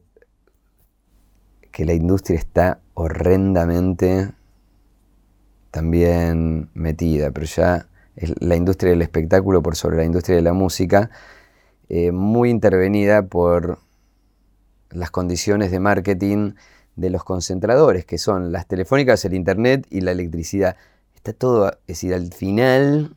que 1.72 1.86
la 1.86 1.94
industria 1.94 2.38
está 2.40 2.80
horrendamente 2.94 4.32
también 5.72 6.70
metida, 6.74 7.32
pero 7.32 7.46
ya 7.46 7.88
es 8.16 8.34
la 8.42 8.56
industria 8.56 8.92
del 8.92 9.02
espectáculo 9.02 9.62
por 9.62 9.76
sobre 9.76 9.98
la 9.98 10.06
industria 10.06 10.38
de 10.38 10.42
la 10.42 10.54
música, 10.54 11.10
eh, 11.90 12.12
muy 12.14 12.50
intervenida 12.50 13.24
por 13.24 13.80
las 14.96 15.12
condiciones 15.12 15.72
de 15.72 15.80
marketing 15.80 16.54
de 16.96 17.10
los 17.10 17.24
concentradores, 17.24 18.06
que 18.06 18.18
son 18.18 18.52
las 18.52 18.68
telefónicas, 18.68 19.26
el 19.26 19.34
internet 19.34 19.86
y 19.90 20.02
la 20.02 20.12
electricidad. 20.12 20.78
Está 21.16 21.34
todo, 21.34 21.70
es 21.72 21.88
decir, 21.88 22.14
al 22.14 22.32
final, 22.34 23.16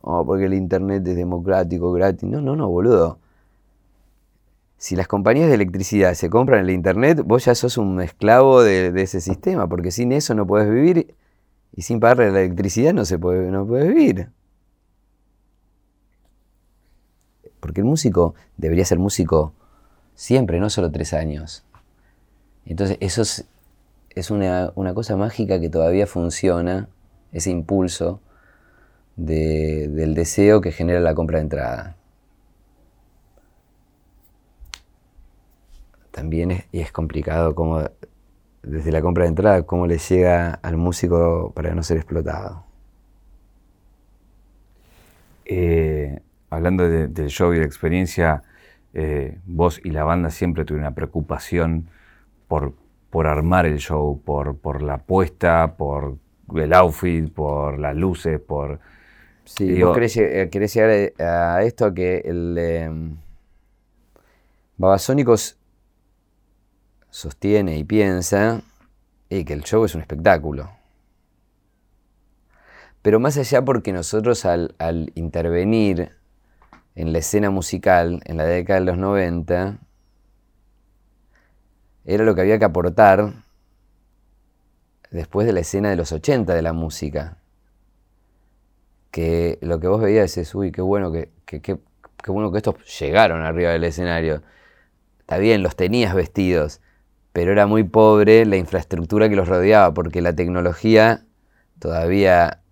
oh, 0.00 0.24
porque 0.24 0.46
el 0.46 0.54
internet 0.54 1.06
es 1.06 1.16
democrático, 1.16 1.92
gratis. 1.92 2.28
No, 2.28 2.40
no, 2.40 2.56
no, 2.56 2.68
boludo. 2.68 3.18
Si 4.76 4.96
las 4.96 5.06
compañías 5.08 5.48
de 5.48 5.54
electricidad 5.54 6.14
se 6.14 6.30
compran 6.30 6.60
el 6.60 6.70
internet, 6.70 7.22
vos 7.24 7.44
ya 7.44 7.54
sos 7.54 7.76
un 7.76 8.00
esclavo 8.00 8.62
de, 8.62 8.88
ese 9.02 9.20
sistema, 9.20 9.68
porque 9.68 9.90
sin 9.90 10.10
eso 10.10 10.34
no 10.34 10.46
podés 10.46 10.70
vivir 10.70 11.14
y 11.76 11.82
sin 11.82 12.00
pagarle 12.00 12.32
la 12.32 12.40
electricidad 12.40 12.94
no 12.94 13.04
se 13.04 13.18
puede, 13.18 13.50
no 13.50 13.66
puedes 13.66 13.88
vivir. 13.88 14.30
Porque 17.60 17.82
el 17.82 17.86
músico 17.86 18.34
debería 18.56 18.86
ser 18.86 18.98
músico 18.98 19.52
siempre, 20.20 20.60
no 20.60 20.68
solo 20.68 20.90
tres 20.92 21.14
años. 21.14 21.64
Entonces, 22.66 22.98
eso 23.00 23.22
es, 23.22 24.30
una, 24.30 24.72
cosa 24.94 25.16
mágica 25.16 25.58
que 25.60 25.70
todavía 25.70 26.06
funciona, 26.06 26.88
ese 27.32 27.50
impulso 27.50 28.20
de- 29.16 29.88
del 29.88 30.14
deseo 30.14 30.60
que 30.60 30.72
genera 30.72 31.00
la 31.00 31.14
compra 31.14 31.38
de 31.38 31.44
entrada. 31.44 31.96
También 36.10 36.64
es, 36.72 36.92
complicado 36.92 37.54
como 37.54 37.84
desde 38.62 38.92
la 38.92 39.00
compra 39.00 39.24
de 39.24 39.30
entrada, 39.30 39.62
cómo 39.62 39.86
le 39.86 39.96
llega 39.98 40.52
al 40.62 40.76
músico 40.76 41.52
para 41.54 41.74
no 41.74 41.82
ser 41.82 41.96
explotado. 41.96 42.64
Eh, 45.46 46.20
hablando 46.50 46.88
de- 46.88 47.08
del 47.08 47.28
show 47.28 47.54
y 47.54 47.58
de 47.58 47.64
experiencia, 47.64 48.42
eh, 48.94 49.38
vos 49.46 49.80
y 49.84 49.90
la 49.90 50.04
banda 50.04 50.30
siempre 50.30 50.64
tuvieron 50.64 50.86
una 50.88 50.94
preocupación 50.94 51.88
por, 52.48 52.74
por 53.10 53.26
armar 53.26 53.66
el 53.66 53.78
show, 53.78 54.20
por, 54.24 54.56
por 54.58 54.82
la 54.82 54.98
puesta, 54.98 55.76
por 55.76 56.18
el 56.54 56.72
outfit, 56.74 57.32
por 57.32 57.78
las 57.78 57.96
luces, 57.96 58.40
por... 58.40 58.80
Sí, 59.44 59.66
Digo- 59.66 59.88
vos 59.88 59.96
querés, 59.96 60.16
lle- 60.16 60.50
querés 60.50 60.74
llegar 60.74 61.12
a 61.26 61.56
a 61.56 61.62
esto 61.64 61.92
que 61.94 62.18
el 62.24 62.56
eh, 62.58 62.90
Babasónicos 64.76 65.56
sostiene 67.10 67.76
y 67.78 67.84
piensa 67.84 68.62
eh, 69.28 69.44
que 69.44 69.52
el 69.52 69.62
show 69.62 69.84
es 69.84 69.94
un 69.94 70.00
espectáculo. 70.00 70.70
Pero 73.02 73.18
más 73.20 73.36
allá 73.38 73.64
porque 73.64 73.92
nosotros 73.92 74.44
al, 74.44 74.74
al 74.78 75.12
intervenir 75.14 76.12
en 76.94 77.12
la 77.12 77.18
escena 77.18 77.50
musical 77.50 78.20
en 78.24 78.36
la 78.36 78.44
década 78.44 78.80
de 78.80 78.86
los 78.86 78.98
90, 78.98 79.78
era 82.04 82.24
lo 82.24 82.34
que 82.34 82.40
había 82.40 82.58
que 82.58 82.64
aportar 82.64 83.44
después 85.10 85.46
de 85.46 85.52
la 85.52 85.60
escena 85.60 85.90
de 85.90 85.96
los 85.96 86.12
80 86.12 86.54
de 86.54 86.62
la 86.62 86.72
música. 86.72 87.38
Que 89.10 89.58
lo 89.60 89.80
que 89.80 89.88
vos 89.88 90.00
veías 90.00 90.36
es, 90.36 90.54
uy, 90.54 90.72
qué 90.72 90.82
bueno 90.82 91.12
que, 91.12 91.30
qué 91.44 91.78
bueno 92.28 92.52
que 92.52 92.58
estos 92.58 92.76
llegaron 93.00 93.42
arriba 93.42 93.70
del 93.70 93.84
escenario. 93.84 94.42
Está 95.20 95.38
bien, 95.38 95.62
los 95.62 95.76
tenías 95.76 96.14
vestidos, 96.14 96.80
pero 97.32 97.52
era 97.52 97.66
muy 97.66 97.84
pobre 97.84 98.44
la 98.46 98.56
infraestructura 98.56 99.28
que 99.28 99.36
los 99.36 99.48
rodeaba, 99.48 99.94
porque 99.94 100.20
la 100.20 100.34
tecnología 100.34 101.24
todavía 101.78 102.62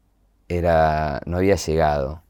era, 0.49 1.21
no 1.27 1.39
había 1.39 1.57
llegado. 1.57 2.23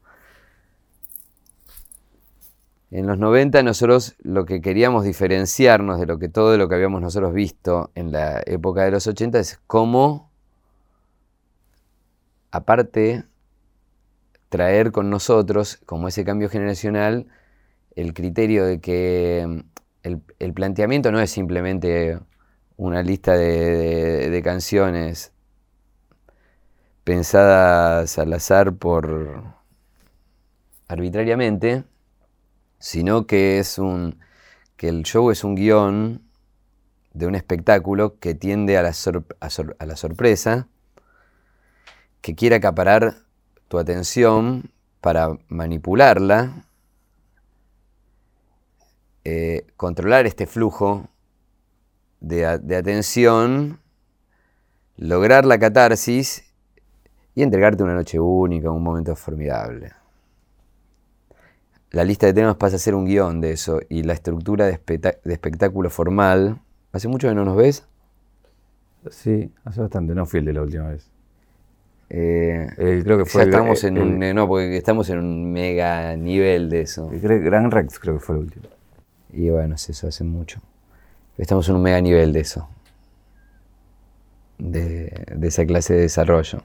En 2.91 3.05
los 3.05 3.19
90 3.19 3.61
nosotros 3.63 4.15
lo 4.19 4.45
que 4.45 4.61
queríamos 4.61 5.03
diferenciarnos 5.03 5.99
de 5.99 6.07
lo 6.07 6.17
que 6.17 6.29
todo 6.29 6.57
lo 6.57 6.67
que 6.67 6.75
habíamos 6.75 7.01
nosotros 7.01 7.33
visto 7.33 7.91
en 7.95 8.11
la 8.11 8.41
época 8.45 8.83
de 8.83 8.91
los 8.91 9.05
80 9.05 9.39
es 9.39 9.59
cómo, 9.67 10.31
aparte, 12.51 13.25
traer 14.49 14.91
con 14.91 15.09
nosotros, 15.09 15.79
como 15.85 16.07
ese 16.07 16.25
cambio 16.25 16.49
generacional, 16.49 17.27
el 17.95 18.13
criterio 18.13 18.65
de 18.65 18.79
que 18.79 19.45
mm, 19.47 19.59
el, 20.39 20.53
planteamiento 20.53 21.11
no 21.11 21.19
es 21.19 21.29
simplemente 21.31 22.19
una 22.77 23.03
lista 23.03 23.37
de, 23.37 24.41
canciones 24.43 25.31
pensadas 27.03 28.17
al 28.17 28.33
azar 28.33 28.73
por 28.75 29.43
arbitrariamente, 30.87 31.83
sino 32.79 33.27
que 33.27 33.59
es 33.59 33.77
un 33.77 34.19
que 34.77 34.87
el 34.87 35.03
show 35.03 35.29
es 35.29 35.43
un 35.43 35.55
guion 35.55 36.21
de 37.13 37.27
un 37.27 37.35
espectáculo 37.35 38.17
que 38.19 38.33
tiende 38.33 38.77
a 38.77 38.81
la, 38.81 38.93
a 39.39 39.85
la 39.85 39.95
sorpresa, 39.97 40.67
que 42.21 42.33
quiere 42.33 42.55
acaparar 42.55 43.15
tu 43.67 43.77
atención 43.77 44.71
para 45.01 45.37
manipularla, 45.49 46.65
eh, 49.25 49.67
controlar 49.75 50.25
este 50.25 50.47
flujo 50.47 51.09
de, 52.19 52.45
atención, 52.45 53.79
lograr 54.97 55.45
la 55.45 55.59
catarsis 55.59 56.43
y 57.35 57.43
entregarte 57.43 57.83
una 57.83 57.95
noche 57.95 58.19
única, 58.19 58.71
un 58.71 58.83
momento 58.83 59.15
formidable. 59.15 59.98
La 61.91 62.03
lista 62.03 62.27
de 62.27 62.33
temas 62.33 62.55
pasa 62.55 62.75
a 62.75 62.79
ser 62.79 62.95
un 62.95 63.05
guion 63.05 63.41
de 63.41 63.51
eso 63.51 63.79
y 63.89 64.03
la 64.03 64.13
estructura 64.13 64.65
de, 64.65 64.79
de 65.23 65.33
espectáculo 65.33 65.89
formal. 65.89 66.61
¿Hace 66.91 67.07
mucho 67.07 67.27
que 67.27 67.35
no 67.35 67.45
nos 67.45 67.55
ves? 67.55 67.85
Sí, 69.09 69.51
hace 69.63 69.81
bastante, 69.81 70.13
no 70.13 70.25
fui 70.25 70.39
el 70.39 70.45
de 70.45 70.53
la 70.53 70.61
última 70.61 70.89
vez. 70.89 71.09
Eh, 72.09 72.67
eh, 72.77 73.01
creo 73.03 73.19
que 73.19 73.25
fue. 73.25 73.43
estamos 73.43 73.83
en 73.83 73.99
un. 73.99 74.19
No, 74.35 74.47
porque 74.47 74.77
estamos 74.77 75.09
en 75.09 75.19
un 75.19 75.51
mega 75.51 76.15
nivel 76.15 76.69
de 76.69 76.81
eso. 76.81 77.09
Gran 77.11 77.69
Rex 77.69 77.99
creo 77.99 78.15
que 78.15 78.19
fue 78.19 78.35
el 78.35 78.41
último. 78.41 78.65
Y 79.31 79.49
bueno, 79.49 79.75
eso 79.75 80.07
hace 80.07 80.23
mucho. 80.23 80.59
Estamos 81.37 81.69
en 81.69 81.75
un 81.75 81.83
mega 81.83 82.01
nivel 82.01 82.33
de 82.33 82.39
eso. 82.39 82.67
De, 84.57 85.25
esa 85.41 85.65
clase 85.65 85.93
de 85.93 86.01
desarrollo. 86.01 86.63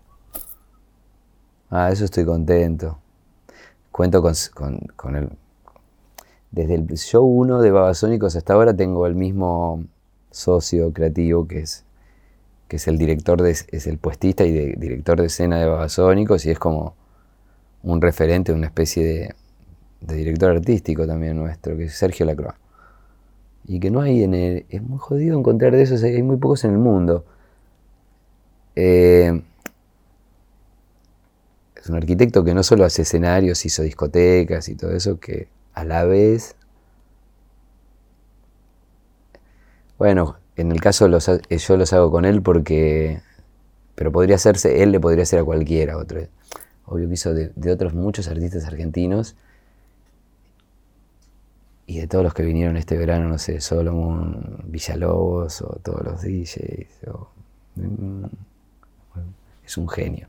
Ah, 1.71 1.91
eso 1.93 2.07
estoy 2.07 2.25
contento. 2.25 2.99
Cuento 3.95 4.23
con, 4.23 4.35
con, 4.97 5.15
el. 5.15 5.29
Desde 6.51 6.75
el 6.75 6.89
show 6.97 7.25
1 7.25 7.63
de 7.63 7.71
Babasónicos 7.71 8.35
hasta 8.35 8.53
ahora 8.53 8.75
tengo 8.75 9.07
el 9.07 9.15
mismo 9.15 9.85
socio 10.33 10.93
creativo 10.93 11.47
que 11.47 11.61
es 11.61 11.85
que 12.67 12.75
es 12.75 12.89
el 12.89 12.99
director 12.99 13.41
de, 13.41 13.53
es 13.53 13.87
el 13.87 13.99
puestista 13.99 14.45
y 14.45 14.51
director 14.75 15.21
de 15.21 15.27
escena 15.27 15.61
de 15.61 15.67
Babasónicos 15.67 16.45
y 16.45 16.51
es 16.51 16.59
como 16.59 16.97
un 17.85 18.01
referente, 18.01 18.53
una 18.53 18.67
especie 18.67 19.33
de, 20.01 20.15
director 20.17 20.51
artístico 20.51 21.07
también 21.07 21.37
nuestro, 21.37 21.77
que 21.77 21.85
es 21.85 21.95
Sergio 21.95 22.27
Lacroix. 22.27 22.57
Y 23.69 23.79
que 23.79 23.93
no 23.93 24.01
hay 24.01 24.25
en 24.25 24.35
el, 24.35 24.67
es 24.71 24.83
muy 24.83 24.99
jodido 24.99 25.39
encontrar 25.39 25.71
de 25.71 25.83
esos, 25.83 26.03
hay 26.03 26.21
muy 26.25 26.39
pocos 26.39 26.65
en 26.65 26.73
el 26.73 26.79
mundo. 26.79 27.25
Eh, 28.75 29.41
es 31.85 31.91
un 31.91 31.97
arquitecto 31.97 32.45
que 32.45 32.55
no 32.55 32.63
solo 32.63 32.87
hace 32.87 33.03
escenarios, 33.03 33.67
hizo 33.67 33.83
discotecas 33.83 34.71
y 34.71 34.75
todo 34.75 34.93
eso, 34.93 35.21
que 35.21 35.49
a 35.75 35.85
la 35.85 36.05
vez, 36.05 36.57
bueno, 39.99 40.39
en 40.57 40.73
el 40.73 40.81
caso 40.81 41.09
los, 41.09 41.29
eh, 41.29 41.43
yo 41.51 41.77
los 41.77 41.93
hago 41.93 42.11
con 42.11 42.25
él 42.25 42.41
porque, 42.41 43.21
pero 43.97 44.11
podría 44.13 44.37
hacerse, 44.37 44.83
él 44.83 44.93
le 44.93 45.01
podría 45.01 45.25
hacer 45.25 45.41
a 45.41 45.45
cualquiera 45.45 45.99
otro. 45.99 46.27
Obvio 46.87 47.07
que 47.07 47.15
hizo 47.15 47.35
de, 47.35 47.53
otros 47.71 47.93
muchos 47.93 48.29
artistas 48.29 48.65
argentinos 48.65 49.37
y 51.87 51.99
de 51.99 52.07
todos 52.07 52.25
los 52.25 52.33
que 52.33 52.45
vinieron 52.45 52.79
este 52.79 52.97
verano, 52.97 53.29
no 53.29 53.37
sé, 53.37 53.61
Solomon, 53.61 54.63
Villalobos 54.69 55.61
o 55.61 55.79
todos 55.83 56.03
los 56.03 56.23
DJs. 56.23 56.89
Mm, 57.75 58.25
es 59.67 59.77
un 59.77 59.89
genio. 59.91 60.29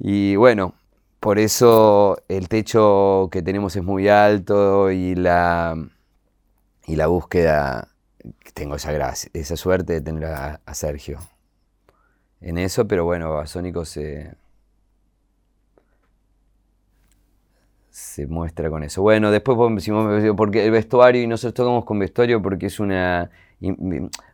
Y 0.00 0.34
bueno, 0.36 0.74
por 1.20 1.38
eso 1.38 2.16
el 2.28 2.48
techo 2.48 3.28
que 3.30 3.42
tenemos 3.42 3.76
es 3.76 3.84
muy 3.84 4.08
alto 4.08 4.90
y 4.90 5.14
la, 5.14 5.76
y 6.86 6.96
la 6.96 7.06
búsqueda 7.06 7.88
tengo 8.54 8.76
esa, 8.76 8.92
gracia, 8.92 9.30
esa 9.34 9.56
suerte 9.56 9.92
de 9.94 10.00
tener 10.00 10.24
a, 10.24 10.60
Sergio 10.72 11.18
en 12.40 12.56
eso, 12.56 12.88
pero 12.88 13.04
bueno, 13.04 13.34
Basónico 13.34 13.84
se, 13.84 14.34
se 17.90 18.26
muestra 18.26 18.70
con 18.70 18.82
eso. 18.82 19.02
Bueno, 19.02 19.30
después 19.30 19.58
porque 20.34 20.64
el 20.64 20.70
vestuario, 20.70 21.22
y 21.22 21.26
nosotros 21.26 21.52
tocamos 21.52 21.84
con 21.84 21.98
vestuario 21.98 22.40
porque 22.40 22.66
es 22.66 22.80
una, 22.80 23.30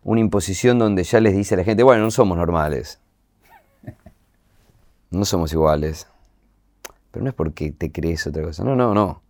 una 0.04 0.20
imposición 0.20 0.78
donde 0.78 1.02
ya 1.02 1.18
les 1.18 1.34
dice 1.34 1.56
a 1.56 1.58
la 1.58 1.64
gente, 1.64 1.82
bueno, 1.82 2.04
no 2.04 2.12
somos 2.12 2.38
normales. 2.38 3.00
No 5.10 5.24
somos 5.24 5.52
iguales. 5.52 6.06
Pero 7.10 7.22
no 7.24 7.30
es 7.30 7.34
porque 7.34 7.72
te 7.72 7.92
crees 7.92 8.26
otra 8.26 8.42
cosa. 8.42 8.64
No, 8.64 8.76
no, 8.76 8.94
no 8.94 9.22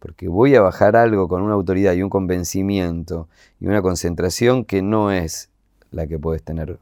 porque 0.00 0.28
voy 0.28 0.56
a 0.56 0.62
bajar 0.62 0.96
algo 0.96 1.28
con 1.28 1.42
una 1.42 1.52
autoridad 1.54 1.92
y 1.92 2.02
un 2.02 2.08
convencimiento 2.08 3.28
y 3.60 3.66
una 3.66 3.82
concentración 3.82 4.64
que 4.64 4.82
no 4.82 5.12
es 5.12 5.50
la 5.90 6.06
que 6.06 6.18
puedes 6.18 6.42
tener 6.42 6.80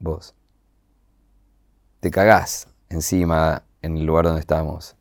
vos. 0.00 0.34
Te 2.00 2.10
cagás 2.10 2.66
encima 2.88 3.62
en 3.82 3.98
el 3.98 4.06
lugar 4.06 4.24
donde 4.24 4.40
estamos. 4.40 4.96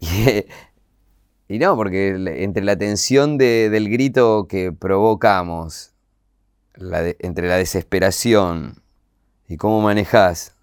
Y, 1.50 1.58
no, 1.58 1.74
porque 1.76 2.10
entre 2.44 2.62
la 2.62 2.76
tensión 2.76 3.38
del 3.38 3.88
grito 3.88 4.46
que 4.50 4.70
provocamos, 4.70 5.94
entre 6.74 7.48
la 7.48 7.56
desesperación 7.56 8.82
y 9.48 9.56
cómo 9.56 9.80
manejás, 9.80 10.54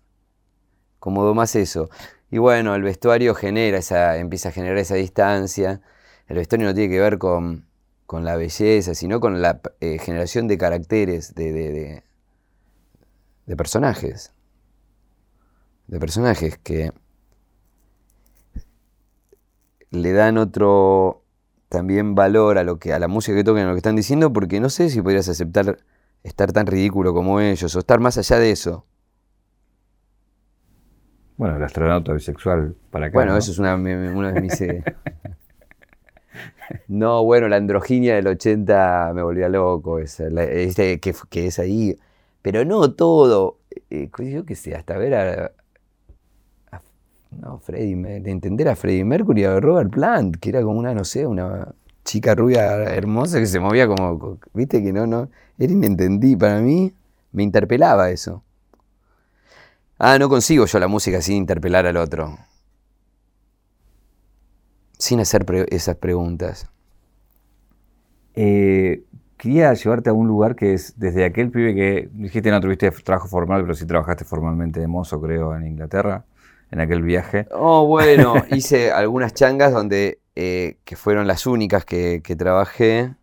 cómo 1.06 1.24
domás 1.24 1.56
eso, 1.56 1.88
y 2.32 2.40
bueno, 2.40 2.74
el 2.74 2.82
vestuario 2.82 3.36
genera 3.36 3.78
esa, 3.78 4.18
empieza 4.18 4.50
a 4.50 4.52
generar 4.52 4.80
esa 4.80 4.96
distancia. 4.96 5.82
El 6.28 6.38
vestuario 6.38 6.68
no 6.68 6.74
tiene 6.74 6.92
que 6.92 7.00
ver 7.00 7.20
con, 7.20 7.68
la 8.12 8.36
belleza, 8.36 8.96
sino 8.96 9.20
con 9.20 9.40
la 9.40 9.62
eh, 9.82 10.00
generación 10.00 10.48
de 10.48 10.58
caracteres, 10.58 11.36
de, 11.36 12.02
de, 13.46 13.56
personajes. 13.56 14.34
De 15.86 16.00
personajes 16.00 16.58
que 16.58 16.92
le 19.92 20.12
dan 20.12 20.40
otro 20.40 21.24
también 21.70 22.16
valor 22.16 22.58
a 22.58 22.64
lo 22.64 22.80
que 22.80 22.94
a 22.94 23.00
la 23.00 23.08
música 23.08 23.38
que 23.38 23.44
tocan, 23.44 23.66
a 23.66 23.68
lo 23.68 23.74
que 23.74 23.80
están 23.80 23.96
diciendo, 23.96 24.34
porque 24.34 24.60
no 24.60 24.72
sé 24.72 24.90
si 24.90 25.04
podrías 25.04 25.30
aceptar 25.30 25.78
estar 26.24 26.52
tan 26.52 26.66
ridículo 26.66 27.14
como 27.14 27.40
ellos 27.40 27.76
o 27.76 27.80
estar 27.80 28.00
más 28.00 28.18
allá 28.18 28.40
de 28.40 28.50
eso. 28.50 28.88
Bueno, 31.38 31.58
el 31.58 31.64
astronauta 31.64 32.14
bisexual 32.14 32.76
para 32.92 33.08
acá. 33.08 33.14
Bueno, 33.14 33.36
eso 33.36 33.52
es 33.52 33.60
una, 33.60 33.78
de 33.78 34.42
mis. 34.42 34.62
Eh, 34.62 34.84
no, 36.88 37.24
bueno, 37.24 37.48
la 37.48 37.58
androginia 37.58 38.16
del 38.16 38.28
80 38.28 39.12
me 39.14 39.22
volvía 39.22 39.50
loco. 39.50 40.00
Esa, 40.00 40.28
este, 40.28 41.00
que, 41.00 41.14
es 41.46 41.60
ahí. 41.60 41.98
Pero 42.42 42.64
no 42.64 42.94
todo. 42.94 43.60
Eh, 43.90 44.10
yo 44.18 44.46
qué 44.46 44.56
sé, 44.56 44.76
hasta 44.76 44.98
ver 44.98 45.16
a. 45.16 45.52
no, 47.32 47.60
Freddy, 47.60 47.96
de 47.96 48.32
entender 48.32 48.70
a 48.70 48.76
Freddie 48.76 49.04
Mercury 49.04 49.42
y 49.42 49.46
a 49.46 49.60
Robert 49.60 49.92
Plant, 49.92 50.38
que 50.38 50.50
era 50.50 50.62
como 50.62 50.80
una, 50.80 50.94
no 50.94 51.04
sé, 51.04 51.28
una 51.28 51.74
chica 52.06 52.36
rubia 52.36 52.84
hermosa 52.94 53.40
que 53.40 53.46
se 53.46 53.60
movía 53.60 53.88
como. 53.88 54.40
Viste 54.54 54.82
que 54.82 54.94
no, 54.94 55.06
no. 55.06 55.30
Era 55.60 55.74
inentendible. 55.74 56.38
Para 56.38 56.62
mí, 56.62 56.94
me 57.34 57.44
interpelaba 57.44 58.10
eso. 58.10 58.42
Ah, 59.98 60.20
no 60.20 60.28
consigo 60.28 60.66
yo 60.66 60.80
la 60.80 60.90
música 60.90 61.22
sin 61.22 61.38
interpelar 61.38 61.86
al 61.86 61.96
otro. 61.96 62.38
Sin 64.98 65.22
hacer 65.22 65.46
esas 65.70 65.96
preguntas. 65.96 66.70
Eh, 68.34 69.04
quería 69.38 69.74
llevarte 69.74 70.10
a 70.10 70.14
un 70.14 70.28
lugar 70.28 70.58
que 70.58 70.74
es 70.74 71.00
desde 71.00 71.24
aquel 71.24 71.50
pibe 71.50 71.74
que 71.74 72.10
dijiste 72.12 72.52
no 72.52 72.60
tuviste 72.60 72.92
trabajo 72.92 73.30
formal, 73.30 73.62
pero 73.62 73.74
sí 73.74 73.86
trabajaste 73.86 74.26
formalmente 74.26 74.82
de 74.82 74.88
mozo, 74.88 75.22
creo, 75.22 75.56
en 75.56 75.66
Inglaterra, 75.66 76.26
en 76.72 76.82
aquel 76.82 77.02
viaje. 77.02 77.48
Oh, 77.52 77.88
bueno, 77.88 78.36
hice 78.52 78.92
algunas 78.92 79.34
changas 79.34 79.72
donde, 79.72 80.20
eh, 80.36 80.78
que 80.84 80.98
fueron 80.98 81.26
las 81.26 81.48
únicas 81.48 81.86
que, 81.86 82.22
trabajé. 82.38 83.16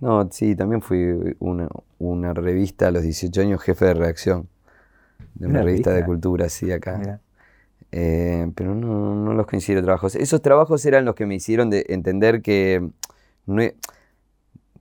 No, 0.00 0.28
sí, 0.30 0.54
también 0.56 0.82
fui 0.82 1.36
una, 1.38 1.68
una, 1.98 2.34
revista 2.34 2.88
a 2.88 2.90
los 2.90 3.02
18 3.02 3.40
años, 3.40 3.62
jefe 3.62 3.86
de 3.86 3.94
redacción 3.94 4.48
de 5.34 5.46
una, 5.46 5.62
revista, 5.62 5.90
de 5.92 6.04
cultura, 6.04 6.48
sí, 6.48 6.70
acá. 6.72 7.20
Eh, 7.92 8.50
pero 8.54 8.74
no, 8.74 9.14
no, 9.14 9.34
los 9.34 9.46
considero 9.46 9.82
trabajos. 9.82 10.14
Esos 10.16 10.42
trabajos 10.42 10.84
eran 10.86 11.04
los 11.04 11.14
que 11.14 11.26
me 11.26 11.34
hicieron 11.34 11.70
de 11.70 11.86
entender 11.88 12.42
que 12.42 12.90
no, 13.46 13.62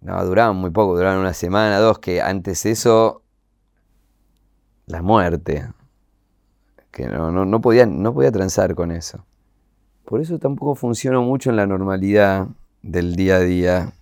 no, 0.02 0.26
duraban 0.26 0.56
muy 0.56 0.72
poco, 0.72 0.96
duraban 0.96 1.20
una 1.20 1.34
semana, 1.34 1.80
dos, 1.80 2.00
que 2.00 2.22
antes 2.22 2.66
eso, 2.66 3.22
la 4.86 5.02
muerte, 5.02 5.68
que 6.92 7.08
no, 7.08 7.32
no, 7.32 7.46
no, 7.46 7.62
podía, 7.62 7.86
no 7.86 8.14
podía 8.14 8.32
transar 8.32 8.76
con 8.76 8.92
eso. 8.92 9.26
Por 10.06 10.22
eso 10.22 10.40
tampoco 10.40 10.76
funciono 10.76 11.22
mucho 11.24 11.50
en 11.50 11.56
la 11.56 11.68
normalidad 11.68 12.48
del 12.82 13.16
día 13.16 13.38
a 13.38 13.40
día, 13.40 13.94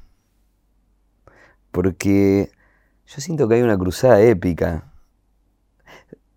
porque 1.72 2.52
yo 3.08 3.22
siento 3.22 3.48
que 3.48 3.56
hay 3.56 3.62
una 3.62 3.78
cruzada 3.78 4.22
épica 4.22 4.93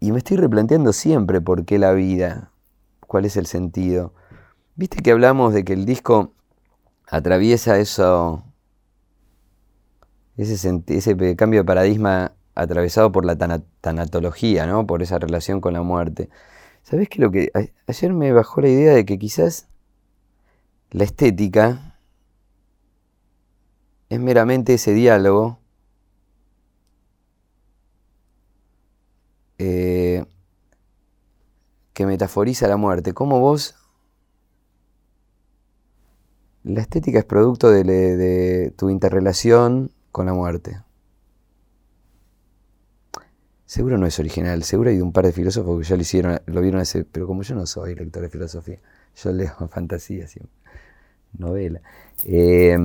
y 0.07 0.13
me 0.13 0.19
estoy 0.19 0.37
replanteando 0.37 0.93
siempre 0.93 1.41
por 1.41 1.65
qué 1.65 1.81
la 1.81 1.93
vida, 1.93 2.53
cuál 3.09 3.25
es 3.25 3.37
el 3.37 3.47
sentido. 3.47 4.15
Viste 4.77 5.03
que 5.03 5.11
hablamos 5.11 5.53
de 5.53 5.65
que 5.65 5.73
el 5.73 5.85
disco 5.85 6.33
atraviesa 7.09 7.81
eso, 7.81 8.45
ese, 10.37 11.37
cambio 11.37 11.61
de 11.61 11.65
paradigma 11.65 12.37
atravesado 12.55 13.11
por 13.11 13.25
la 13.25 13.37
tanatología, 13.81 14.65
¿no? 14.67 14.87
por 14.87 15.03
esa 15.03 15.19
relación 15.19 15.61
con 15.61 15.73
la 15.73 15.83
muerte. 15.83 16.31
¿Sabes 16.85 17.09
qué? 17.09 17.21
Lo 17.21 17.33
que 17.33 17.51
ayer 17.89 18.13
me 18.13 18.31
bajó 18.31 18.61
la 18.61 18.69
idea 18.69 18.95
de 18.95 19.05
que 19.05 19.19
quizás 19.19 19.67
la 20.93 21.03
estética 21.03 21.99
es 24.09 24.21
meramente 24.21 24.75
ese 24.75 24.95
diálogo 24.95 25.59
eh, 29.59 30.25
que 31.93 32.07
metaforiza 32.07 32.69
la 32.69 32.77
muerte. 32.77 33.13
¿Cómo 33.13 33.41
vos 33.41 33.75
la 36.67 36.81
estética 36.81 37.21
es 37.21 37.25
producto 37.25 37.71
de, 37.71 38.73
tu 38.77 38.91
interrelación 38.91 39.93
con 40.11 40.27
la 40.27 40.35
muerte. 40.35 40.81
Seguro 43.65 43.99
no 43.99 44.07
es 44.07 44.19
original, 44.19 44.65
seguro 44.65 44.91
hay 44.91 45.01
un 45.01 45.13
par 45.13 45.27
de 45.27 45.33
filósofos 45.33 45.81
que 45.81 45.87
ya 45.87 45.95
lo 45.95 46.03
hicieron, 46.03 46.41
lo 46.47 46.61
vieron 46.61 46.81
ese, 46.81 47.05
pero 47.05 47.29
como 47.29 47.43
yo 47.43 47.55
no 47.55 47.67
soy 47.67 47.95
lector 47.95 48.23
de 48.23 48.31
filosofía, 48.31 48.81
yo 49.15 49.33
leo 49.33 49.55
fantasía, 49.71 50.27
novela. 51.39 51.81
Eh, 52.25 52.77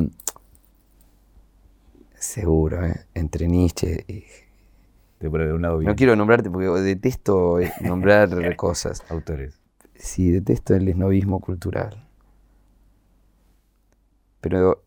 seguro, 2.13 2.85
eh, 2.85 3.05
entre 3.15 3.47
Nietzsche 3.47 4.05
y... 4.07 4.25
no 5.29 5.95
quiero 5.95 6.15
nombrarte 6.15 6.49
porque 6.49 6.67
detesto 6.81 7.59
eh, 7.59 7.71
nombrar 7.81 8.55
cosas. 8.55 9.03
Autores. 9.09 9.59
Sí, 9.95 10.31
detesto 10.31 10.73
el 10.73 10.87
esnovismo 10.87 11.39
cultural. 11.39 12.07
Pero 14.41 14.83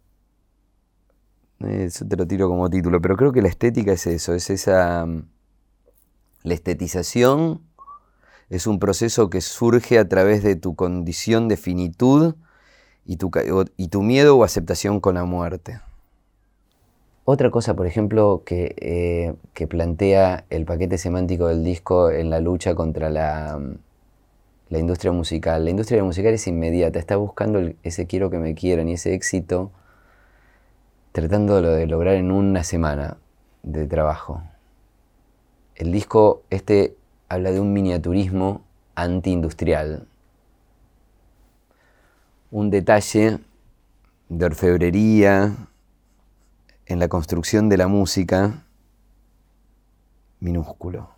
eso 1.61 2.07
te 2.07 2.16
lo 2.16 2.26
tiro 2.26 2.49
como 2.49 2.68
título, 2.68 3.01
pero 3.01 3.16
creo 3.16 3.32
que 3.32 3.43
la 3.43 3.49
estética 3.49 3.93
es 3.93 4.07
eso, 4.07 4.35
es 4.35 4.51
esa... 4.51 5.07
Mm, 5.07 5.28
la 6.43 6.55
estetización 6.55 7.62
es 8.51 8.66
un 8.66 8.78
proceso 8.78 9.30
que 9.30 9.41
surge 9.41 9.99
a 9.99 10.09
través 10.09 10.43
de 10.43 10.57
tu 10.57 10.74
condición 10.74 11.49
de 11.49 11.57
finitud 11.57 12.35
y 13.07 13.16
tu, 13.16 13.30
y 13.76 13.89
tu 13.89 14.03
miedo 14.03 14.37
o 14.37 14.45
aceptación 14.45 15.01
con 15.01 15.14
la 15.14 15.24
muerte. 15.24 15.80
Otra 17.27 17.51
cosa, 17.51 17.75
por 17.75 17.87
ejemplo, 17.87 18.43
que, 18.45 18.75
eh, 18.79 19.35
que, 19.55 19.66
plantea 19.66 20.45
el 20.51 20.66
paquete 20.66 20.99
semántico 20.99 21.49
del 21.49 21.64
disco 21.64 22.11
en 22.11 22.29
la 22.29 22.39
lucha 22.41 22.75
contra 22.75 23.09
la, 23.09 23.59
mm, 23.59 23.79
la 24.68 24.79
industria 24.79 25.12
musical. 25.12 25.64
La 25.64 25.70
industria 25.70 26.05
musical 26.05 26.35
es 26.35 26.47
inmediata, 26.47 26.99
está 26.99 27.16
buscando 27.16 27.61
ese 27.83 28.07
quiero 28.07 28.29
que 28.29 28.39
me 28.39 28.55
quieran 28.55 28.89
y 28.89 28.95
ese 28.95 29.14
éxito 29.14 29.70
tratando 31.12 31.62
de 31.62 31.87
lograr 31.87 32.16
en 32.16 32.33
una 32.33 32.64
semana 32.64 33.16
de 33.62 33.87
trabajo. 33.87 34.43
El 35.77 35.93
disco 35.93 36.43
este 36.51 36.97
habla 37.29 37.53
de 37.53 37.61
un 37.61 37.72
miniaturismo 37.72 38.62
antiindustrial. 38.97 40.07
Un 42.51 42.70
detalle 42.70 43.39
de 44.29 44.45
orfebrería 44.45 45.53
en 46.95 47.01
la 47.01 47.09
construcción 47.09 47.68
de 47.68 47.76
la 47.76 47.88
música 47.88 48.62
minúsculo, 50.38 51.11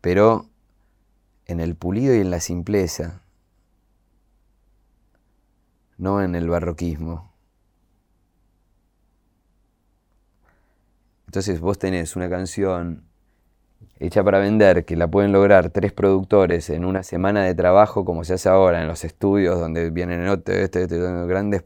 pero 0.00 0.46
en 1.46 1.58
el 1.58 1.74
pulido 1.74 2.14
y 2.14 2.20
en 2.20 2.30
la 2.30 2.38
simpleza, 2.38 3.22
no 5.96 6.22
en 6.22 6.36
el 6.36 6.48
barroquismo. 6.48 7.32
Entonces 11.26 11.58
vos 11.58 11.76
tenés 11.80 12.14
una 12.14 12.30
canción 12.30 13.02
hecha 13.98 14.22
para 14.22 14.38
vender 14.38 14.84
que 14.84 14.94
la 14.94 15.08
pueden 15.08 15.32
lograr 15.32 15.70
tres 15.70 15.92
productores 15.92 16.70
en 16.70 16.84
una 16.84 17.02
semana 17.02 17.42
de 17.42 17.56
trabajo 17.56 18.04
como 18.04 18.22
se 18.22 18.34
hace 18.34 18.48
ahora 18.48 18.80
en 18.80 18.86
los 18.86 19.04
estudios 19.04 19.58
donde 19.58 19.90
vienen 19.90 20.24
este, 20.28 20.62
este, 20.62 20.86
grandes 20.86 21.64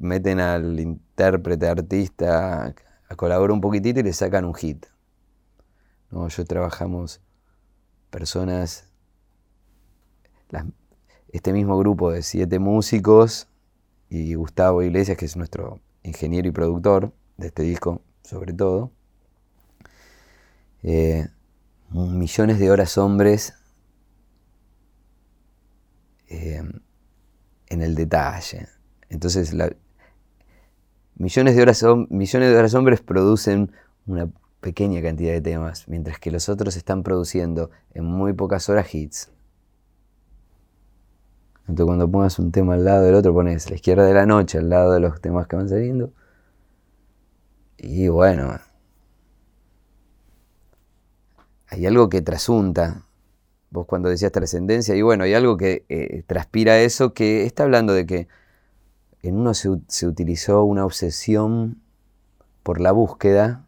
meten 0.00 0.40
al 0.40 0.80
intérprete, 0.80 1.68
artista 1.68 2.74
a 3.08 3.16
colaborar 3.16 3.52
un 3.52 3.60
poquitito 3.60 4.00
y 4.00 4.02
le 4.02 4.12
sacan 4.12 4.44
un 4.44 4.54
hit. 4.54 4.86
No, 6.10 6.26
yo 6.26 6.44
trabajamos 6.44 7.20
personas 8.10 8.86
este 11.28 11.52
mismo 11.52 11.78
grupo 11.78 12.10
de 12.10 12.22
siete 12.22 12.58
músicos 12.58 13.46
y 14.08 14.34
Gustavo 14.34 14.82
Iglesias, 14.82 15.16
que 15.16 15.26
es 15.26 15.36
nuestro 15.36 15.80
ingeniero 16.02 16.48
y 16.48 16.50
productor 16.50 17.12
de 17.36 17.48
este 17.48 17.62
disco, 17.62 18.02
sobre 18.22 18.52
todo, 18.52 18.90
eh, 20.82 21.28
millones 21.90 22.58
de 22.58 22.70
horas 22.70 22.98
hombres 22.98 23.54
eh, 26.28 26.62
en 27.68 27.82
el 27.82 27.94
detalle. 27.94 28.66
Entonces, 29.08 29.54
millones, 31.20 31.54
de 31.54 31.62
horas, 31.62 31.84
millones 32.08 32.50
de 32.50 32.56
horas 32.56 32.72
hombres 32.72 33.02
producen 33.02 33.70
una 34.06 34.30
pequeña 34.60 35.02
cantidad 35.02 35.32
de 35.32 35.42
temas, 35.42 35.86
mientras 35.86 36.18
que 36.18 36.30
los 36.30 36.48
otros 36.48 36.76
están 36.76 37.02
produciendo 37.02 37.70
en 37.92 38.04
muy 38.04 38.32
pocas 38.32 38.70
horas 38.70 38.94
hits. 38.94 39.30
Entonces 41.68 41.86
cuando 41.86 42.10
pongas 42.10 42.38
un 42.38 42.50
tema 42.50 42.74
al 42.74 42.84
lado 42.84 43.04
del 43.04 43.14
otro, 43.14 43.34
pones 43.34 43.68
la 43.68 43.76
izquierda 43.76 44.04
de 44.04 44.14
la 44.14 44.24
noche 44.24 44.58
al 44.58 44.70
lado 44.70 44.92
de 44.92 45.00
los 45.00 45.20
temas 45.20 45.46
que 45.46 45.56
van 45.56 45.68
saliendo. 45.68 46.10
Y 47.76 48.08
bueno, 48.08 48.58
hay 51.68 51.86
algo 51.86 52.08
que 52.08 52.22
trasunta. 52.22 53.04
Vos 53.70 53.86
cuando 53.86 54.08
decías 54.08 54.32
trascendencia, 54.32 54.96
y 54.96 55.02
bueno, 55.02 55.24
hay 55.24 55.34
algo 55.34 55.58
que 55.58 55.84
eh, 55.90 56.24
transpira 56.26 56.80
eso, 56.80 57.12
que 57.12 57.44
está 57.44 57.64
hablando 57.64 57.92
de 57.92 58.06
que 58.06 58.28
en 59.22 59.36
uno 59.36 59.54
se, 59.54 60.06
utilizó 60.06 60.64
una 60.64 60.84
obsesión 60.84 61.80
por 62.62 62.80
la 62.80 62.92
búsqueda 62.92 63.66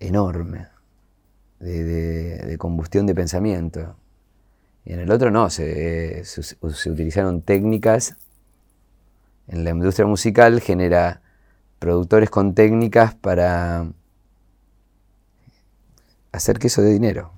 enorme 0.00 0.68
de 1.58 2.56
combustión 2.58 3.06
de 3.06 3.14
pensamiento. 3.14 3.96
Y 4.88 4.94
en 4.94 5.00
el 5.00 5.10
otro 5.10 5.30
no, 5.30 5.50
se, 5.50 6.22
utilizaron 6.62 7.42
técnicas. 7.42 8.16
En 9.46 9.62
la 9.62 9.70
industria 9.70 10.06
musical 10.06 10.62
genera 10.62 11.20
productores 11.78 12.30
con 12.30 12.54
técnicas 12.54 13.14
para 13.14 13.92
hacer 16.32 16.58
queso 16.58 16.80
de 16.80 16.90
dinero. 16.90 17.32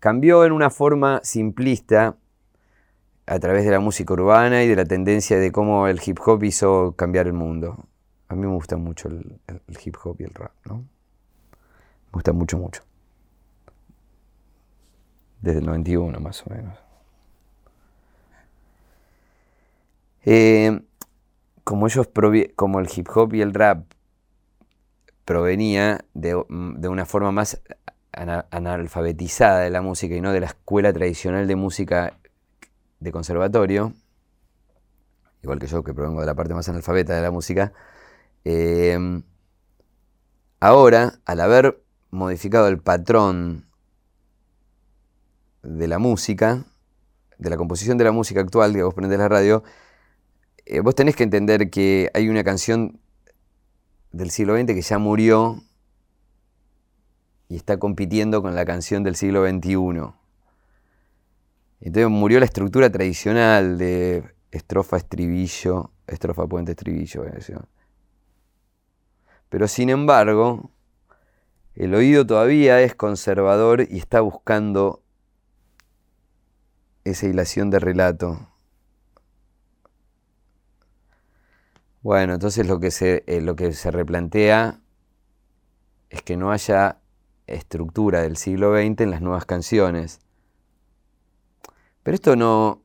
Cambió 0.00 0.46
en 0.46 0.52
una 0.52 0.70
forma 0.70 1.20
simplista 1.22 2.16
a 3.26 3.38
través 3.38 3.64
de 3.64 3.70
la 3.70 3.80
música 3.80 4.12
urbana 4.14 4.62
y 4.62 4.68
de 4.68 4.76
la 4.76 4.84
tendencia 4.84 5.38
de 5.38 5.50
cómo 5.52 5.88
el 5.88 6.00
hip 6.04 6.18
hop 6.24 6.44
hizo 6.44 6.94
cambiar 6.96 7.26
el 7.26 7.32
mundo. 7.32 7.88
A 8.28 8.34
mí 8.34 8.46
me 8.46 8.52
gusta 8.52 8.76
mucho 8.76 9.08
el, 9.08 9.40
hip 9.84 9.96
hop 10.02 10.16
y 10.20 10.24
el 10.24 10.34
rap, 10.34 10.52
¿no? 10.64 10.76
Me 10.78 12.12
gusta 12.12 12.32
mucho, 12.32 12.58
mucho 12.58 12.82
desde 15.46 15.60
el 15.60 15.66
91 15.66 16.18
más 16.20 16.44
o 16.46 16.50
menos. 16.50 16.78
Eh, 20.24 20.80
como 21.62 21.86
ellos 21.86 22.08
como 22.56 22.80
el 22.80 22.88
hip 22.94 23.08
hop 23.14 23.34
y 23.34 23.42
el 23.42 23.54
rap 23.54 23.84
provenía 25.24 26.04
de, 26.14 26.34
una 26.34 27.06
forma 27.06 27.30
más 27.30 27.62
analfabetizada 28.12 29.60
de 29.60 29.70
la 29.70 29.82
música 29.82 30.16
y 30.16 30.20
no 30.20 30.32
de 30.32 30.40
la 30.40 30.46
escuela 30.46 30.92
tradicional 30.92 31.46
de 31.46 31.56
música 31.56 32.18
de 33.06 33.12
conservatorio, 33.12 33.92
igual 35.42 35.60
que 35.60 35.68
yo 35.68 35.84
que 35.84 35.94
provengo 35.94 36.20
de 36.20 36.26
la 36.26 36.34
parte 36.34 36.54
más 36.54 36.68
analfabeta 36.68 37.14
de 37.14 37.22
la 37.22 37.30
música, 37.30 37.72
eh, 38.44 39.22
ahora, 40.58 41.20
al 41.24 41.40
haber 41.40 41.82
modificado 42.10 42.66
el 42.66 42.78
patrón 42.78 43.66
de 45.62 45.86
la 45.86 45.98
música, 45.98 46.64
de 47.38 47.50
la 47.50 47.56
composición 47.56 47.96
de 47.96 48.04
la 48.04 48.12
música 48.12 48.40
actual, 48.40 48.74
que 48.74 48.82
vos 48.82 48.94
prendés 48.94 49.18
la 49.18 49.28
radio, 49.28 49.62
eh, 50.64 50.80
vos 50.80 50.96
tenés 50.96 51.14
que 51.14 51.22
entender 51.22 51.70
que 51.70 52.10
hay 52.12 52.28
una 52.28 52.42
canción 52.42 52.98
del 54.10 54.30
siglo 54.30 54.56
XX 54.56 54.66
que 54.66 54.82
ya 54.82 54.98
murió 54.98 55.62
y 57.48 57.54
está 57.54 57.78
compitiendo 57.78 58.42
con 58.42 58.56
la 58.56 58.64
canción 58.64 59.04
del 59.04 59.14
siglo 59.14 59.46
XXI. 59.48 60.25
Entonces 61.86 62.10
murió 62.10 62.40
la 62.40 62.46
estructura 62.46 62.90
tradicional 62.90 63.78
de 63.78 64.24
estrofa, 64.50 64.96
estribillo, 64.96 65.92
estrofa, 66.08 66.44
puente, 66.44 66.72
estribillo. 66.72 67.24
Pero 69.48 69.68
sin 69.68 69.90
embargo, 69.90 70.72
el 71.76 71.94
oído 71.94 72.26
todavía 72.26 72.80
es 72.80 72.96
conservador 72.96 73.86
y 73.88 73.98
está 73.98 74.20
buscando 74.20 75.00
esa 77.04 77.28
hilación 77.28 77.70
de 77.70 77.78
relato. 77.78 78.48
Bueno, 82.02 82.34
entonces 82.34 82.66
lo 82.66 82.80
que 82.80 82.90
se, 82.90 83.22
eh, 83.28 83.40
lo 83.40 83.54
que 83.54 83.72
se 83.72 83.92
replantea 83.92 84.80
es 86.10 86.20
que 86.22 86.36
no 86.36 86.50
haya 86.50 86.98
estructura 87.46 88.22
del 88.22 88.36
siglo 88.36 88.74
XX 88.76 89.02
en 89.02 89.10
las 89.12 89.20
nuevas 89.20 89.44
canciones. 89.44 90.25
Pero 92.06 92.14
esto 92.14 92.36
no. 92.36 92.84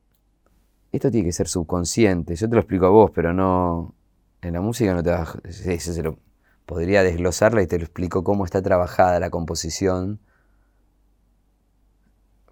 Esto 0.90 1.08
tiene 1.08 1.28
que 1.28 1.32
ser 1.32 1.46
subconsciente. 1.46 2.34
Yo 2.34 2.48
te 2.48 2.56
lo 2.56 2.60
explico 2.60 2.86
a 2.86 2.88
vos, 2.88 3.12
pero 3.14 3.32
no. 3.32 3.94
En 4.40 4.54
la 4.54 4.60
música 4.60 4.92
no 4.94 5.02
te 5.04 5.10
vas. 5.10 5.38
Eso 5.44 5.92
se 5.92 6.02
lo, 6.02 6.18
podría 6.66 7.04
desglosarla 7.04 7.62
y 7.62 7.68
te 7.68 7.78
lo 7.78 7.84
explico 7.84 8.24
cómo 8.24 8.44
está 8.44 8.62
trabajada 8.62 9.20
la 9.20 9.30
composición 9.30 10.18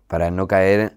para 0.07 0.31
no 0.31 0.47
caer 0.47 0.93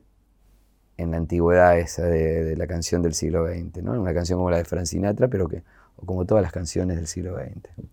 en 0.97 1.09
la 1.09 1.17
antigüedad 1.17 1.79
esa 1.79 2.03
de, 2.03 2.55
la 2.55 2.67
canción 2.67 3.01
del 3.01 3.15
siglo 3.15 3.47
XX, 3.47 3.81
¿no? 3.81 3.99
Una 3.99 4.13
canción 4.13 4.37
como 4.37 4.51
la 4.51 4.57
de 4.57 4.65
Frank 4.65 4.85
Sinatra, 4.85 5.27
pero 5.27 5.47
que, 5.47 5.63
o 5.95 6.05
como 6.05 6.23
todas 6.25 6.43
las 6.43 6.51
canciones 6.51 6.97
del 6.97 7.07
siglo 7.07 7.35
XX. 7.35 7.87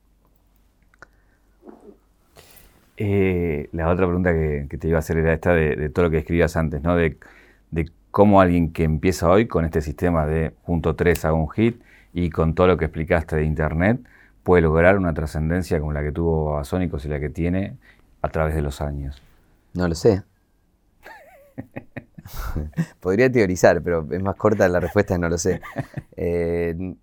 Eh, 2.98 3.70
la 3.72 3.88
otra 3.88 4.04
pregunta 4.04 4.34
que, 4.34 4.66
te 4.78 4.86
iba 4.86 4.98
a 4.98 4.98
hacer 4.98 5.16
era 5.16 5.32
esta 5.32 5.54
de, 5.54 5.88
todo 5.88 6.04
lo 6.04 6.10
que 6.10 6.18
escribías 6.18 6.58
antes, 6.58 6.82
¿no? 6.82 6.94
Cómo 8.10 8.40
alguien 8.40 8.72
que 8.72 8.84
empieza 8.84 9.28
hoy 9.28 9.46
con 9.46 9.64
este 9.64 9.80
sistema 9.80 10.26
de 10.26 10.50
punto 10.50 10.96
3 10.96 11.24
haga 11.26 11.34
un 11.34 11.48
hit 11.50 11.80
y 12.12 12.30
con 12.30 12.54
todo 12.54 12.66
lo 12.66 12.76
que 12.76 12.86
explicaste 12.86 13.36
de 13.36 13.44
Internet 13.44 14.00
puede 14.42 14.62
lograr 14.62 14.96
una 14.96 15.14
trascendencia 15.14 15.78
como 15.80 15.92
la 15.92 16.02
que 16.02 16.12
tuvo 16.12 16.58
Asónicos 16.58 17.04
y 17.04 17.08
la 17.08 17.20
que 17.20 17.30
tiene 17.30 17.76
a 18.22 18.28
través 18.28 18.54
de 18.54 18.62
los 18.62 18.80
años. 18.80 19.22
No 19.74 19.86
lo 19.86 19.94
sé. 19.94 20.22
Podría 23.00 23.30
teorizar, 23.30 23.82
pero 23.82 24.06
es 24.10 24.22
más 24.22 24.36
corta 24.36 24.68
la 24.68 24.80
respuesta, 24.80 25.18
no 25.18 25.28
lo 25.28 25.38
sé. 25.38 25.60
Eh, 26.16 26.94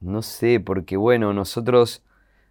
no 0.00 0.22
sé, 0.22 0.60
porque 0.60 0.96
bueno, 0.96 1.32
nosotros, 1.32 2.02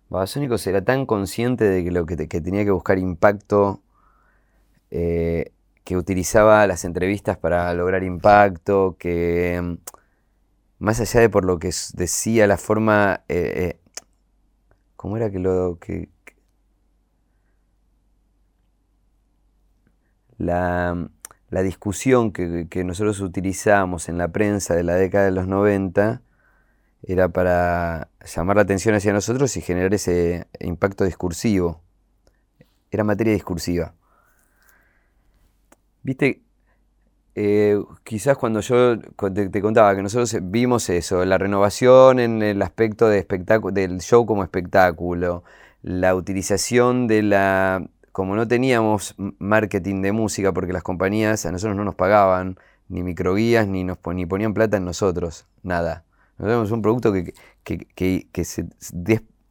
Babasónicos 0.10 0.66
era 0.68 0.84
tan 0.84 1.06
consciente 1.06 1.66
de 1.66 1.84
que, 1.84 1.92
lo 1.92 2.06
que, 2.06 2.16
tenía 2.16 2.64
que 2.66 2.72
buscar 2.72 2.98
impacto, 2.98 3.82
eh, 4.92 5.53
que 5.84 5.98
utilizaba 5.98 6.66
las 6.68 6.86
entrevistas 6.86 7.38
para 7.38 7.74
lograr 7.74 8.04
impacto, 8.04 8.96
que 9.00 9.60
mm, 9.62 9.78
más 10.80 11.00
allá 11.00 11.22
de 11.22 11.30
por 11.30 11.46
lo 11.46 11.60
que 11.60 11.72
decía 11.94 12.48
la 12.48 12.58
forma, 12.58 13.24
eh, 13.30 13.80
¿cómo 14.96 15.18
era 15.18 15.32
que 15.32 15.40
lo 15.40 15.78
que, 15.80 16.10
la, 20.38 21.10
discusión 21.64 22.32
que, 22.32 22.84
nosotros 22.84 23.20
utilizamos 23.22 24.10
en 24.10 24.18
la 24.18 24.30
prensa 24.30 24.76
de 24.76 24.84
la 24.84 24.96
década 24.96 25.26
de 25.26 25.32
los 25.32 25.48
90 25.48 26.22
era 27.04 27.30
para 27.30 28.10
llamar 28.26 28.56
la 28.58 28.62
atención 28.64 28.96
hacia 28.96 29.14
nosotros 29.14 29.56
y 29.58 29.62
generar 29.62 29.94
ese 29.94 30.48
impacto 30.60 31.04
discursivo. 31.04 31.82
Era 32.92 33.04
materia 33.04 33.34
discursiva. 33.34 33.94
Viste, 36.04 36.44
eh, 37.36 37.82
quizás 38.04 38.38
cuando 38.38 38.60
yo 38.60 39.00
te, 39.00 39.62
contaba 39.62 39.96
que 39.96 40.04
nosotros 40.04 40.38
vimos 40.44 40.90
eso, 40.90 41.26
la 41.26 41.38
renovación 41.38 42.20
en 42.20 42.44
el 42.44 42.62
aspecto 42.62 43.08
de 43.08 43.26
del 43.72 44.02
show 44.02 44.26
como 44.26 44.44
espectáculo, 44.44 45.44
la 45.82 46.14
utilización 46.16 47.08
de 47.08 47.24
la, 47.24 47.88
como 48.12 48.36
no 48.36 48.48
teníamos 48.48 49.16
marketing 49.40 50.02
de 50.02 50.12
música, 50.12 50.54
porque 50.54 50.74
las 50.74 50.84
compañías 50.84 51.46
a 51.46 51.52
nosotros 51.52 51.76
no 51.76 51.84
nos 51.84 51.96
pagaban 51.96 52.58
ni 52.88 53.02
microguías, 53.02 53.68
ni, 53.68 53.84
nos, 53.84 53.98
ni 54.14 54.26
ponían 54.26 54.54
plata 54.54 54.78
en 54.78 54.86
nosotros, 54.86 55.48
nada. 55.64 56.06
Nosotros 56.38 56.50
tenemos 56.50 56.72
un 56.72 56.82
producto 56.82 57.14
que, 57.64 58.44
se 58.44 58.68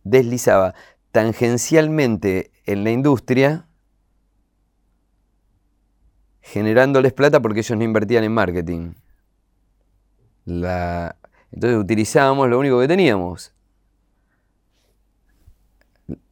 deslizaba 0.05 0.75
tangencialmente 1.11 2.53
en 2.65 2.85
la 2.85 2.91
industria, 2.91 3.67
generándoles 6.43 7.13
plata 7.13 7.41
porque 7.41 7.61
ellos 7.61 7.79
no 7.79 7.85
invertían 7.85 8.25
en 8.25 8.33
marketing. 8.33 8.93
entonces 10.45 11.79
utilizábamos 11.79 12.49
lo 12.49 12.59
único 12.59 12.81
que 12.81 12.89
teníamos. 12.89 13.55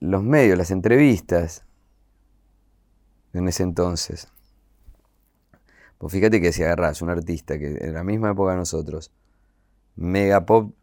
Los 0.01 0.23
medios, 0.23 0.59
las 0.59 0.71
entrevistas 0.73 1.65
en 3.33 3.49
ese 3.49 3.63
entonces. 3.63 4.29
Pues 5.99 6.13
fíjate 6.13 6.41
que 6.41 6.53
si 6.53 6.65
agarras 6.65 7.03
un 7.03 7.11
artista 7.11 7.59
que 7.59 7.79
en 7.81 7.95
la 7.95 8.03
misma 8.03 8.31
época 8.31 8.57
nosotros, 8.57 9.13
mega 9.97 10.45
pop, 10.45 10.75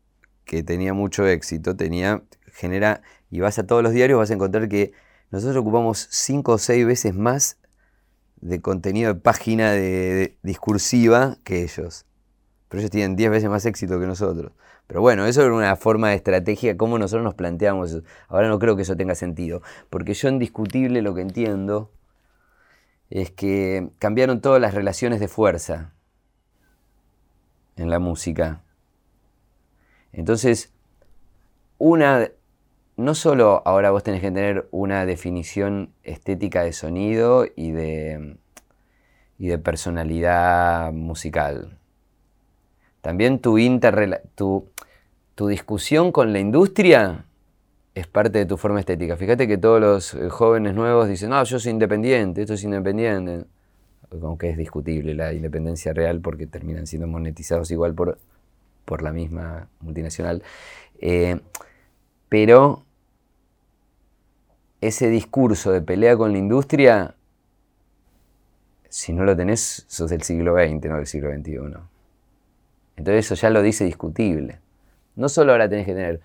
que 0.45 0.63
tenía 0.63 0.93
mucho 0.93 1.27
éxito, 1.27 1.75
tenía, 1.75 2.23
genera, 2.45 3.01
y 3.29 3.41
vas 3.41 3.59
a 3.59 3.67
todos 3.67 3.83
los 3.83 3.91
diarios, 3.91 4.17
vas 4.17 4.31
a 4.31 4.35
encontrar 4.35 4.69
que 4.69 4.93
nosotros 5.31 5.57
ocupamos 5.57 6.07
cinco 6.09 6.53
o 6.53 6.57
seis 6.57 6.85
veces 6.85 7.13
más 7.13 7.57
de 8.41 8.61
contenido 8.61 9.13
de 9.13 9.19
página 9.19 9.71
de, 9.71 10.37
discursiva 10.43 11.37
que 11.43 11.63
ellos. 11.63 12.05
Pero 12.69 12.81
ellos 12.81 12.91
tienen 12.91 13.15
10 13.15 13.31
veces 13.31 13.49
más 13.49 13.65
éxito 13.65 13.99
que 13.99 14.07
nosotros. 14.07 14.51
Pero 14.87 15.01
bueno, 15.01 15.25
eso 15.25 15.41
era 15.41 15.53
una 15.53 15.75
forma 15.75 16.09
de 16.09 16.15
estrategia, 16.15 16.77
cómo 16.77 16.97
nosotros 16.97 17.23
nos 17.23 17.33
planteamos 17.33 17.91
eso. 17.91 18.03
Ahora 18.27 18.47
no 18.47 18.59
creo 18.59 18.75
que 18.75 18.83
eso 18.83 18.95
tenga 18.95 19.15
sentido. 19.15 19.61
Porque 19.89 20.13
yo 20.13 20.29
indiscutible 20.29 21.01
lo 21.01 21.13
que 21.13 21.21
entiendo 21.21 21.91
es 23.09 23.31
que 23.31 23.89
cambiaron 23.99 24.41
todas 24.41 24.61
las 24.61 24.73
relaciones 24.73 25.19
de 25.19 25.27
fuerza 25.27 25.93
en 27.75 27.89
la 27.89 27.99
música. 27.99 28.63
Entonces, 30.11 30.73
una, 31.77 32.29
no 32.97 33.13
solo 33.13 33.61
ahora 33.65 33.91
vos 33.91 34.03
tenés 34.03 34.21
que 34.21 34.31
tener 34.31 34.67
una 34.71 35.05
definición 35.05 35.93
estética 36.03 36.63
de 36.63 36.73
sonido 36.73 37.45
y 37.55 37.71
de, 37.71 38.37
y 39.37 39.47
de 39.47 39.59
personalidad 39.59 40.91
musical. 40.91 41.77
También 43.01 43.39
tu, 43.39 43.57
tu, 44.35 44.69
tu 45.35 45.47
discusión 45.47 46.11
con 46.11 46.33
la 46.33 46.39
industria 46.39 47.25
es 47.93 48.07
parte 48.07 48.39
de 48.39 48.45
tu 48.47 48.57
forma 48.57 48.79
estética. 48.79 49.15
Fíjate 49.15 49.47
que 49.47 49.57
todos 49.57 49.79
los 49.79 50.13
eh, 50.15 50.29
jóvenes 50.29 50.73
nuevos 50.73 51.07
dicen, 51.07 51.29
no, 51.29 51.43
yo 51.43 51.59
soy 51.59 51.71
independiente, 51.71 52.41
esto 52.41 52.55
es 52.55 52.63
independiente. 52.63 53.45
Aunque 54.21 54.49
es 54.49 54.57
discutible 54.57 55.13
la 55.13 55.33
independencia 55.33 55.93
real 55.93 56.19
porque 56.19 56.47
terminan 56.47 56.87
siendo 56.87 57.07
monetizados 57.07 57.69
igual 57.71 57.93
por, 57.93 58.17
por 58.85 59.03
la 59.03 59.11
misma 59.11 59.67
multinacional. 59.81 60.41
Eh, 60.99 61.39
pero 62.29 62.86
ese 64.81 65.09
discurso 65.09 65.71
de 65.71 65.81
pelea 65.81 66.15
con 66.17 66.31
la 66.31 66.37
industria, 66.37 67.15
si 68.89 69.13
no 69.13 69.23
lo 69.23 69.35
tenés, 69.35 69.85
sos 69.87 70.09
del 70.09 70.21
siglo 70.23 70.55
XX, 70.55 70.89
no 70.89 70.97
del 70.97 71.07
siglo 71.07 71.31
XXI. 71.31 71.57
Entonces 72.95 73.25
eso 73.25 73.35
ya 73.35 73.49
lo 73.49 73.61
dice 73.61 73.85
discutible. 73.85 74.59
No 75.15 75.29
solo 75.29 75.51
ahora 75.51 75.69
tenés 75.69 75.85
que 75.85 75.93
tener 75.93 76.21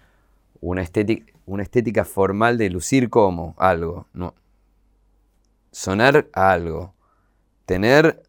una 0.61 0.83
estética, 0.83 2.05
formal 2.05 2.59
de 2.59 2.71
lucir 2.71 3.11
como 3.11 3.55
algo, 3.59 4.07
no. 4.13 4.35
Sonar 5.71 6.29
algo. 6.33 6.95
Tener 7.67 8.23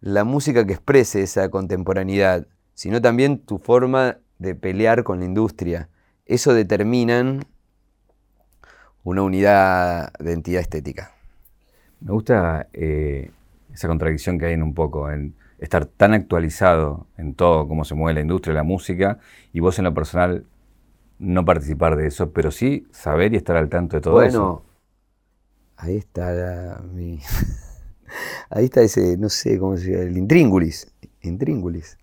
la 0.00 0.24
música 0.24 0.66
que 0.66 0.74
exprese 0.74 1.22
esa 1.22 1.48
contemporaneidad 1.48 2.46
sino 2.74 3.00
también 3.00 3.38
tu 3.38 3.58
forma 3.58 4.18
de 4.38 4.54
pelear 4.54 5.04
con 5.04 5.20
la 5.20 5.24
industria. 5.24 5.88
Eso 6.26 6.52
determinan 6.54 7.44
una 9.04 9.22
unidad 9.22 10.12
de 10.18 10.32
entidad 10.32 10.60
estética. 10.60 11.12
Me 12.00 12.12
gusta 12.12 12.66
eh, 12.72 13.30
esa 13.72 13.86
contradicción 13.86 14.38
que 14.38 14.46
hay 14.46 14.54
en 14.54 14.62
un 14.62 14.74
poco, 14.74 15.10
en 15.10 15.34
estar 15.58 15.86
tan 15.86 16.14
actualizado 16.14 17.06
en 17.16 17.34
todo 17.34 17.68
cómo 17.68 17.84
se 17.84 17.94
mueve 17.94 18.14
la 18.14 18.20
industria 18.20 18.54
la 18.54 18.62
música 18.62 19.18
y 19.52 19.60
vos 19.60 19.78
en 19.78 19.84
lo 19.84 19.94
personal 19.94 20.44
no 21.18 21.44
participar 21.44 21.96
de 21.96 22.08
eso, 22.08 22.32
pero 22.32 22.50
sí 22.50 22.86
saber 22.90 23.32
y 23.34 23.36
estar 23.36 23.56
al 23.56 23.68
tanto 23.68 23.96
de 23.96 24.00
todo 24.00 24.22
eso. 24.22 24.40
Bueno, 24.40 24.62
ahí 25.76 25.96
está 25.96 26.82
mi... 26.92 27.20
ahí 28.50 28.64
está 28.64 28.82
ese, 28.82 29.16
no 29.16 29.28
sé 29.28 29.58
cómo 29.58 29.76
se 29.76 29.92
llama, 29.92 30.04
el 30.04 30.18
intríngulis. 30.18 30.92
Intríngulis. 31.22 31.98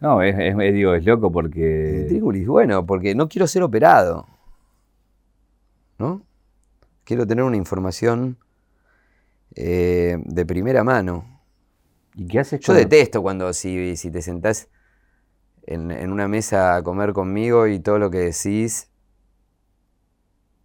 No, 0.00 0.22
es, 0.22 0.36
digo, 0.74 0.94
es 0.94 1.04
loco 1.04 1.32
porque... 1.32 2.02
Intríngulis, 2.02 2.46
bueno, 2.46 2.86
porque 2.86 3.14
no 3.14 3.28
quiero 3.28 3.46
ser 3.46 3.62
operado. 3.62 4.26
¿No? 5.98 6.22
Quiero 7.04 7.26
tener 7.26 7.44
una 7.44 7.56
información 7.56 8.38
eh, 9.54 10.18
de 10.24 10.46
primera 10.46 10.84
mano. 10.84 11.40
¿Y 12.14 12.26
qué 12.26 12.40
haces? 12.40 12.60
Yo 12.60 12.74
detesto 12.74 13.22
cuando 13.22 13.52
si, 13.52 13.96
si 13.96 14.10
te 14.10 14.22
sentás 14.22 14.68
en, 15.68 16.12
una 16.12 16.28
mesa 16.28 16.76
a 16.76 16.82
comer 16.82 17.12
conmigo 17.12 17.66
y 17.66 17.78
todo 17.80 17.98
lo 17.98 18.10
que 18.10 18.18
decís, 18.18 18.88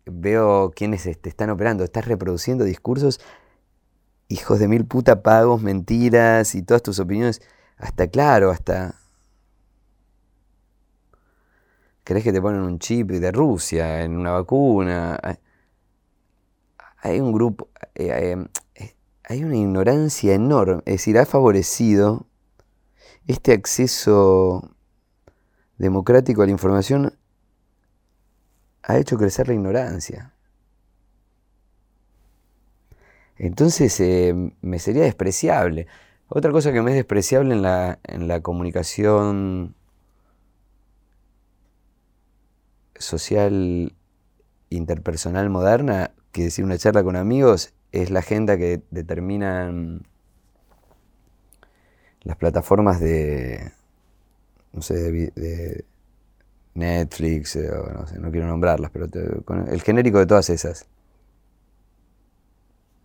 veo 0.05 0.71
quiénes 0.75 1.03
te 1.03 1.29
están 1.29 1.49
operando. 1.49 1.83
Estás 1.83 2.05
reproduciendo 2.05 2.63
discursos, 2.63 3.19
hijos 4.29 4.59
de 4.59 4.67
mil 4.67 4.85
puta 4.85 5.21
pagos, 5.21 5.61
mentiras 5.61 6.55
y 6.55 6.63
todas 6.63 6.83
tus 6.83 6.99
opiniones. 6.99 7.41
Hasta 7.77 8.07
claro, 8.07 8.49
hasta... 8.49 8.95
¿Crees 12.03 12.23
que 12.23 12.33
te 12.33 12.41
ponen 12.41 12.61
un 12.61 12.79
chip 12.79 13.09
de 13.11 13.31
Rusia 13.31 14.03
en 14.03 14.17
una 14.17 14.31
vacuna? 14.31 15.19
Hay 16.97 17.19
un 17.19 17.31
grupo, 17.31 17.69
eh, 17.95 18.35
eh, 18.75 18.95
hay 19.23 19.43
una 19.43 19.57
ignorancia 19.57 20.33
enorme. 20.33 20.81
Es 20.85 20.95
decir, 20.95 21.17
ha 21.17 21.25
favorecido 21.25 22.27
este 23.27 23.53
acceso 23.53 24.75
democrático 25.77 26.41
a 26.41 26.45
la 26.45 26.51
información 26.51 27.13
ha 28.83 28.97
hecho 28.97 29.17
crecer 29.17 29.47
la 29.47 29.53
ignorancia. 29.53 30.33
Entonces 33.37 33.99
eh, 33.99 34.33
me 34.61 34.79
sería 34.79 35.03
despreciable. 35.03 35.87
Otra 36.27 36.51
cosa 36.51 36.71
que 36.71 36.81
me 36.81 36.91
es 36.91 36.95
despreciable 36.95 37.53
en 37.53 37.61
la, 37.61 37.99
en 38.03 38.27
la 38.27 38.41
comunicación 38.41 39.75
social 42.97 43.93
interpersonal 44.69 45.49
moderna, 45.49 46.11
que 46.31 46.43
decir 46.43 46.65
una 46.65 46.77
charla 46.77 47.03
con 47.03 47.15
amigos, 47.15 47.73
es 47.91 48.09
la 48.09 48.19
agenda 48.19 48.57
que 48.57 48.81
determinan 48.89 50.03
las 52.23 52.37
plataformas 52.37 52.99
de, 52.99 53.71
no 54.71 54.81
sé, 54.81 54.95
de, 55.35 55.85
Netflix, 56.75 57.55
eh, 57.55 57.69
no, 57.93 58.07
sé, 58.07 58.17
no 58.17 58.31
quiero 58.31 58.47
nombrarlas, 58.47 58.89
pero 58.91 59.05
el 59.67 59.81
genérico 59.83 60.17
de 60.17 60.25
todas 60.25 60.49
esas. 60.49 60.87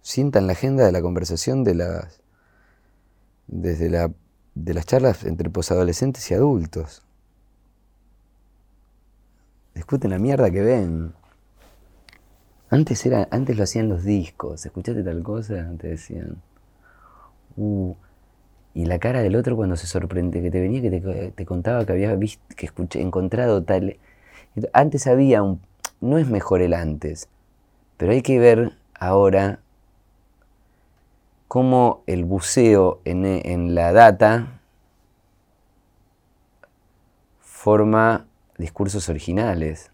Sientan 0.01 0.47
la 0.47 0.55
agenda 0.55 0.87
de 0.87 0.93
la 0.93 1.03
conversación 1.03 1.65
de 1.65 1.75
las. 1.75 2.23
desde 3.47 3.91
la, 3.91 4.11
de 4.55 4.75
las 4.75 4.87
charlas 4.87 5.25
entre 5.25 5.51
posadolescentes 5.51 6.31
y 6.31 6.35
adultos. 6.35 7.03
Discuten 9.79 10.11
la 10.11 10.19
mierda 10.19 10.51
que 10.51 10.61
ven. 10.61 11.15
Antes, 12.69 13.07
era, 13.07 13.29
antes 13.31 13.57
lo 13.57 13.63
hacían 13.63 13.89
los 13.89 14.03
discos. 14.03 14.67
¿Escuchaste 14.67 15.05
tal 15.05 15.23
cosa? 15.23 15.71
Te 15.79 15.87
decían. 15.87 16.43
Uh, 17.57 17.95
y 18.75 18.87
la 18.87 18.99
cara 18.99 19.23
del 19.23 19.37
otro 19.37 19.55
cuando 19.55 19.77
se 19.77 19.87
sorprende, 19.87 20.43
que 20.43 20.51
te 20.51 20.61
venía, 20.61 20.83
que 20.83 21.33
te, 21.33 21.47
contaba 21.47 21.87
que 21.87 21.93
había 21.93 22.13
visto, 22.17 22.43
que 22.57 22.67
escuché, 22.67 23.01
encontrado 23.01 23.63
tal. 23.63 23.99
Antes 24.73 25.07
había 25.07 25.45
un. 25.45 25.61
No 26.01 26.19
es 26.19 26.29
mejor 26.29 26.61
el 26.61 26.75
antes, 26.75 27.29
pero 27.99 28.11
hay 28.11 28.23
que 28.23 28.41
ver 28.41 28.73
ahora 28.99 29.61
cómo 31.47 32.03
el 32.09 32.25
buceo 32.25 33.01
en, 33.05 33.25
en 33.25 33.77
la 33.77 33.93
data 33.93 34.61
forma 37.39 38.28
discursos 38.59 39.09
originales. 39.09 39.91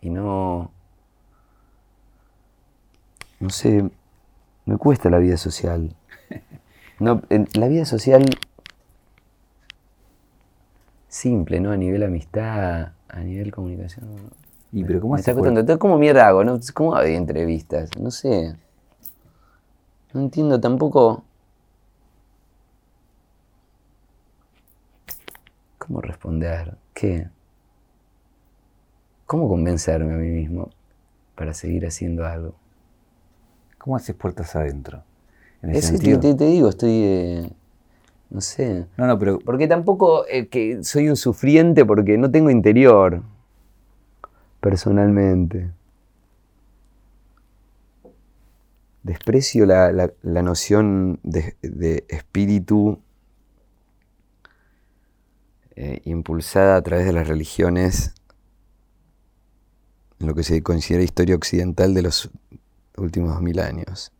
Y 0.00 0.10
no. 0.10 0.72
No 3.38 3.50
sé, 3.50 3.88
me 4.64 4.76
cuesta 4.76 5.10
la 5.10 5.18
vida 5.18 5.36
social. 5.36 5.94
No, 6.98 7.22
en 7.30 7.48
la 7.54 7.68
vida 7.68 7.84
social 7.84 8.24
simple, 11.08 11.60
¿no? 11.60 11.72
A 11.72 11.76
nivel 11.76 12.02
amistad, 12.04 12.92
a 13.08 13.20
nivel 13.20 13.52
comunicación. 13.52 14.30
¿Y 14.72 14.84
pero 14.84 15.00
cómo 15.00 15.16
haces? 15.16 15.36
¿Cómo 15.78 15.98
mierda 15.98 16.28
hago? 16.28 16.44
No? 16.44 16.58
¿Cómo 16.72 16.96
hay 16.96 17.14
entrevistas? 17.14 17.90
No 18.00 18.10
sé. 18.10 18.56
No 20.12 20.20
entiendo 20.22 20.60
tampoco. 20.60 21.24
¿Cómo 25.86 26.00
responder? 26.00 26.76
¿Qué? 26.94 27.26
¿Cómo 29.26 29.48
convencerme 29.48 30.14
a 30.14 30.16
mí 30.16 30.28
mismo 30.28 30.70
para 31.34 31.54
seguir 31.54 31.84
haciendo 31.86 32.24
algo? 32.24 32.54
¿Cómo 33.78 33.96
haces 33.96 34.14
puertas 34.14 34.54
adentro? 34.54 35.02
te, 35.60 36.44
digo, 36.46 36.68
estoy. 36.68 36.90
Eh, 36.92 37.50
no 38.30 38.40
sé. 38.40 38.86
No, 38.96 39.08
no, 39.08 39.18
pero. 39.18 39.40
Porque 39.40 39.66
tampoco 39.66 40.24
eh, 40.28 40.46
que 40.46 40.84
soy 40.84 41.08
un 41.08 41.16
sufriente 41.16 41.84
porque 41.84 42.16
no 42.16 42.30
tengo 42.30 42.50
interior. 42.50 43.22
Personalmente. 44.60 45.68
Desprecio 49.02 49.66
la, 49.66 50.12
noción 50.22 51.18
de, 51.24 52.04
espíritu 52.08 53.00
eh, 55.84 56.00
impulsada 56.04 56.76
a 56.76 56.82
través 56.82 57.06
de 57.06 57.12
las 57.12 57.26
religiones 57.26 58.14
en 60.20 60.28
lo 60.28 60.34
que 60.36 60.44
se 60.44 60.62
considera 60.62 61.02
historia 61.02 61.34
occidental 61.34 61.92
de 61.92 62.02
los 62.02 62.30
últimos 62.96 63.42
mil 63.42 63.58
años. 63.58 64.12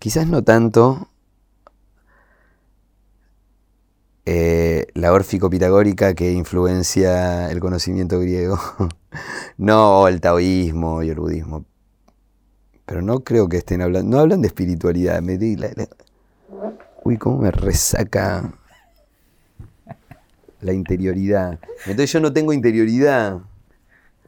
Quizás 0.00 0.26
no 0.26 0.42
tanto 0.42 1.08
eh, 4.24 4.88
la 4.94 5.12
órfico-pitagórica 5.12 6.14
que 6.14 6.32
influencia 6.32 7.52
el 7.52 7.60
conocimiento 7.60 8.18
griego, 8.18 8.58
no 9.58 10.08
el 10.08 10.20
taoísmo 10.20 11.04
y 11.04 11.10
el 11.10 11.20
budismo, 11.20 11.66
pero 12.84 13.00
no 13.00 13.20
creo 13.20 13.48
que 13.48 13.58
estén 13.58 13.80
hablando, 13.80 14.16
no 14.16 14.22
hablan 14.22 14.42
de 14.42 14.48
espiritualidad. 14.48 15.22
Me 15.22 15.38
uy, 17.04 17.16
cómo 17.16 17.38
me 17.38 17.52
resaca 17.52 18.58
la 20.66 20.72
interioridad. 20.72 21.58
Entonces 21.86 22.12
yo 22.12 22.20
no 22.20 22.32
tengo 22.32 22.52
interioridad. 22.52 23.40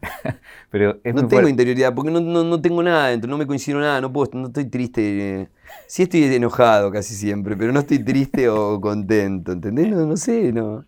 Pero 0.70 1.00
no 1.04 1.26
tengo 1.26 1.48
interioridad, 1.48 1.94
porque 1.94 2.10
no, 2.10 2.60
tengo 2.60 2.82
nada 2.82 3.08
dentro, 3.08 3.28
no 3.28 3.38
me 3.38 3.46
coincido 3.46 3.80
nada, 3.80 4.00
no 4.00 4.12
puedo, 4.12 4.30
no 4.34 4.48
estoy 4.48 4.66
triste. 4.66 5.48
Sí 5.86 6.04
estoy 6.04 6.24
enojado 6.24 6.90
casi 6.90 7.14
siempre, 7.14 7.56
pero 7.56 7.72
no 7.72 7.80
estoy 7.80 7.98
triste 7.98 8.48
o 8.48 8.80
contento, 8.80 9.52
¿entendés? 9.52 9.88
No, 9.88 10.16
sé, 10.16 10.52
no. 10.52 10.84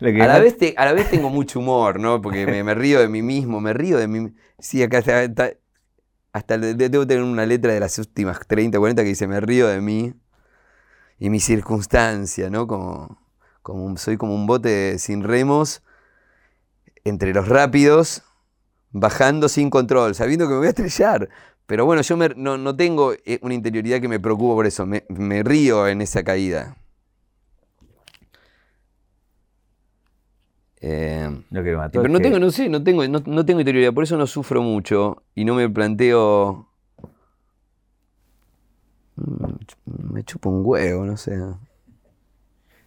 A 0.00 0.26
la, 0.26 0.38
vez 0.40 0.56
a 0.76 0.84
la 0.84 0.92
vez 0.92 1.08
tengo 1.10 1.30
mucho 1.30 1.60
humor, 1.60 2.00
¿no? 2.00 2.20
Porque 2.20 2.46
me, 2.46 2.74
río 2.74 3.00
de 3.00 3.08
mí 3.08 3.22
mismo, 3.22 3.60
me 3.60 3.72
río 3.72 3.98
de 3.98 4.08
mí. 4.08 4.32
Sí, 4.58 4.82
acá 4.82 4.98
hasta, 4.98 5.52
hasta 6.32 6.58
debo 6.58 7.06
tener 7.06 7.22
una 7.22 7.46
letra 7.46 7.72
de 7.72 7.80
las 7.80 7.98
últimas 7.98 8.40
30, 8.46 8.78
40 8.78 9.02
que 9.02 9.08
dice 9.08 9.28
me 9.28 9.40
río 9.40 9.68
de 9.68 9.80
mí 9.80 10.14
y 11.18 11.30
mi 11.30 11.38
circunstancia, 11.38 12.50
¿no? 12.50 12.66
Como, 12.66 13.21
como 13.62 13.96
soy 13.96 14.16
como 14.16 14.34
un 14.34 14.46
bote 14.46 14.98
sin 14.98 15.22
remos 15.22 15.82
entre 17.04 17.32
los 17.32 17.48
rápidos, 17.48 18.22
bajando 18.90 19.48
sin 19.48 19.70
control, 19.70 20.14
sabiendo 20.14 20.46
que 20.46 20.52
me 20.52 20.58
voy 20.58 20.66
a 20.66 20.70
estrellar. 20.70 21.28
Pero 21.66 21.86
bueno, 21.86 22.02
yo 22.02 22.16
no, 22.16 22.76
tengo 22.76 23.14
eh, 23.24 23.38
una 23.42 23.54
interioridad 23.54 24.00
que 24.00 24.08
me 24.08 24.20
preocupe 24.20 24.54
por 24.54 24.66
eso, 24.66 24.86
me, 24.86 25.42
río 25.42 25.88
en 25.88 26.02
esa 26.02 26.22
caída. 26.22 26.76
Eh, 30.80 31.30
Lo 31.50 31.62
que 31.62 31.70
me 31.70 31.76
mató 31.76 32.02
pero 32.02 32.12
no 32.12 32.18
tengo, 32.18 32.40
no 32.40 32.50
sé, 32.50 32.68
no 32.68 32.82
tengo, 32.82 33.06
no, 33.06 33.46
tengo 33.46 33.60
interioridad, 33.60 33.94
por 33.94 34.02
eso 34.02 34.16
no 34.16 34.26
sufro 34.26 34.62
mucho 34.62 35.22
y 35.34 35.44
no 35.44 35.54
me 35.54 35.68
planteo. 35.70 36.68
Mm, 39.14 40.12
me 40.12 40.24
chupo 40.24 40.50
un 40.50 40.62
huevo, 40.64 41.04
no 41.06 41.16
sé. 41.16 41.38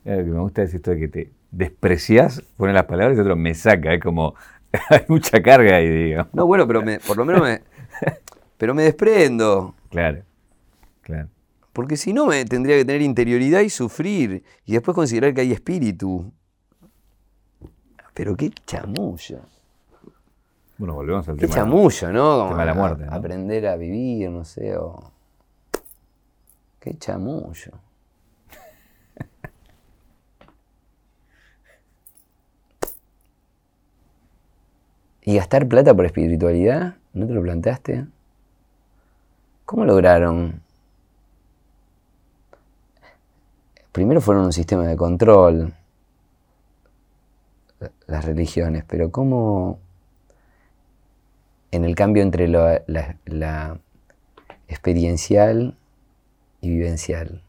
Lo 0.06 0.18
que 0.18 0.24
me 0.24 0.40
gusta 0.40 0.64
es 0.64 0.74
esto 0.74 0.92
de 0.92 1.00
que 1.00 1.08
te 1.08 1.32
desprecias, 1.52 2.42
pone 2.58 2.74
las 2.74 2.86
palabras 2.86 3.18
y 3.18 3.22
otro 3.22 3.36
me 3.36 3.54
saca. 3.56 3.94
Es 3.94 4.02
como, 4.02 4.36
hay 4.90 5.02
mucha 5.08 5.42
carga 5.42 5.78
ahí, 5.78 5.90
digo. 5.90 6.28
No, 6.34 6.46
bueno, 6.46 6.68
pero 6.68 6.82
me, 6.84 7.00
por 7.00 7.18
lo 7.18 7.26
menos 7.26 7.42
me. 7.42 7.62
Pero 8.58 8.74
me 8.74 8.84
desprendo. 8.84 9.76
Claro, 9.90 10.22
claro. 11.02 11.28
Porque 11.74 11.98
si 11.98 12.14
no, 12.14 12.26
me 12.26 12.46
tendría 12.46 12.78
que 12.78 12.86
tener 12.86 13.02
interioridad 13.02 13.60
y 13.60 13.70
sufrir. 13.70 14.44
Y 14.66 14.72
después 14.74 14.96
considerar 14.96 15.34
que 15.34 15.42
hay 15.42 15.52
espíritu. 15.52 16.32
Pero 18.14 18.38
qué 18.38 18.52
chamullo. 18.66 19.40
Bueno, 20.78 20.94
volvemos 20.94 21.28
al 21.28 21.36
Qué 21.36 21.48
tema. 21.48 21.54
chamullo, 21.56 22.14
¿no? 22.14 22.38
Como 22.38 22.50
tema 22.52 22.60
de 22.62 22.66
la 22.66 22.72
a- 22.72 22.76
muerte, 22.76 23.06
¿no? 23.06 23.12
Aprender 23.14 23.68
a 23.68 23.76
vivir, 23.76 24.30
no 24.30 24.46
sé. 24.46 24.78
O... 24.78 25.12
Qué 26.80 26.98
chamullo. 26.98 27.72
¿Y 35.26 35.36
gastar 35.36 35.68
plata 35.68 35.94
por 35.94 36.06
espiritualidad? 36.06 36.96
¿No 37.14 37.28
te 37.28 37.34
lo 37.34 37.42
planteaste? 37.42 38.06
¿Cómo 39.66 39.84
lograron? 39.84 40.62
Primero 43.92 44.22
fueron 44.22 44.46
un 44.46 44.54
sistema 44.54 44.86
de 44.86 44.96
control, 44.96 45.74
la- 47.80 47.92
las 48.08 48.26
religiones, 48.26 48.84
pero 48.88 49.12
¿cómo 49.12 49.80
en 51.72 51.86
el 51.86 51.96
cambio 51.96 52.24
entre 52.24 52.48
la 52.48 53.78
experiencial 54.68 55.76
y 56.62 56.70
vivencial? 56.70 57.42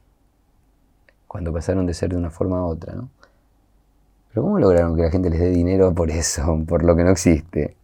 Cuando 1.29 1.53
pasaron 1.53 1.87
de 1.87 1.95
ser 1.95 2.11
de 2.11 2.17
una 2.17 2.31
forma 2.31 2.59
a 2.59 2.65
otra, 2.65 2.95
¿no? 2.95 3.11
Pero 4.37 4.45
¿cómo 4.49 4.59
lograron 4.59 4.95
que 4.97 5.01
la 5.01 5.11
gente 5.11 5.31
les 5.31 5.41
dé 5.41 5.49
dinero 5.49 5.95
por 5.95 6.11
eso, 6.11 6.63
por 6.69 6.85
lo 6.85 6.95
que 6.95 7.05
no 7.05 7.11
existe? 7.11 7.75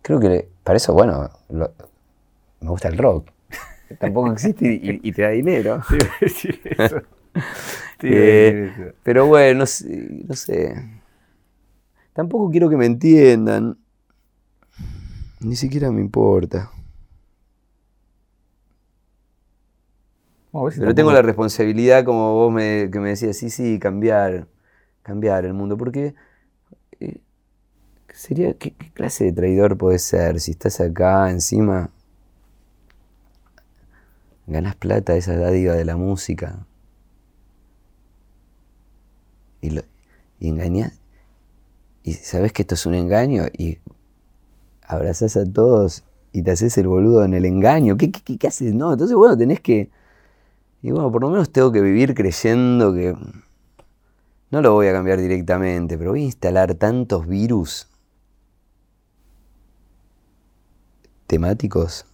Creo 0.00 0.18
que 0.18 0.48
para 0.64 0.78
eso, 0.78 0.94
bueno, 0.94 1.28
lo- 1.50 1.74
me 2.62 2.70
gusta 2.70 2.88
el 2.88 2.96
rock. 2.96 3.28
Tampoco 4.00 4.32
existe 4.32 4.80
y, 4.82 5.12
te 5.12 5.20
da 5.20 5.28
dinero. 5.28 5.82
Eso. 6.22 6.96
Eh, 8.02 8.70
decir 8.70 8.84
eso. 8.88 8.94
pero 9.02 9.26
bueno, 9.26 9.58
no 9.60 9.66
sé, 9.66 10.08
no 10.26 10.34
sé. 10.34 10.74
Tampoco 12.14 12.50
quiero 12.50 12.70
que 12.70 12.78
me 12.78 12.86
entiendan. 12.86 13.76
Ni 15.40 15.56
siquiera 15.56 15.90
me 15.90 16.00
importa. 16.00 16.70
Bueno, 20.50 20.70
si 20.70 20.80
Pero 20.80 20.94
tengo 20.94 21.12
la 21.12 21.20
responsabilidad, 21.20 22.02
como 22.06 22.32
vos 22.32 22.50
me, 22.50 22.88
que 22.90 22.98
me 22.98 23.10
decías, 23.10 23.36
sí, 23.36 23.50
sí, 23.50 23.78
cambiar, 23.78 24.48
cambiar 25.10 25.44
el 25.44 25.54
mundo. 25.54 25.76
Porque 25.76 26.14
eh, 27.00 27.18
sería, 28.14 28.54
¿qué, 28.58 28.74
clase 28.94 29.24
de 29.26 29.32
traidor 29.32 29.78
podés 29.78 30.02
ser 30.02 30.40
si 30.40 30.52
estás 30.52 30.80
acá 30.80 31.30
encima? 31.30 31.90
Ganás 34.46 34.76
plata, 34.76 35.16
esa 35.16 35.34
dádiva 35.34 35.72
de 35.72 35.86
la 35.86 35.96
música. 35.96 36.66
Y, 39.60 39.70
lo, 39.70 39.82
y 40.38 40.48
engañás. 40.48 41.00
Y 42.02 42.12
sabés 42.14 42.52
que 42.52 42.62
esto 42.62 42.74
es 42.74 42.84
un 42.86 42.94
engaño 42.94 43.44
y 43.56 43.78
abrazás 44.86 45.36
a 45.36 45.44
todos 45.50 46.04
y 46.32 46.42
te 46.42 46.52
haces 46.52 46.76
el 46.78 46.88
boludo 46.88 47.24
en 47.24 47.34
el 47.34 47.44
engaño. 47.44 47.96
¿Qué, 47.96 48.10
qué, 48.10 48.20
qué- 48.22 48.38
qué 48.38 48.48
haces? 48.48 48.74
No, 48.74 48.92
entonces, 48.92 49.16
bueno, 49.16 49.36
tenés 49.36 49.60
que. 49.60 49.90
Y 50.82 50.92
bueno, 50.92 51.12
por 51.12 51.22
lo 51.22 51.30
menos 51.30 51.50
tengo 51.52 51.72
que 51.72 51.80
vivir 51.82 52.14
creyendo 52.14 52.94
que. 52.94 53.16
No 54.50 54.60
lo 54.60 54.72
voy 54.72 54.88
a 54.88 54.92
cambiar 54.92 55.20
directamente, 55.20 55.96
pero 55.96 56.10
voy 56.10 56.22
a 56.22 56.24
instalar 56.24 56.74
tantos 56.74 57.26
virus 57.26 57.88
temáticos. 61.26 62.06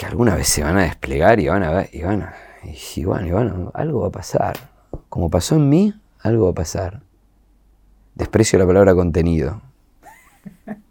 que 0.00 0.06
alguna 0.06 0.34
vez 0.34 0.48
se 0.48 0.62
van 0.62 0.78
a 0.78 0.84
desplegar 0.84 1.40
y 1.40 1.48
van 1.48 1.62
a 1.62 1.72
ver, 1.72 1.90
y 1.92 2.00
van 2.00 2.22
a, 2.22 2.34
y 2.64 3.04
bueno, 3.04 3.26
y 3.26 3.32
bueno, 3.32 3.70
algo 3.74 4.00
va 4.00 4.08
a 4.08 4.10
pasar. 4.10 4.56
Como 5.10 5.28
pasó 5.28 5.56
en 5.56 5.68
mí, 5.68 5.94
algo 6.20 6.46
va 6.46 6.52
a 6.52 6.54
pasar. 6.54 7.02
Desprecio 8.14 8.58
la 8.58 8.66
palabra 8.66 8.94
contenido. 8.94 9.60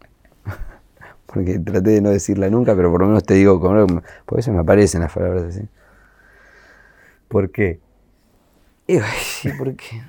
Porque 1.31 1.59
traté 1.59 1.91
de 1.91 2.01
no 2.01 2.09
decirla 2.09 2.49
nunca, 2.49 2.75
pero 2.75 2.91
por 2.91 3.01
lo 3.01 3.07
menos 3.07 3.23
te 3.23 3.35
digo, 3.35 3.61
a 3.69 4.35
veces 4.35 4.53
me 4.53 4.59
aparecen 4.59 5.01
las 5.01 5.13
palabras 5.13 5.43
así. 5.43 5.61
¿Por 7.27 7.51
qué? 7.51 7.79
¿por 9.57 9.75
qué? 9.75 10.01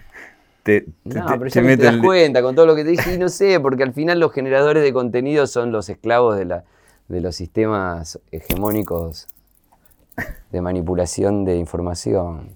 Te, 0.62 0.80
te- 0.80 0.92
No, 1.04 1.26
te- 1.26 1.38
pero 1.38 1.50
te 1.50 1.50
ya 1.50 1.60
me 1.62 1.76
te 1.76 1.82
das 1.84 1.94
el- 1.94 2.00
cuenta 2.02 2.40
con 2.42 2.54
todo 2.54 2.64
lo 2.66 2.74
que 2.74 2.84
te 2.84 2.90
dije 2.90 3.14
y 3.14 3.18
no 3.18 3.28
sé, 3.28 3.60
porque 3.60 3.82
al 3.82 3.92
final 3.92 4.18
los 4.18 4.32
generadores 4.32 4.82
de 4.82 4.92
contenido 4.92 5.46
son 5.46 5.72
los 5.72 5.88
esclavos 5.90 6.38
de, 6.38 6.46
la, 6.46 6.64
de 7.08 7.20
los 7.20 7.36
sistemas 7.36 8.18
hegemónicos 8.30 9.28
de 10.50 10.60
manipulación 10.62 11.44
de 11.44 11.56
información. 11.56 12.48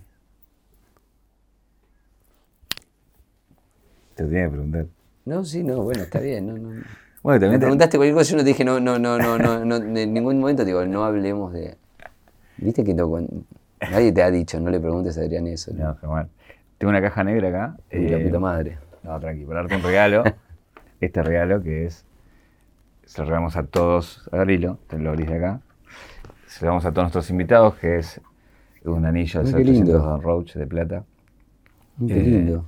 Te 4.14 4.24
tenía 4.24 4.44
que 4.44 4.50
preguntar. 4.50 4.86
No, 5.26 5.44
sí, 5.44 5.62
no, 5.62 5.82
bueno, 5.82 6.02
está 6.02 6.20
bien. 6.20 6.46
No, 6.46 6.52
no. 6.54 6.82
Bueno, 7.24 7.36
Me 7.36 7.40
también 7.40 7.58
te- 7.60 7.64
preguntaste 7.64 7.96
cualquier 7.96 8.14
cosa, 8.14 8.30
yo 8.30 8.36
no 8.36 8.42
te 8.44 8.48
dije, 8.48 8.64
no, 8.64 8.78
no, 8.78 8.98
no, 8.98 9.18
no, 9.18 9.38
no, 9.38 9.64
no, 9.64 9.76
en 9.76 10.12
ningún 10.14 10.38
momento 10.38 10.62
te 10.62 10.66
digo, 10.66 10.84
no 10.84 11.04
hablemos 11.04 11.52
de... 11.52 11.76
Viste 12.58 12.84
que 12.84 12.94
no, 12.94 13.10
nadie 13.90 14.12
te 14.12 14.22
ha 14.22 14.30
dicho, 14.30 14.60
no 14.60 14.70
le 14.70 14.78
preguntes 14.78 15.18
a 15.18 15.22
Adrián 15.22 15.46
eso. 15.48 15.72
¿no? 15.74 15.94
Jamás. 15.96 16.28
Tengo 16.78 16.90
una 16.90 17.00
caja 17.00 17.24
negra 17.24 17.48
acá. 17.48 17.76
La 17.90 17.98
eh, 18.18 18.24
puta 18.26 18.38
madre. 18.38 18.78
No, 19.02 19.18
tranqui, 19.18 19.44
para 19.44 19.60
darte 19.62 19.74
un 19.76 19.82
regalo. 19.82 20.22
este 21.00 21.22
regalo 21.22 21.62
que 21.62 21.86
es. 21.86 22.04
Se 23.06 23.18
lo 23.22 23.24
regalamos 23.24 23.56
a 23.56 23.64
todos. 23.64 24.28
Abrilo, 24.30 24.78
te 24.86 24.98
lo 24.98 25.10
abrís 25.10 25.28
de 25.28 25.36
acá. 25.36 25.60
Se 26.46 26.64
lo 26.64 26.70
damos 26.72 26.84
a 26.84 26.90
todos 26.92 27.04
nuestros 27.04 27.30
invitados, 27.30 27.74
que 27.76 27.98
es 27.98 28.20
un 28.84 29.04
anillo 29.06 29.42
de 29.42 29.48
Ay, 29.48 29.54
qué 29.54 29.64
lindo. 29.64 29.92
800 29.96 30.02
Don 30.04 30.22
Roach 30.22 30.54
de 30.54 30.66
plata. 30.66 31.04
Qué 32.06 32.14
Eh, 32.14 32.22
lindo. 32.22 32.64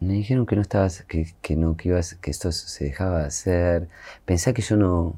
Me 0.00 0.14
dijeron 0.14 0.46
que 0.46 0.56
no 0.56 0.62
estabas, 0.62 1.02
que, 1.02 1.26
que 1.42 1.56
no, 1.56 1.76
que 1.76 1.90
ibas, 1.90 2.14
que 2.14 2.30
esto 2.30 2.50
se 2.52 2.84
dejaba 2.84 3.24
hacer. 3.24 3.88
Pensá 4.24 4.52
que 4.54 4.62
yo 4.62 4.76
no, 4.76 5.14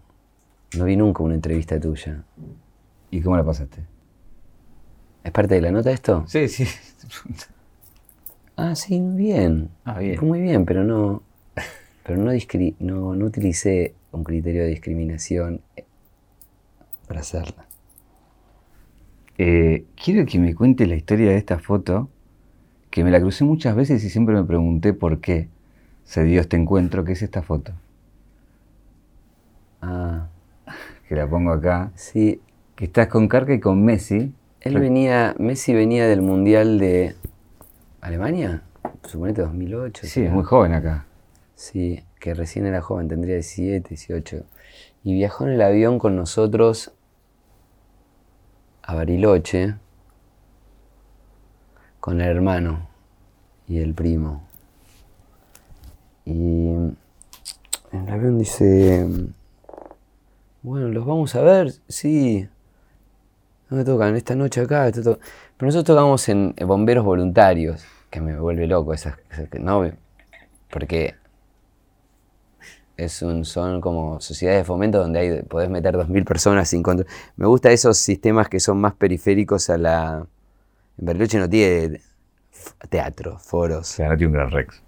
no 0.76 0.84
vi 0.86 0.96
nunca 0.96 1.22
una 1.22 1.34
entrevista 1.34 1.78
tuya. 1.80 2.24
¿Y 3.10 3.20
cómo 3.22 3.36
la 3.36 3.44
pasaste? 3.44 3.82
¿Es 5.24 5.30
parte 5.30 5.54
de 5.54 5.60
la 5.60 5.70
nota 5.70 5.90
esto? 5.90 6.24
Sí, 6.26 6.48
sí. 6.48 6.64
Ah, 8.56 8.74
sí, 8.74 9.00
muy 9.00 9.16
bien. 9.16 9.70
Ah, 9.84 9.98
bien. 9.98 10.16
Fue 10.18 10.28
muy 10.28 10.40
bien, 10.40 10.64
pero 10.64 10.84
no, 10.84 11.22
pero 12.04 12.18
no, 12.18 12.32
discri- 12.32 12.76
no, 12.80 13.14
no 13.14 13.26
utilicé 13.26 13.94
un 14.12 14.24
criterio 14.24 14.62
de 14.62 14.68
discriminación 14.70 15.60
eh, 15.76 15.84
para 17.06 17.20
hacerla. 17.20 17.64
Eh, 19.38 19.84
quiero 20.02 20.26
que 20.26 20.38
me 20.38 20.54
cuentes 20.54 20.88
la 20.88 20.94
historia 20.96 21.30
de 21.30 21.36
esta 21.36 21.58
foto, 21.58 22.08
que 22.92 23.02
me 23.02 23.10
la 23.10 23.20
crucé 23.20 23.42
muchas 23.44 23.74
veces 23.74 24.04
y 24.04 24.10
siempre 24.10 24.34
me 24.34 24.44
pregunté 24.44 24.92
por 24.92 25.18
qué 25.20 25.48
se 26.04 26.24
dio 26.24 26.42
este 26.42 26.58
encuentro, 26.58 27.04
que 27.04 27.12
es 27.12 27.22
esta 27.22 27.40
foto. 27.42 27.72
Ah, 29.80 30.28
Que 31.08 31.16
la 31.16 31.26
pongo 31.26 31.52
acá. 31.52 31.90
sí. 31.96 32.40
Que 32.76 32.84
estás 32.86 33.08
con 33.08 33.28
Carca 33.28 33.52
y 33.54 33.60
con 33.60 33.82
Messi. 33.84 34.34
Él 34.60 34.78
venía, 34.78 35.34
Messi 35.38 35.72
venía 35.74 36.06
del 36.06 36.20
Mundial 36.20 36.78
de 36.78 37.14
Alemania, 38.00 38.62
suponete 39.04 39.42
2008. 39.42 40.06
Sí, 40.06 40.22
es 40.22 40.32
muy 40.32 40.42
joven 40.44 40.72
acá. 40.72 41.06
Sí, 41.54 42.02
que 42.18 42.34
recién 42.34 42.66
era 42.66 42.80
joven, 42.80 43.08
tendría 43.08 43.34
17, 43.36 43.88
18. 43.88 44.44
Y 45.04 45.14
viajó 45.14 45.46
en 45.46 45.52
el 45.54 45.62
avión 45.62 45.98
con 45.98 46.16
nosotros 46.16 46.92
a 48.82 48.94
Bariloche 48.94 49.76
con 52.02 52.20
el 52.20 52.26
hermano 52.26 52.88
y 53.68 53.78
el 53.78 53.94
primo. 53.94 54.42
Y 56.24 56.72
el 57.92 58.08
avión 58.08 58.40
dice, 58.40 59.06
bueno, 60.62 60.88
¿los 60.88 61.06
vamos 61.06 61.32
a 61.36 61.42
ver? 61.42 61.72
Sí. 61.86 62.48
¿Dónde 63.70 63.84
tocan? 63.84 64.16
Esta 64.16 64.34
noche 64.34 64.62
acá. 64.62 64.88
esto 64.88 65.04
to-". 65.04 65.20
Pero 65.56 65.66
nosotros 65.68 65.96
tocamos 65.96 66.28
en 66.28 66.56
Bomberos 66.66 67.04
Voluntarios, 67.04 67.84
que 68.10 68.20
me 68.20 68.36
vuelve 68.36 68.66
loco 68.66 68.92
esas, 68.92 69.14
no, 69.60 69.88
porque 70.70 71.14
es 72.96 73.22
un, 73.22 73.44
son 73.44 73.80
como 73.80 74.20
sociedades 74.20 74.62
de 74.62 74.64
fomento 74.64 74.98
donde 74.98 75.20
hay, 75.20 75.42
podés 75.42 75.70
meter 75.70 75.94
2.000 75.94 76.24
personas 76.24 76.68
sin 76.68 76.82
control. 76.82 77.06
Me 77.36 77.46
gustan 77.46 77.70
esos 77.70 77.96
sistemas 77.96 78.48
que 78.48 78.58
son 78.58 78.80
más 78.80 78.94
periféricos 78.94 79.70
a 79.70 79.78
la... 79.78 80.26
En 80.98 81.06
Bariloche 81.06 81.38
no 81.38 81.48
tiene 81.48 82.00
teatro, 82.88 83.34
O 83.34 83.38
foros. 83.38 83.86
sea, 83.88 84.08
no 84.08 84.16
tiene 84.16 84.28
un 84.28 84.34
gran 84.34 84.50
Rex. 84.50 84.82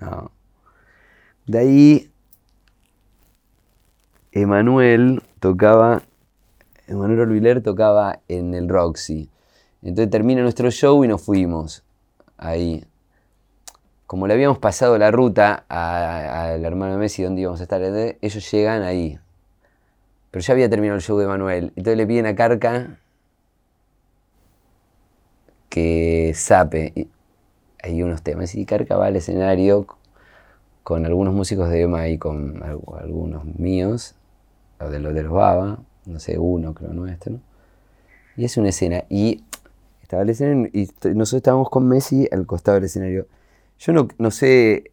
No. 0.00 0.30
De 1.46 1.58
ahí, 1.58 2.10
Emanuel 4.32 5.22
tocaba 5.40 6.02
Emanuel 6.86 7.20
Orbiler 7.20 7.62
tocaba 7.62 8.20
en 8.28 8.54
el 8.54 8.68
Roxy. 8.68 9.30
Entonces 9.82 10.10
termina 10.10 10.42
nuestro 10.42 10.70
show 10.70 11.02
y 11.04 11.08
nos 11.08 11.22
fuimos 11.22 11.84
ahí. 12.36 12.84
Como 14.06 14.26
le 14.26 14.34
habíamos 14.34 14.58
pasado 14.58 14.98
la 14.98 15.10
ruta 15.10 15.64
al 15.68 16.64
hermano 16.64 16.98
Messi 16.98 17.22
donde 17.22 17.42
íbamos 17.42 17.60
a 17.60 17.64
estar, 17.64 17.82
ellos 17.82 18.50
llegan 18.50 18.82
ahí. 18.82 19.18
Pero 20.30 20.42
ya 20.42 20.52
había 20.52 20.68
terminado 20.68 20.96
el 20.96 21.02
show 21.02 21.18
de 21.18 21.26
Manuel. 21.26 21.72
Entonces 21.76 21.96
le 21.96 22.06
piden 22.06 22.26
a 22.26 22.34
Carca 22.34 22.98
que 25.74 26.30
sape. 26.36 27.08
Hay 27.82 28.00
unos 28.00 28.22
temas. 28.22 28.54
Y 28.54 28.64
Carca 28.64 28.94
al 28.94 29.16
escenario 29.16 29.88
con 30.84 31.04
algunos 31.04 31.34
músicos 31.34 31.68
de 31.68 31.82
EMA 31.82 32.06
y 32.10 32.18
con 32.18 32.62
algunos 32.62 33.44
míos, 33.44 34.14
o 34.78 34.88
de 34.88 35.00
los 35.00 35.12
de 35.14 35.24
los 35.24 35.32
Baba, 35.32 35.80
no 36.06 36.20
sé, 36.20 36.38
uno 36.38 36.74
creo 36.74 36.92
nuestro. 36.92 37.40
Y 38.36 38.44
es 38.44 38.56
una 38.56 38.68
escena. 38.68 39.02
Y 39.08 39.42
estaba 40.00 40.22
el 40.22 40.30
escenario 40.30 40.70
y 40.72 40.88
nosotros 41.08 41.34
estábamos 41.34 41.70
con 41.70 41.88
Messi 41.88 42.28
al 42.30 42.46
costado 42.46 42.76
del 42.76 42.84
escenario. 42.84 43.26
Yo 43.80 43.92
no, 43.92 44.06
no 44.16 44.30
sé 44.30 44.92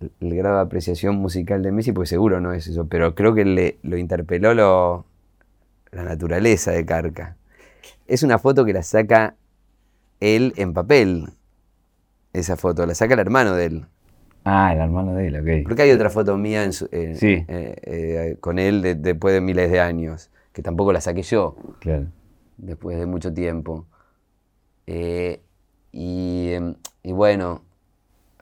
el 0.00 0.34
grado 0.34 0.56
de 0.56 0.62
apreciación 0.62 1.14
musical 1.14 1.62
de 1.62 1.70
Messi, 1.70 1.92
porque 1.92 2.08
seguro 2.08 2.40
no 2.40 2.52
es 2.52 2.66
eso, 2.66 2.88
pero 2.88 3.14
creo 3.14 3.32
que 3.32 3.44
le, 3.44 3.78
lo 3.82 3.96
interpeló 3.96 4.54
lo, 4.54 5.04
la 5.92 6.02
naturaleza 6.02 6.72
de 6.72 6.84
Carca. 6.84 7.36
Es 8.08 8.24
una 8.24 8.40
foto 8.40 8.64
que 8.64 8.72
la 8.72 8.82
saca 8.82 9.36
él 10.20 10.52
en 10.56 10.72
papel. 10.72 11.30
Esa 12.32 12.56
foto, 12.56 12.84
la 12.86 12.94
saca 12.94 13.14
el 13.14 13.20
hermano 13.20 13.54
de 13.54 13.66
él. 13.66 13.86
Ah, 14.44 14.74
el 14.74 14.80
hermano 14.80 15.14
de 15.14 15.28
él, 15.28 15.36
ok. 15.40 15.64
Porque 15.64 15.82
hay 15.82 15.92
otra 15.92 16.10
foto 16.10 16.36
mía 16.36 16.64
eh, 16.64 17.16
eh, 17.22 17.46
eh, 17.48 18.36
con 18.40 18.58
él 18.58 19.00
después 19.00 19.32
de 19.32 19.40
miles 19.40 19.70
de 19.70 19.80
años, 19.80 20.30
que 20.52 20.62
tampoco 20.62 20.92
la 20.92 21.00
saqué 21.00 21.22
yo. 21.22 21.56
Claro. 21.80 22.06
Después 22.58 22.98
de 22.98 23.06
mucho 23.06 23.32
tiempo. 23.32 23.86
y, 24.86 25.38
y, 25.92 27.12
bueno, 27.12 27.62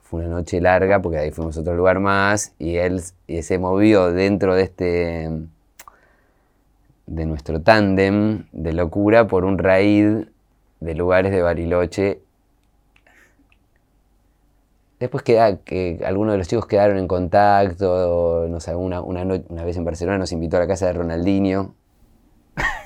fue 0.02 0.20
una 0.20 0.30
noche 0.30 0.60
larga 0.60 1.00
porque 1.00 1.18
ahí 1.18 1.30
fuimos 1.30 1.56
a 1.56 1.60
otro 1.60 1.76
lugar 1.76 2.00
más 2.00 2.54
y 2.58 2.76
él 2.76 3.00
se 3.00 3.58
movió 3.58 4.10
dentro 4.12 4.54
de 4.54 4.62
este 4.62 5.30
de 7.06 7.26
nuestro 7.26 7.60
tándem 7.60 8.44
de 8.52 8.72
locura 8.72 9.26
por 9.26 9.44
un 9.44 9.58
raíz 9.58 10.26
de 10.82 10.94
lugares 10.94 11.32
de 11.32 11.42
Bariloche 11.42 12.20
Después 15.02 15.24
queda, 15.24 15.56
que 15.56 15.98
algunos 16.04 16.34
de 16.34 16.38
los 16.38 16.46
chicos 16.46 16.64
quedaron 16.66 16.96
en 16.96 17.08
contacto, 17.08 18.46
no 18.48 18.60
sé, 18.60 18.72
una, 18.76 19.00
una, 19.00 19.24
una, 19.24 19.64
vez 19.64 19.76
en 19.76 19.84
Barcelona 19.84 20.16
nos 20.16 20.30
invitó 20.30 20.58
a 20.58 20.60
la 20.60 20.68
casa 20.68 20.86
de 20.86 20.92
Ronaldinho, 20.92 21.74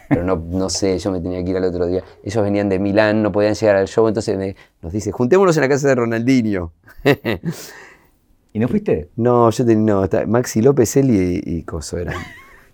pero 0.08 0.24
no, 0.24 0.36
no, 0.36 0.70
sé, 0.70 0.98
yo 0.98 1.10
me 1.10 1.20
tenía 1.20 1.44
que 1.44 1.50
ir 1.50 1.58
al 1.58 1.64
otro 1.64 1.84
día. 1.84 2.02
Ellos 2.24 2.42
venían 2.42 2.70
de 2.70 2.78
Milán, 2.78 3.22
no 3.22 3.32
podían 3.32 3.52
llegar 3.52 3.76
al 3.76 3.86
show, 3.86 4.08
entonces 4.08 4.56
nos 4.80 4.94
dice, 4.94 5.12
juntémonos 5.12 5.58
en 5.58 5.60
la 5.60 5.68
casa 5.68 5.88
de 5.88 5.94
Ronaldinho. 5.94 6.72
¿Y 8.54 8.60
no 8.60 8.68
fuiste? 8.68 9.10
No, 9.16 9.50
yo 9.50 9.66
tenía, 9.66 9.92
no, 9.92 10.08
Maxi 10.26 10.62
López, 10.62 10.96
él 10.96 11.10
y, 11.10 11.42
y 11.44 11.64
Coso 11.64 11.98
eran, 11.98 12.16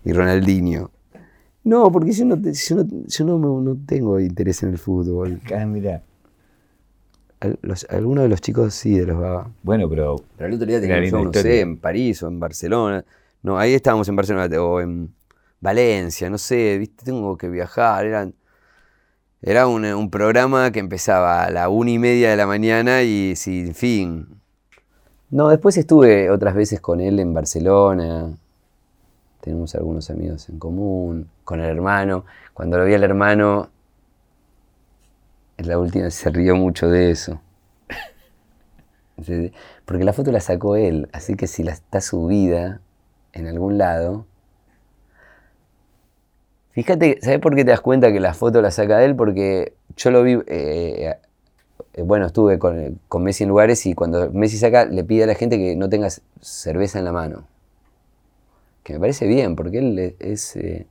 y 0.05 0.13
Ronaldinho. 0.13 0.89
No, 1.63 1.91
porque 1.91 2.11
yo 2.11 2.25
no, 2.25 2.35
yo 2.35 2.75
no, 2.75 2.87
yo 3.07 3.25
no, 3.25 3.61
no 3.61 3.77
tengo 3.85 4.19
interés 4.19 4.63
en 4.63 4.69
el 4.69 4.77
fútbol. 4.77 5.39
Ah, 5.55 5.65
mira 5.65 6.03
algunos 7.89 8.23
de 8.23 8.29
los 8.29 8.41
chicos 8.41 8.73
sí, 8.73 8.97
de 8.97 9.05
los 9.05 9.19
Baba. 9.19 9.49
Bueno, 9.63 9.89
pero. 9.89 10.15
Pero 10.37 10.49
el 10.49 10.55
otro 10.55 10.67
día 10.67 10.79
teníamos, 10.79 11.25
no 11.25 11.33
sé, 11.33 11.61
en 11.61 11.77
París 11.77 12.21
o 12.23 12.27
en 12.27 12.39
Barcelona. 12.39 13.03
No, 13.41 13.57
ahí 13.57 13.73
estábamos 13.73 14.07
en 14.07 14.15
Barcelona 14.15 14.61
o 14.61 14.79
en 14.79 15.13
Valencia, 15.59 16.29
no 16.29 16.37
sé, 16.37 16.77
viste, 16.77 17.03
tengo 17.05 17.37
que 17.37 17.49
viajar. 17.49 18.05
Eran, 18.05 18.33
era 19.41 19.67
un, 19.67 20.09
programa 20.09 20.71
que 20.71 20.79
empezaba 20.79 21.43
a 21.43 21.49
la 21.49 21.69
una 21.69 21.91
y 21.91 21.99
media 21.99 22.29
de 22.29 22.37
la 22.37 22.47
mañana 22.47 23.03
y 23.03 23.35
sin 23.35 23.75
fin. 23.75 24.27
No, 25.29 25.49
después 25.49 25.75
estuve 25.77 26.29
otras 26.29 26.55
veces 26.55 26.79
con 26.79 27.01
él 27.01 27.19
en 27.19 27.33
Barcelona. 27.33 28.37
Tenemos 29.43 29.75
algunos 29.75 30.09
amigos 30.09 30.47
en 30.47 30.57
común, 30.57 31.27
con 31.43 31.59
el 31.59 31.69
hermano. 31.69 32.23
Cuando 32.53 32.77
lo 32.77 32.85
vi 32.85 32.93
al 32.93 33.03
hermano, 33.03 33.69
la 35.57 35.77
última 35.77 36.09
se 36.11 36.29
rió 36.29 36.55
mucho 36.55 36.87
de 36.89 37.11
eso. 37.11 37.41
Porque 39.85 40.05
la 40.05 40.13
foto 40.13 40.31
la 40.31 40.39
sacó 40.39 40.77
él, 40.77 41.09
así 41.11 41.35
que 41.35 41.47
si 41.47 41.61
la 41.61 41.73
está 41.73 41.99
subida 41.99 42.79
en 43.33 43.47
algún 43.47 43.77
lado. 43.77 44.25
Fíjate, 46.71 47.19
¿sabes 47.21 47.39
por 47.39 47.53
qué 47.53 47.65
te 47.65 47.71
das 47.71 47.81
cuenta 47.81 48.13
que 48.13 48.21
la 48.21 48.33
foto 48.33 48.61
la 48.61 48.71
saca 48.71 49.03
él? 49.03 49.13
Porque 49.13 49.73
yo 49.97 50.09
lo 50.09 50.23
vi, 50.23 50.39
eh, 50.47 51.15
eh, 51.93 52.01
bueno, 52.01 52.27
estuve 52.27 52.59
con, 52.59 52.97
Messi 53.19 53.43
en 53.43 53.49
lugares 53.49 53.85
y 53.87 53.93
cuando 53.93 54.31
Messi 54.31 54.57
saca, 54.57 54.85
le 54.85 55.03
pide 55.03 55.25
a 55.25 55.27
la 55.27 55.35
gente 55.35 55.57
que 55.57 55.75
no 55.75 55.89
tenga 55.89 56.07
cerveza 56.39 56.97
en 56.97 57.03
la 57.03 57.11
mano. 57.11 57.52
Que 58.83 58.93
me 58.93 58.99
parece 58.99 59.27
bien, 59.27 59.55
porque 59.55 59.79
él 59.79 60.15
es, 60.19 60.55
eh, 60.57 60.85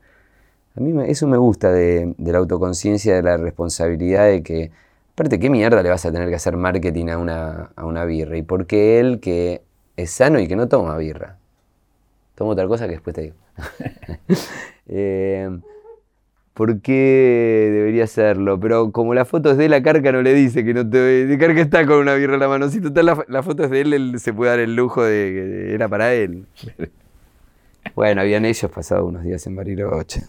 a 0.77 0.81
mí 0.81 0.95
eso 1.07 1.27
me 1.27 1.37
gusta 1.37 1.71
de, 1.71 2.15
la 2.19 2.39
autoconciencia, 2.39 3.15
de 3.15 3.23
la 3.23 3.37
responsabilidad 3.37 4.27
de 4.27 4.43
que, 4.43 4.71
aparte, 5.13 5.39
¿qué 5.39 5.51
mierda 5.51 5.83
le 5.83 5.91
vas 5.91 6.07
a 6.07 6.13
tener 6.13 6.29
que 6.31 6.35
hacer 6.35 6.57
marketing 6.57 7.09
a 7.09 7.19
una, 7.19 7.71
a 7.77 7.85
una 7.85 8.05
birra? 8.07 8.39
¿Y 8.39 8.43
por 8.43 8.67
qué 8.67 8.99
él 8.99 9.21
que 9.21 9.63
es 9.97 10.11
sano 10.11 10.41
y 10.41 10.49
que 10.49 10.57
no 10.57 10.69
toma 10.69 10.97
birra? 10.97 11.37
Tomo 12.35 12.53
otra 12.53 12.67
cosa 12.67 12.87
que 12.87 12.93
después 12.93 13.15
te 13.15 13.23
digo. 13.23 13.37
eh, 14.89 15.51
¿Por 16.55 16.81
qué 16.81 17.71
debería 17.73 18.05
hacerlo? 18.05 18.59
Pero 18.59 18.93
como 18.93 19.13
la 19.15 19.27
foto 19.27 19.51
es 19.51 19.59
de 19.59 19.69
la 19.69 19.83
carca 19.83 20.13
no 20.13 20.23
le 20.23 20.33
dice 20.33 20.65
que 20.65 20.73
no 20.73 20.89
te... 20.89 21.27
De 21.27 21.39
carca 21.39 21.61
está 21.61 21.87
con 21.87 21.99
una 21.99 22.15
birra 22.15 22.35
en 22.35 22.41
la 22.41 22.49
mano. 22.49 22.69
Si 22.71 22.81
total 22.81 23.07
la, 23.07 23.25
la 23.29 23.43
foto 23.43 23.65
es 23.65 23.71
de 23.71 23.83
él, 23.83 23.93
él 23.93 24.21
se 24.21 24.33
puede 24.33 24.51
dar 24.51 24.61
el 24.61 24.75
lujo 24.75 25.03
de 25.03 25.67
que 25.69 25.75
era 25.75 25.89
para 25.89 26.15
él. 26.15 26.47
Bueno, 27.95 28.21
habían 28.21 28.45
ellos 28.45 28.71
pasado 28.71 29.07
unos 29.07 29.25
días 29.25 29.47
en 29.47 29.57
Bariloche. 29.57 30.23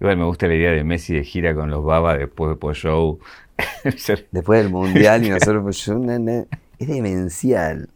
Igual 0.00 0.16
me 0.16 0.24
gusta 0.24 0.46
la 0.46 0.54
idea 0.54 0.72
de 0.72 0.84
Messi 0.84 1.14
de 1.14 1.24
gira 1.24 1.54
con 1.54 1.70
los 1.70 1.84
Baba 1.84 2.16
después 2.16 2.58
de 2.58 2.74
show. 2.74 3.18
después 4.32 4.62
del 4.62 4.70
Mundial 4.70 5.24
y 5.24 5.30
nosotros 5.30 5.76
show. 5.76 6.04
es 6.78 6.88
demencial. 6.88 7.88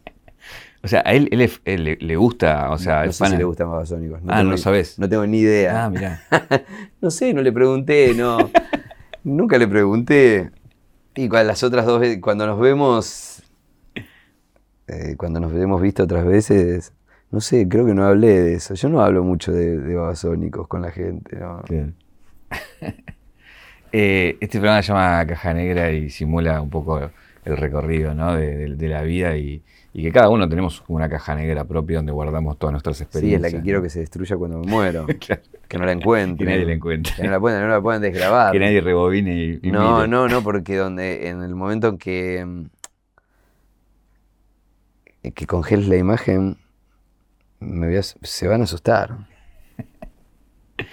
O 0.81 0.87
sea, 0.87 1.03
a 1.05 1.11
él, 1.11 1.29
él, 1.65 1.97
le 1.99 2.15
gusta, 2.15 2.71
o 2.71 2.77
sea, 2.77 3.05
no, 3.05 3.11
sé 3.11 3.25
si 3.25 3.35
le 3.35 3.43
gustan 3.43 3.69
babasónicos. 3.69 4.21
No 4.23 4.33
ah, 4.33 4.43
no 4.43 4.57
sabes. 4.57 4.97
No 4.97 5.09
tengo 5.09 5.27
ni 5.27 5.39
idea. 5.39 5.85
Ah, 5.85 5.89
mira. 5.89 6.21
no 7.01 7.11
sé, 7.11 7.33
no 7.33 7.41
le 7.41 7.51
pregunté, 7.51 8.13
no. 8.13 8.49
Nunca 9.25 9.57
le 9.57 9.67
pregunté. 9.67 10.51
Y 11.15 11.27
cuando 11.27 11.49
las 11.49 11.63
otras 11.63 11.85
dos 11.85 11.99
veces, 11.99 12.19
cuando 12.21 12.47
nos 12.47 12.57
vemos, 12.59 13.43
eh, 14.87 15.15
cuando 15.17 15.41
nos 15.41 15.53
hemos 15.53 15.81
visto 15.81 16.03
otras 16.03 16.25
veces, 16.25 16.93
no 17.31 17.41
sé, 17.41 17.67
creo 17.69 17.85
que 17.85 17.93
no 17.93 18.05
hablé 18.05 18.41
de 18.41 18.53
eso. 18.55 18.73
Yo 18.73 18.89
no 18.89 19.01
hablo 19.01 19.23
mucho 19.23 19.51
de, 19.51 19.77
babasónicos 19.93 20.67
con 20.67 20.81
la 20.81 20.91
gente. 20.91 21.37
¿no? 21.37 21.63
Eh, 23.91 24.37
este 24.39 24.59
programa 24.59 24.83
se 24.83 24.89
llama 24.89 25.25
Caja 25.25 25.51
Negra 25.51 25.91
y 25.91 26.11
simula 26.11 26.61
un 26.61 26.69
poco 26.69 27.09
el 27.43 27.57
recorrido 27.57 28.13
¿no? 28.13 28.35
de, 28.35 28.87
la 28.87 29.01
vida 29.01 29.35
y, 29.35 29.63
que 29.91 30.11
cada 30.11 30.29
uno 30.29 30.47
tenemos 30.47 30.83
una 30.87 31.09
caja 31.09 31.33
negra 31.33 31.65
propia 31.65 31.97
donde 31.97 32.11
guardamos 32.11 32.59
todas 32.59 32.71
nuestras 32.71 33.01
experiencias. 33.01 33.41
Sí, 33.41 33.47
es 33.47 33.51
la 33.51 33.57
que 33.57 33.63
quiero 33.63 33.81
que 33.81 33.89
se 33.89 34.01
destruya 34.01 34.37
cuando 34.37 34.59
me 34.59 34.67
muero. 34.67 35.07
Que 35.67 35.77
no 35.79 35.85
la 35.85 35.91
encuentre. 35.91 36.45
Que 36.45 36.51
nadie 36.51 36.65
la 36.65 36.73
encuentre. 36.73 37.13
Que 37.15 37.23
no 37.23 37.31
la 37.31 37.39
puedan, 37.39 37.61
no 37.61 37.67
la 37.67 37.81
puedan 37.81 38.01
desgrabar. 38.03 38.51
Que 38.51 38.59
nadie 38.59 38.79
rebobine 38.79 39.59
y, 39.61 39.71
No, 39.71 40.05
no, 40.05 40.27
no, 40.27 40.43
porque 40.43 40.75
donde 40.75 41.29
en 41.29 41.41
el 41.41 41.55
momento 41.55 41.87
en 41.89 41.97
que, 41.97 42.67
que 45.33 45.47
congeles 45.47 45.87
la 45.87 45.97
imagen 45.97 46.57
se 48.21 48.47
van 48.47 48.61
a 48.61 48.63
asustar. 48.65 49.27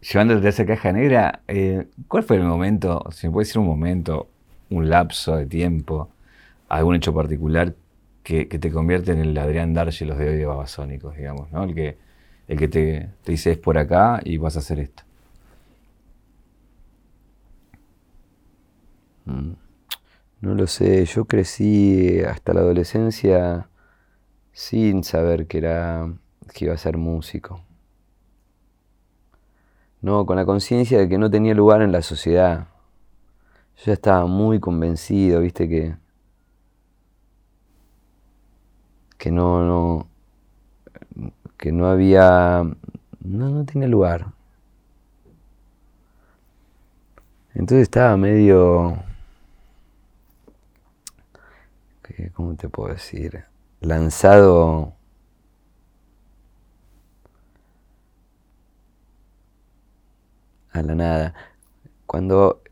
Llevándote 0.00 0.46
a 0.46 0.50
esa 0.50 0.66
caja 0.66 0.92
negra, 0.92 1.42
eh, 1.48 1.88
¿cuál 2.08 2.22
fue 2.22 2.36
el 2.36 2.44
momento, 2.44 3.04
si 3.10 3.26
me 3.26 3.32
puede 3.32 3.46
decir 3.46 3.58
un 3.58 3.66
momento, 3.66 4.28
un 4.70 4.88
lapso 4.88 5.36
de 5.36 5.46
tiempo, 5.46 6.10
algún 6.68 6.96
hecho 6.96 7.14
particular 7.14 7.74
que, 8.22 8.46
te 8.46 8.70
convierte 8.72 9.12
en 9.12 9.20
el 9.20 9.38
Adrián 9.38 9.74
los 9.74 9.98
de 10.00 10.28
hoy 10.28 10.36
de 10.36 10.46
Babasónicos, 10.46 11.16
digamos, 11.16 11.50
¿no? 11.52 11.64
El 11.64 11.74
que, 11.74 11.96
el 12.48 12.58
que 12.58 12.68
te, 12.68 13.10
te 13.22 13.32
dice 13.32 13.52
es 13.52 13.58
por 13.58 13.78
acá 13.78 14.20
y 14.24 14.36
vas 14.38 14.56
a 14.56 14.60
hacer 14.60 14.80
esto. 14.80 15.04
Mm. 19.26 19.52
No 20.40 20.54
lo 20.54 20.66
sé, 20.66 21.04
yo 21.06 21.24
crecí 21.24 22.20
hasta 22.20 22.52
la 22.54 22.60
adolescencia 22.60 23.68
sin 24.56 25.04
saber 25.04 25.46
que, 25.46 25.58
era, 25.58 26.10
que 26.54 26.64
iba 26.64 26.72
a 26.72 26.78
ser 26.78 26.96
músico. 26.96 27.60
No, 30.00 30.24
con 30.24 30.36
la 30.36 30.46
conciencia 30.46 30.98
de 30.98 31.10
que 31.10 31.18
no 31.18 31.30
tenía 31.30 31.52
lugar 31.52 31.82
en 31.82 31.92
la 31.92 32.00
sociedad. 32.00 32.66
Yo 33.76 33.84
ya 33.84 33.92
estaba 33.92 34.24
muy 34.24 34.58
convencido, 34.58 35.42
viste, 35.42 35.68
que, 35.68 35.96
que 39.18 39.30
no, 39.30 39.62
no, 39.62 40.08
que 41.58 41.70
no 41.70 41.88
había, 41.88 42.62
no, 43.20 43.50
no 43.50 43.64
tenía 43.66 43.88
lugar. 43.88 44.32
Entonces 47.52 47.82
estaba 47.82 48.16
medio... 48.16 48.96
¿Cómo 52.32 52.54
te 52.54 52.70
puedo 52.70 52.94
decir? 52.94 53.44
Lanzado... 53.80 54.94
A 60.72 60.82
la 60.82 60.94
nada. 60.94 61.34
Cuando 62.06 62.62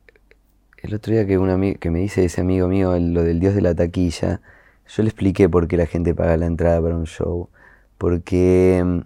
el 0.85 0.95
otro 0.95 1.15
día 1.15 1.27
que, 1.27 1.39
un 1.39 1.75
que 1.77 1.91
me 1.91 2.01
dice 2.01 2.25
ese 2.27 2.43
amigo 2.43 2.69
mío 2.69 2.99
lo 2.99 3.23
del 3.23 3.41
dios 3.41 3.55
de 3.55 3.63
la 3.63 3.75
taquilla, 3.75 4.43
yo 4.87 5.03
le 5.03 5.09
expliqué 5.09 5.49
por 5.49 5.67
qué 5.69 5.79
la 5.79 5.87
gente 5.87 6.15
paga 6.15 6.37
la 6.37 6.47
entrada 6.47 6.83
para 6.83 6.97
un 6.97 7.07
show. 7.07 7.49
Porque 7.97 8.83
mm, 8.85 9.01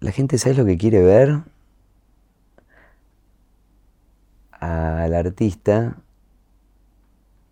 la 0.00 0.12
gente, 0.12 0.38
¿sabes 0.38 0.56
lo 0.56 0.64
que 0.64 0.78
quiere 0.78 1.02
ver? 1.02 1.42
Al 4.52 5.14
artista 5.14 5.98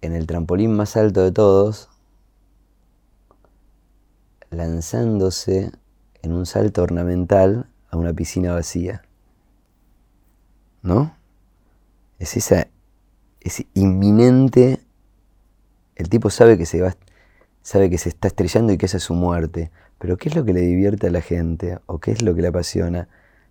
en 0.01 0.15
el 0.15 0.27
trampolín 0.27 0.75
más 0.75 0.97
alto 0.97 1.23
de 1.23 1.33
todos, 1.33 1.91
lanzándose 4.53 5.73
en 6.23 6.33
un 6.33 6.47
salto 6.47 6.83
ornamental 6.83 7.67
a 7.91 7.97
una 7.97 8.13
piscina 8.13 8.53
vacía. 8.53 9.03
¿No? 10.83 11.17
Es 12.19 12.37
esa 12.37 12.69
es 13.41 13.65
inminente. 13.75 14.81
El 15.97 16.09
tipo 16.09 16.31
sabe 16.31 16.57
que 16.57 16.67
se 16.67 16.81
va, 16.81 16.97
sabe 17.63 17.91
que 17.91 17.99
se 17.99 18.09
está 18.09 18.29
estrellando 18.29 18.73
y 18.73 18.79
que 18.79 18.87
esa 18.87 18.99
es 18.99 19.03
su 19.03 19.15
muerte. 19.15 19.71
Pero 19.99 20.17
¿qué 20.17 20.29
es 20.29 20.37
lo 20.37 20.45
que 20.45 20.53
le 20.53 20.61
divierte 20.61 21.09
a 21.09 21.11
la 21.11 21.21
gente? 21.21 21.79
¿O 21.87 21.99
qué 21.99 22.13
es 22.13 22.23
lo 22.23 22.35
que 22.35 22.43
le 22.43 22.49
apasiona? 22.49 23.09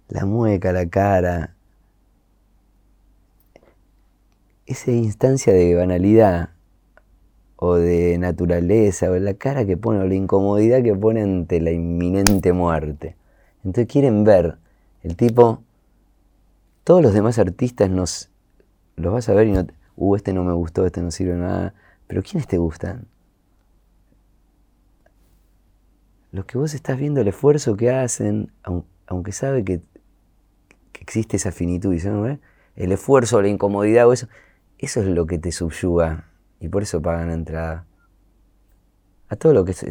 La 0.08 0.26
mueca, 0.26 0.72
la 0.72 0.88
cara. 0.88 1.56
Esa 4.66 4.92
instancia 4.92 5.54
de 5.54 5.76
banalidad 5.76 6.50
o 7.64 7.76
de 7.76 8.18
naturaleza 8.18 9.12
o 9.12 9.20
la 9.20 9.36
cara 9.36 9.68
que 9.68 9.78
pone 9.78 10.00
o 10.00 10.08
la 10.08 10.16
incomodidad 10.16 10.82
que 10.82 10.96
pone 10.96 11.22
ante 11.22 11.62
la 11.62 11.70
inminente 11.70 12.54
muerte. 12.54 13.16
Entonces 13.58 13.86
quieren 13.86 14.24
ver 14.24 14.58
el 15.04 15.16
tipo, 15.16 15.62
todos 16.84 17.04
los 17.04 17.14
demás 17.14 17.38
artistas 17.38 17.92
nos 17.92 18.32
los 18.96 19.14
vas 19.14 19.30
a 19.30 19.36
ver 19.36 19.46
y 19.46 19.52
no, 19.52 19.68
uh, 19.96 20.16
este 20.16 20.34
no 20.34 20.44
me 20.44 20.54
gustó, 20.54 20.88
este 20.88 21.04
no 21.04 21.12
sirve 21.12 21.36
nada. 21.36 21.76
Pero 22.08 22.24
¿quiénes 22.24 22.48
te 22.48 22.58
gustan? 22.58 23.06
Los 26.32 26.46
que 26.46 26.58
vos 26.58 26.74
estás 26.74 26.98
viendo 26.98 27.22
el 27.22 27.28
esfuerzo 27.28 27.78
que 27.78 27.92
hacen, 27.92 28.52
aunque 29.06 29.34
sabe 29.34 29.64
que, 29.64 29.82
existe 31.00 31.38
esa 31.38 31.52
finitud, 31.52 31.96
¿no? 32.06 32.40
el 32.76 32.92
esfuerzo, 32.92 33.40
la 33.40 33.50
incomodidad 33.50 34.08
o 34.08 34.14
eso, 34.14 34.28
eso 34.80 35.02
es 35.02 35.08
lo 35.08 35.28
que 35.28 35.38
te 35.38 35.52
subyuga 35.52 36.31
y 36.62 36.70
por 36.70 36.84
eso 36.84 37.02
pagan 37.02 37.32
entrada. 37.32 37.86
A 39.28 39.36
todo 39.36 39.54
lo 39.54 39.66
que 39.66 39.72
es, 39.72 39.86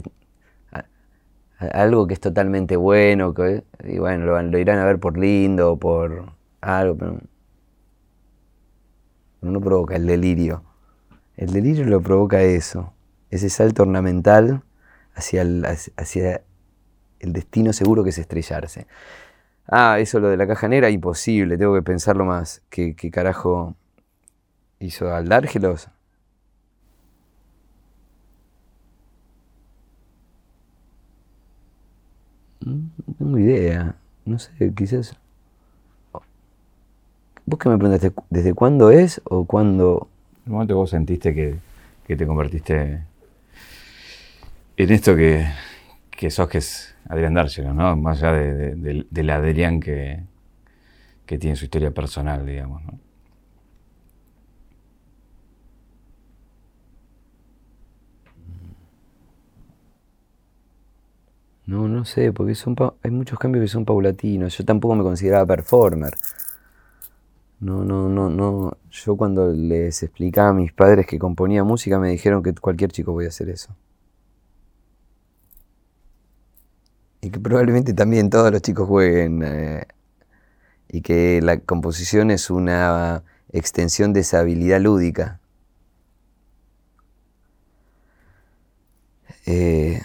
algo 1.59 2.07
que 2.07 2.15
es 2.15 2.21
totalmente 2.21 2.77
bueno, 2.77 3.35
que, 3.35 3.65
y 3.85 3.99
bueno, 3.99 4.25
lo, 4.25 4.59
irán 4.59 4.79
a 4.79 4.85
ver 4.85 4.99
por 4.99 5.19
lindo, 5.19 5.77
por 5.77 6.33
algo, 6.61 6.97
pero 6.97 7.21
no 9.43 9.61
provoca 9.61 9.97
el 9.97 10.07
delirio. 10.07 10.63
El 11.37 11.53
delirio 11.53 11.85
lo 11.87 12.01
provoca 12.01 12.43
eso, 12.43 12.93
ese 13.31 13.51
salto 13.51 13.83
ornamental 13.83 14.63
hacia 15.15 15.43
el, 15.43 15.65
hacia 15.65 16.43
el 17.19 17.33
destino 17.33 17.73
seguro 17.73 18.05
que 18.05 18.11
es 18.11 18.19
estrellarse. 18.19 18.87
Ah, 19.67 19.99
eso 19.99 20.21
lo 20.21 20.29
de 20.29 20.37
la 20.37 20.47
caja 20.47 20.69
negra, 20.69 20.91
imposible, 20.91 21.59
tengo 21.59 21.75
que 21.75 21.83
pensarlo 21.83 22.25
más. 22.25 22.63
¿Qué, 22.71 22.95
qué 22.95 23.11
carajo 23.11 23.75
hizo 24.79 25.13
Aldárgelos? 25.15 25.91
No 32.61 32.91
tengo 33.19 33.39
idea, 33.39 33.97
no 34.25 34.39
sé, 34.39 34.73
quizás 34.75 35.17
¿Vos 37.51 37.59
qué 37.59 37.69
me 37.69 37.79
preguntaste? 37.79 38.13
¿Desde 38.31 38.55
cuándo 38.55 38.93
es 38.93 39.21
o 39.25 39.45
cuándo...? 39.45 40.09
El 40.47 40.53
momento 40.53 40.75
que 40.75 40.77
vos 40.77 40.91
sentiste 40.91 41.35
que, 41.35 42.17
te 42.17 42.27
convertiste 42.27 43.05
en 44.77 44.91
esto 44.91 45.17
que, 45.17 45.47
que 46.11 46.31
sos, 46.31 46.49
que 46.49 46.59
es 46.59 46.95
Adrián 47.09 47.35
Dárcelo, 47.35 47.75
¿no? 47.75 47.97
Más 47.97 48.23
allá 48.23 48.33
de, 48.33 49.05
del 49.09 49.31
Adrián 49.31 49.81
que, 49.81 50.23
que 51.27 51.39
tiene 51.39 51.57
su 51.57 51.65
historia 51.65 51.91
personal, 51.91 52.47
digamos, 52.47 52.85
¿no? 52.85 52.99
No, 61.71 61.87
no 61.87 62.05
sé, 62.05 62.33
porque 62.33 62.57
son 62.57 62.75
hay 63.01 63.13
muchos 63.13 63.39
cambios 63.39 63.63
que 63.63 63.69
son 63.69 63.85
paulatinos. 63.85 64.59
Yo 64.59 64.65
tampoco 64.65 64.97
me 64.97 65.05
consideraba 65.05 65.47
performer. 65.47 66.13
No, 67.61 67.85
no, 67.85 68.09
no, 68.09 68.29
no. 68.29 68.77
Yo 68.91 69.17
cuando 69.17 69.53
les 69.53 70.03
explicaba 70.03 70.49
a 70.49 70.53
mis 70.53 70.73
padres 70.73 71.07
que 71.07 71.19
componía 71.19 71.63
música 71.63 71.99
me 72.01 72.11
dijeron 72.11 72.43
que 72.43 72.55
cualquier 72.55 72.91
chico 72.91 73.13
podía 73.13 73.29
hacer 73.29 73.51
eso. 73.51 73.77
Y 77.21 77.31
que 77.31 77.39
probablemente 77.39 77.93
también 77.95 78.31
todos 78.31 78.51
los 78.51 78.63
chicos 78.63 78.89
jueguen. 78.89 79.43
Eh, 79.45 79.87
y 80.89 81.03
que 81.03 81.41
la 81.43 81.59
composición 81.61 82.31
es 82.31 82.51
una 82.51 83.23
extensión 83.53 84.13
de 84.13 84.21
esa 84.21 84.41
habilidad 84.41 84.81
lúdica. 84.81 85.41
Eh, 89.47 90.01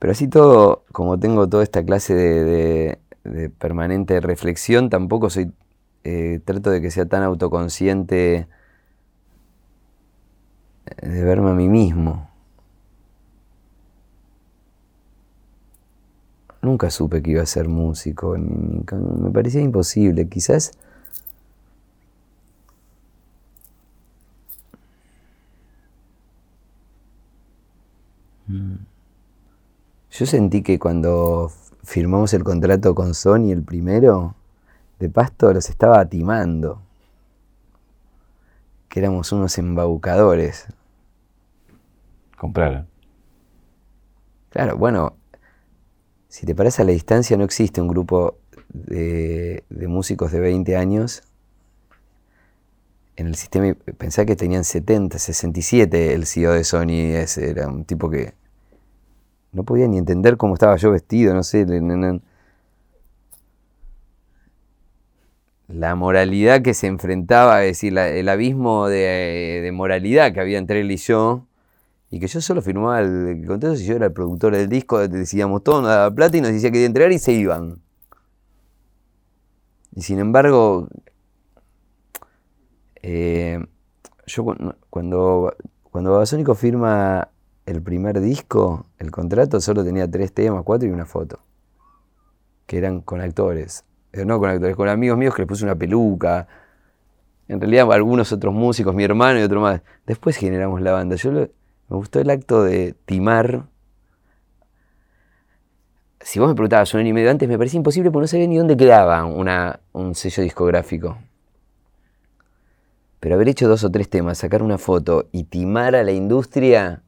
pero 0.00 0.10
así 0.12 0.26
todo, 0.26 0.84
como 0.90 1.20
tengo 1.20 1.48
toda 1.48 1.62
esta 1.62 1.84
clase 1.84 2.14
de 2.14 2.98
de 3.24 3.50
permanente 3.50 4.20
reflexión, 4.20 4.90
tampoco 4.90 5.30
soy, 5.30 5.52
eh, 6.04 6.40
trato 6.44 6.70
de 6.70 6.80
que 6.80 6.90
sea 6.90 7.06
tan 7.06 7.22
autoconsciente 7.22 8.48
de 11.02 11.24
verme 11.24 11.50
a 11.50 11.54
mí 11.54 11.68
mismo. 11.68 12.28
Nunca 16.62 16.90
supe 16.90 17.22
que 17.22 17.30
iba 17.30 17.42
a 17.42 17.46
ser 17.46 17.68
músico, 17.68 18.36
me 18.36 19.30
parecía 19.30 19.60
imposible, 19.60 20.28
quizás... 20.28 20.72
Yo 30.10 30.26
sentí 30.26 30.62
que 30.62 30.78
cuando 30.78 31.52
firmamos 31.84 32.34
el 32.34 32.44
contrato 32.44 32.94
con 32.94 33.14
Sony, 33.14 33.52
el 33.52 33.62
primero, 33.62 34.34
de 34.98 35.08
Pasto 35.08 35.52
los 35.52 35.68
estaba 35.70 36.04
timando. 36.06 36.82
Que 38.88 39.00
éramos 39.00 39.30
unos 39.32 39.56
embaucadores. 39.56 40.66
Compraron. 42.36 42.88
Claro, 44.50 44.76
bueno, 44.76 45.16
si 46.28 46.44
te 46.44 46.54
parece 46.56 46.82
a 46.82 46.84
la 46.84 46.92
distancia, 46.92 47.36
no 47.36 47.44
existe 47.44 47.80
un 47.80 47.86
grupo 47.86 48.38
de, 48.68 49.64
músicos 49.70 50.32
de 50.32 50.40
20 50.40 50.76
años 50.76 51.22
en 53.14 53.28
el 53.28 53.36
sistema. 53.36 53.74
Pensá 53.96 54.24
que 54.24 54.34
tenían 54.34 54.64
70, 54.64 55.18
67 55.18 56.14
el 56.14 56.26
CEO 56.26 56.52
de 56.52 56.64
Sony, 56.64 57.14
ese 57.14 57.50
era 57.50 57.68
un 57.68 57.84
tipo 57.84 58.10
que 58.10 58.34
no 59.52 59.64
podía 59.64 59.88
ni 59.88 59.98
entender 59.98 60.36
cómo 60.36 60.54
estaba 60.54 60.76
yo 60.76 60.90
vestido, 60.90 61.34
no 61.34 61.42
sé. 61.42 61.66
La 65.68 65.94
moralidad 65.94 66.62
que 66.62 66.74
se 66.74 66.86
enfrentaba, 66.88 67.64
es 67.64 67.70
decir, 67.76 67.96
el 67.96 68.28
abismo 68.28 68.88
de, 68.88 69.70
moralidad 69.72 70.32
que 70.32 70.40
había 70.40 70.58
entre 70.58 70.80
él 70.80 70.90
y 70.90 70.96
yo, 70.96 71.46
y 72.10 72.18
que 72.20 72.26
yo 72.26 72.40
solo 72.40 72.60
firmaba 72.62 73.00
el 73.00 73.44
contrato 73.46 73.76
si 73.76 73.86
yo 73.86 73.94
era 73.94 74.06
el 74.06 74.12
productor 74.12 74.56
del 74.56 74.68
disco, 74.68 75.06
decíamos 75.08 75.62
todo, 75.62 75.80
nos 75.80 75.90
daba 75.90 76.14
plata 76.14 76.36
y 76.36 76.40
nos 76.40 76.52
decía 76.52 76.70
que 76.70 76.78
iba 76.78 76.84
a 76.84 76.86
entregar 76.86 77.12
y 77.12 77.18
se 77.18 77.32
iban. 77.32 77.80
Y 79.94 80.02
sin 80.02 80.18
embargo, 80.18 80.88
eh, 83.02 83.64
yo 84.26 84.44
cuando, 84.44 85.56
cuando 85.90 86.10
Babasónico 86.12 86.54
firma 86.54 87.28
el 87.70 87.82
primer 87.82 88.20
disco, 88.20 88.86
el 88.98 89.10
contrato 89.10 89.60
solo 89.60 89.84
tenía 89.84 90.10
tres 90.10 90.32
temas, 90.32 90.62
cuatro 90.64 90.88
y 90.88 90.92
una 90.92 91.06
foto. 91.06 91.40
Que 92.66 92.78
eran 92.78 93.00
con 93.00 93.20
actores. 93.20 93.84
Eh, 94.12 94.24
no 94.24 94.38
con 94.38 94.50
actores, 94.50 94.76
con 94.76 94.88
amigos 94.88 95.18
míos 95.18 95.34
que 95.34 95.42
les 95.42 95.48
puse 95.48 95.64
una 95.64 95.74
peluca. 95.74 96.48
En 97.48 97.60
realidad 97.60 97.90
algunos 97.92 98.32
otros 98.32 98.54
músicos, 98.54 98.94
mi 98.94 99.04
hermano 99.04 99.40
y 99.40 99.42
otro 99.42 99.60
más. 99.60 99.82
Después 100.06 100.36
generamos 100.36 100.80
la 100.80 100.92
banda. 100.92 101.16
Yo 101.16 101.32
me 101.32 101.48
gustó 101.88 102.20
el 102.20 102.30
acto 102.30 102.62
de 102.62 102.94
timar 103.04 103.64
si 106.20 106.38
vos 106.38 106.48
me 106.48 106.54
preguntabas 106.54 106.92
un 106.94 107.00
año 107.00 107.10
y 107.10 107.12
medio 107.12 107.30
antes, 107.30 107.48
me 107.48 107.56
parecía 107.56 107.78
imposible 107.78 108.10
porque 108.10 108.24
no 108.24 108.28
sabía 108.28 108.46
ni 108.46 108.56
dónde 108.56 108.76
quedaba 108.76 109.24
un 109.24 110.14
sello 110.14 110.42
discográfico. 110.42 111.18
Pero 113.20 113.34
haber 113.34 113.48
hecho 113.48 113.68
dos 113.68 113.84
o 113.84 113.90
tres 113.90 114.08
temas, 114.08 114.38
sacar 114.38 114.62
una 114.62 114.78
foto 114.78 115.28
y 115.32 115.44
timar 115.44 115.94
a 115.94 116.02
la 116.02 116.12
industria, 116.12 117.02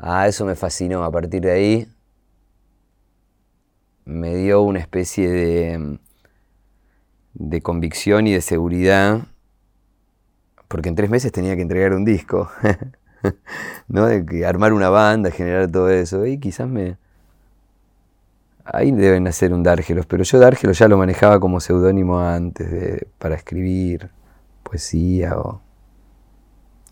ah, 0.00 0.26
eso 0.26 0.44
me 0.44 0.54
fascinó. 0.56 1.04
A 1.04 1.10
partir 1.10 1.42
de 1.42 1.50
ahí 1.52 1.88
me 4.04 4.34
dio 4.36 4.62
una 4.62 4.80
especie 4.80 5.28
de, 5.28 5.98
de 7.34 7.60
convicción 7.62 8.26
y 8.26 8.32
de 8.32 8.40
seguridad, 8.40 9.20
porque 10.68 10.88
en 10.88 10.94
tres 10.94 11.10
meses 11.10 11.32
tenía 11.32 11.54
que 11.56 11.62
entregar 11.62 11.92
un 11.92 12.04
disco, 12.04 12.50
¿no? 13.88 14.06
De 14.06 14.24
que 14.24 14.44
armar 14.46 14.72
una 14.72 14.88
banda, 14.88 15.30
generar 15.30 15.70
todo 15.70 15.90
eso, 15.90 16.26
y 16.26 16.38
quizás 16.38 16.68
me... 16.68 16.98
Ahí 18.64 18.92
deben 18.92 19.26
hacer 19.26 19.52
un 19.52 19.62
Dárgelos, 19.64 20.06
pero 20.06 20.22
yo 20.22 20.38
Dárgelos 20.38 20.78
ya 20.78 20.86
lo 20.86 20.96
manejaba 20.96 21.40
como 21.40 21.60
seudónimo 21.60 22.20
antes 22.20 22.70
de, 22.70 23.08
para 23.18 23.34
escribir 23.34 24.10
poesía 24.62 25.36
o, 25.38 25.60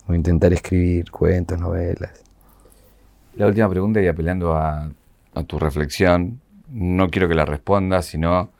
o 0.08 0.14
intentar 0.14 0.52
escribir 0.52 1.10
cuentos, 1.12 1.58
novelas. 1.60 2.27
La 3.38 3.46
última 3.46 3.68
pregunta 3.70 4.02
y 4.02 4.06
apelando 4.08 4.54
a, 4.54 4.90
a 5.34 5.42
tu 5.44 5.58
reflexión, 5.58 6.40
no 6.70 7.08
quiero 7.08 7.28
que 7.28 7.34
la 7.34 7.44
respondas, 7.44 8.06
sino 8.06 8.50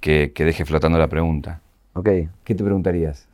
que, 0.00 0.32
que 0.34 0.44
deje 0.44 0.64
flotando 0.64 0.98
la 0.98 1.08
pregunta. 1.08 1.60
Ok, 1.94 2.08
¿Qué 2.44 2.54
te 2.54 2.62
preguntarías? 2.64 3.26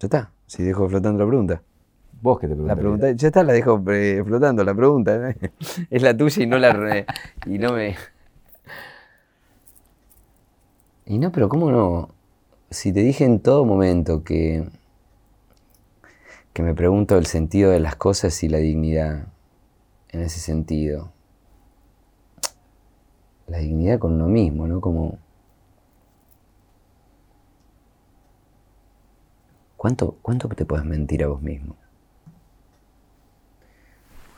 ya 0.00 0.06
está. 0.06 0.32
Si 0.46 0.62
dejo 0.62 0.88
flotando 0.88 1.22
la 1.24 1.28
pregunta. 1.28 1.62
¿Vos 2.20 2.38
qué 2.40 2.48
te 2.48 2.54
La 2.64 2.76
preguntarías? 2.76 2.76
pregunta, 2.76 3.10
ya 3.12 3.28
está, 3.28 3.42
la 3.42 3.52
dejo 3.52 3.82
eh, 3.92 4.22
flotando 4.24 4.64
la 4.64 4.74
pregunta. 4.74 5.30
¿eh? 5.30 5.36
Es 5.90 6.02
la 6.02 6.16
tuya 6.16 6.42
y 6.42 6.46
no 6.46 6.58
la 6.58 7.06
y 7.46 7.58
no 7.58 7.72
me. 7.72 7.96
Y 11.06 11.18
no, 11.18 11.32
pero 11.32 11.48
cómo 11.48 11.70
no. 11.70 12.10
Si 12.70 12.92
te 12.92 13.00
dije 13.00 13.24
en 13.24 13.40
todo 13.40 13.64
momento 13.64 14.22
que 14.24 14.68
que 16.58 16.64
me 16.64 16.74
pregunto 16.74 17.16
el 17.16 17.26
sentido 17.26 17.70
de 17.70 17.78
las 17.78 17.94
cosas 17.94 18.42
y 18.42 18.48
la 18.48 18.58
dignidad 18.58 19.28
en 20.08 20.22
ese 20.22 20.40
sentido. 20.40 21.12
La 23.46 23.58
dignidad 23.58 24.00
con 24.00 24.14
uno 24.14 24.26
mismo, 24.26 24.66
¿no? 24.66 24.80
Como 24.80 25.20
¿Cuánto, 29.76 30.16
¿Cuánto 30.20 30.48
te 30.48 30.64
puedes 30.64 30.84
mentir 30.84 31.22
a 31.22 31.28
vos 31.28 31.40
mismo? 31.40 31.76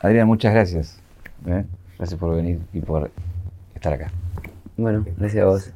Adrián, 0.01 0.27
muchas 0.27 0.53
gracias. 0.53 1.01
¿eh? 1.47 1.65
Gracias 1.97 2.21
por 2.21 2.37
venir 2.37 2.61
y 2.75 2.81
por 2.81 3.11
estar 3.75 3.95
acá. 3.95 4.13
Bueno, 4.77 5.07
gracias 5.17 5.43
a 5.43 5.47
vos. 5.47 5.73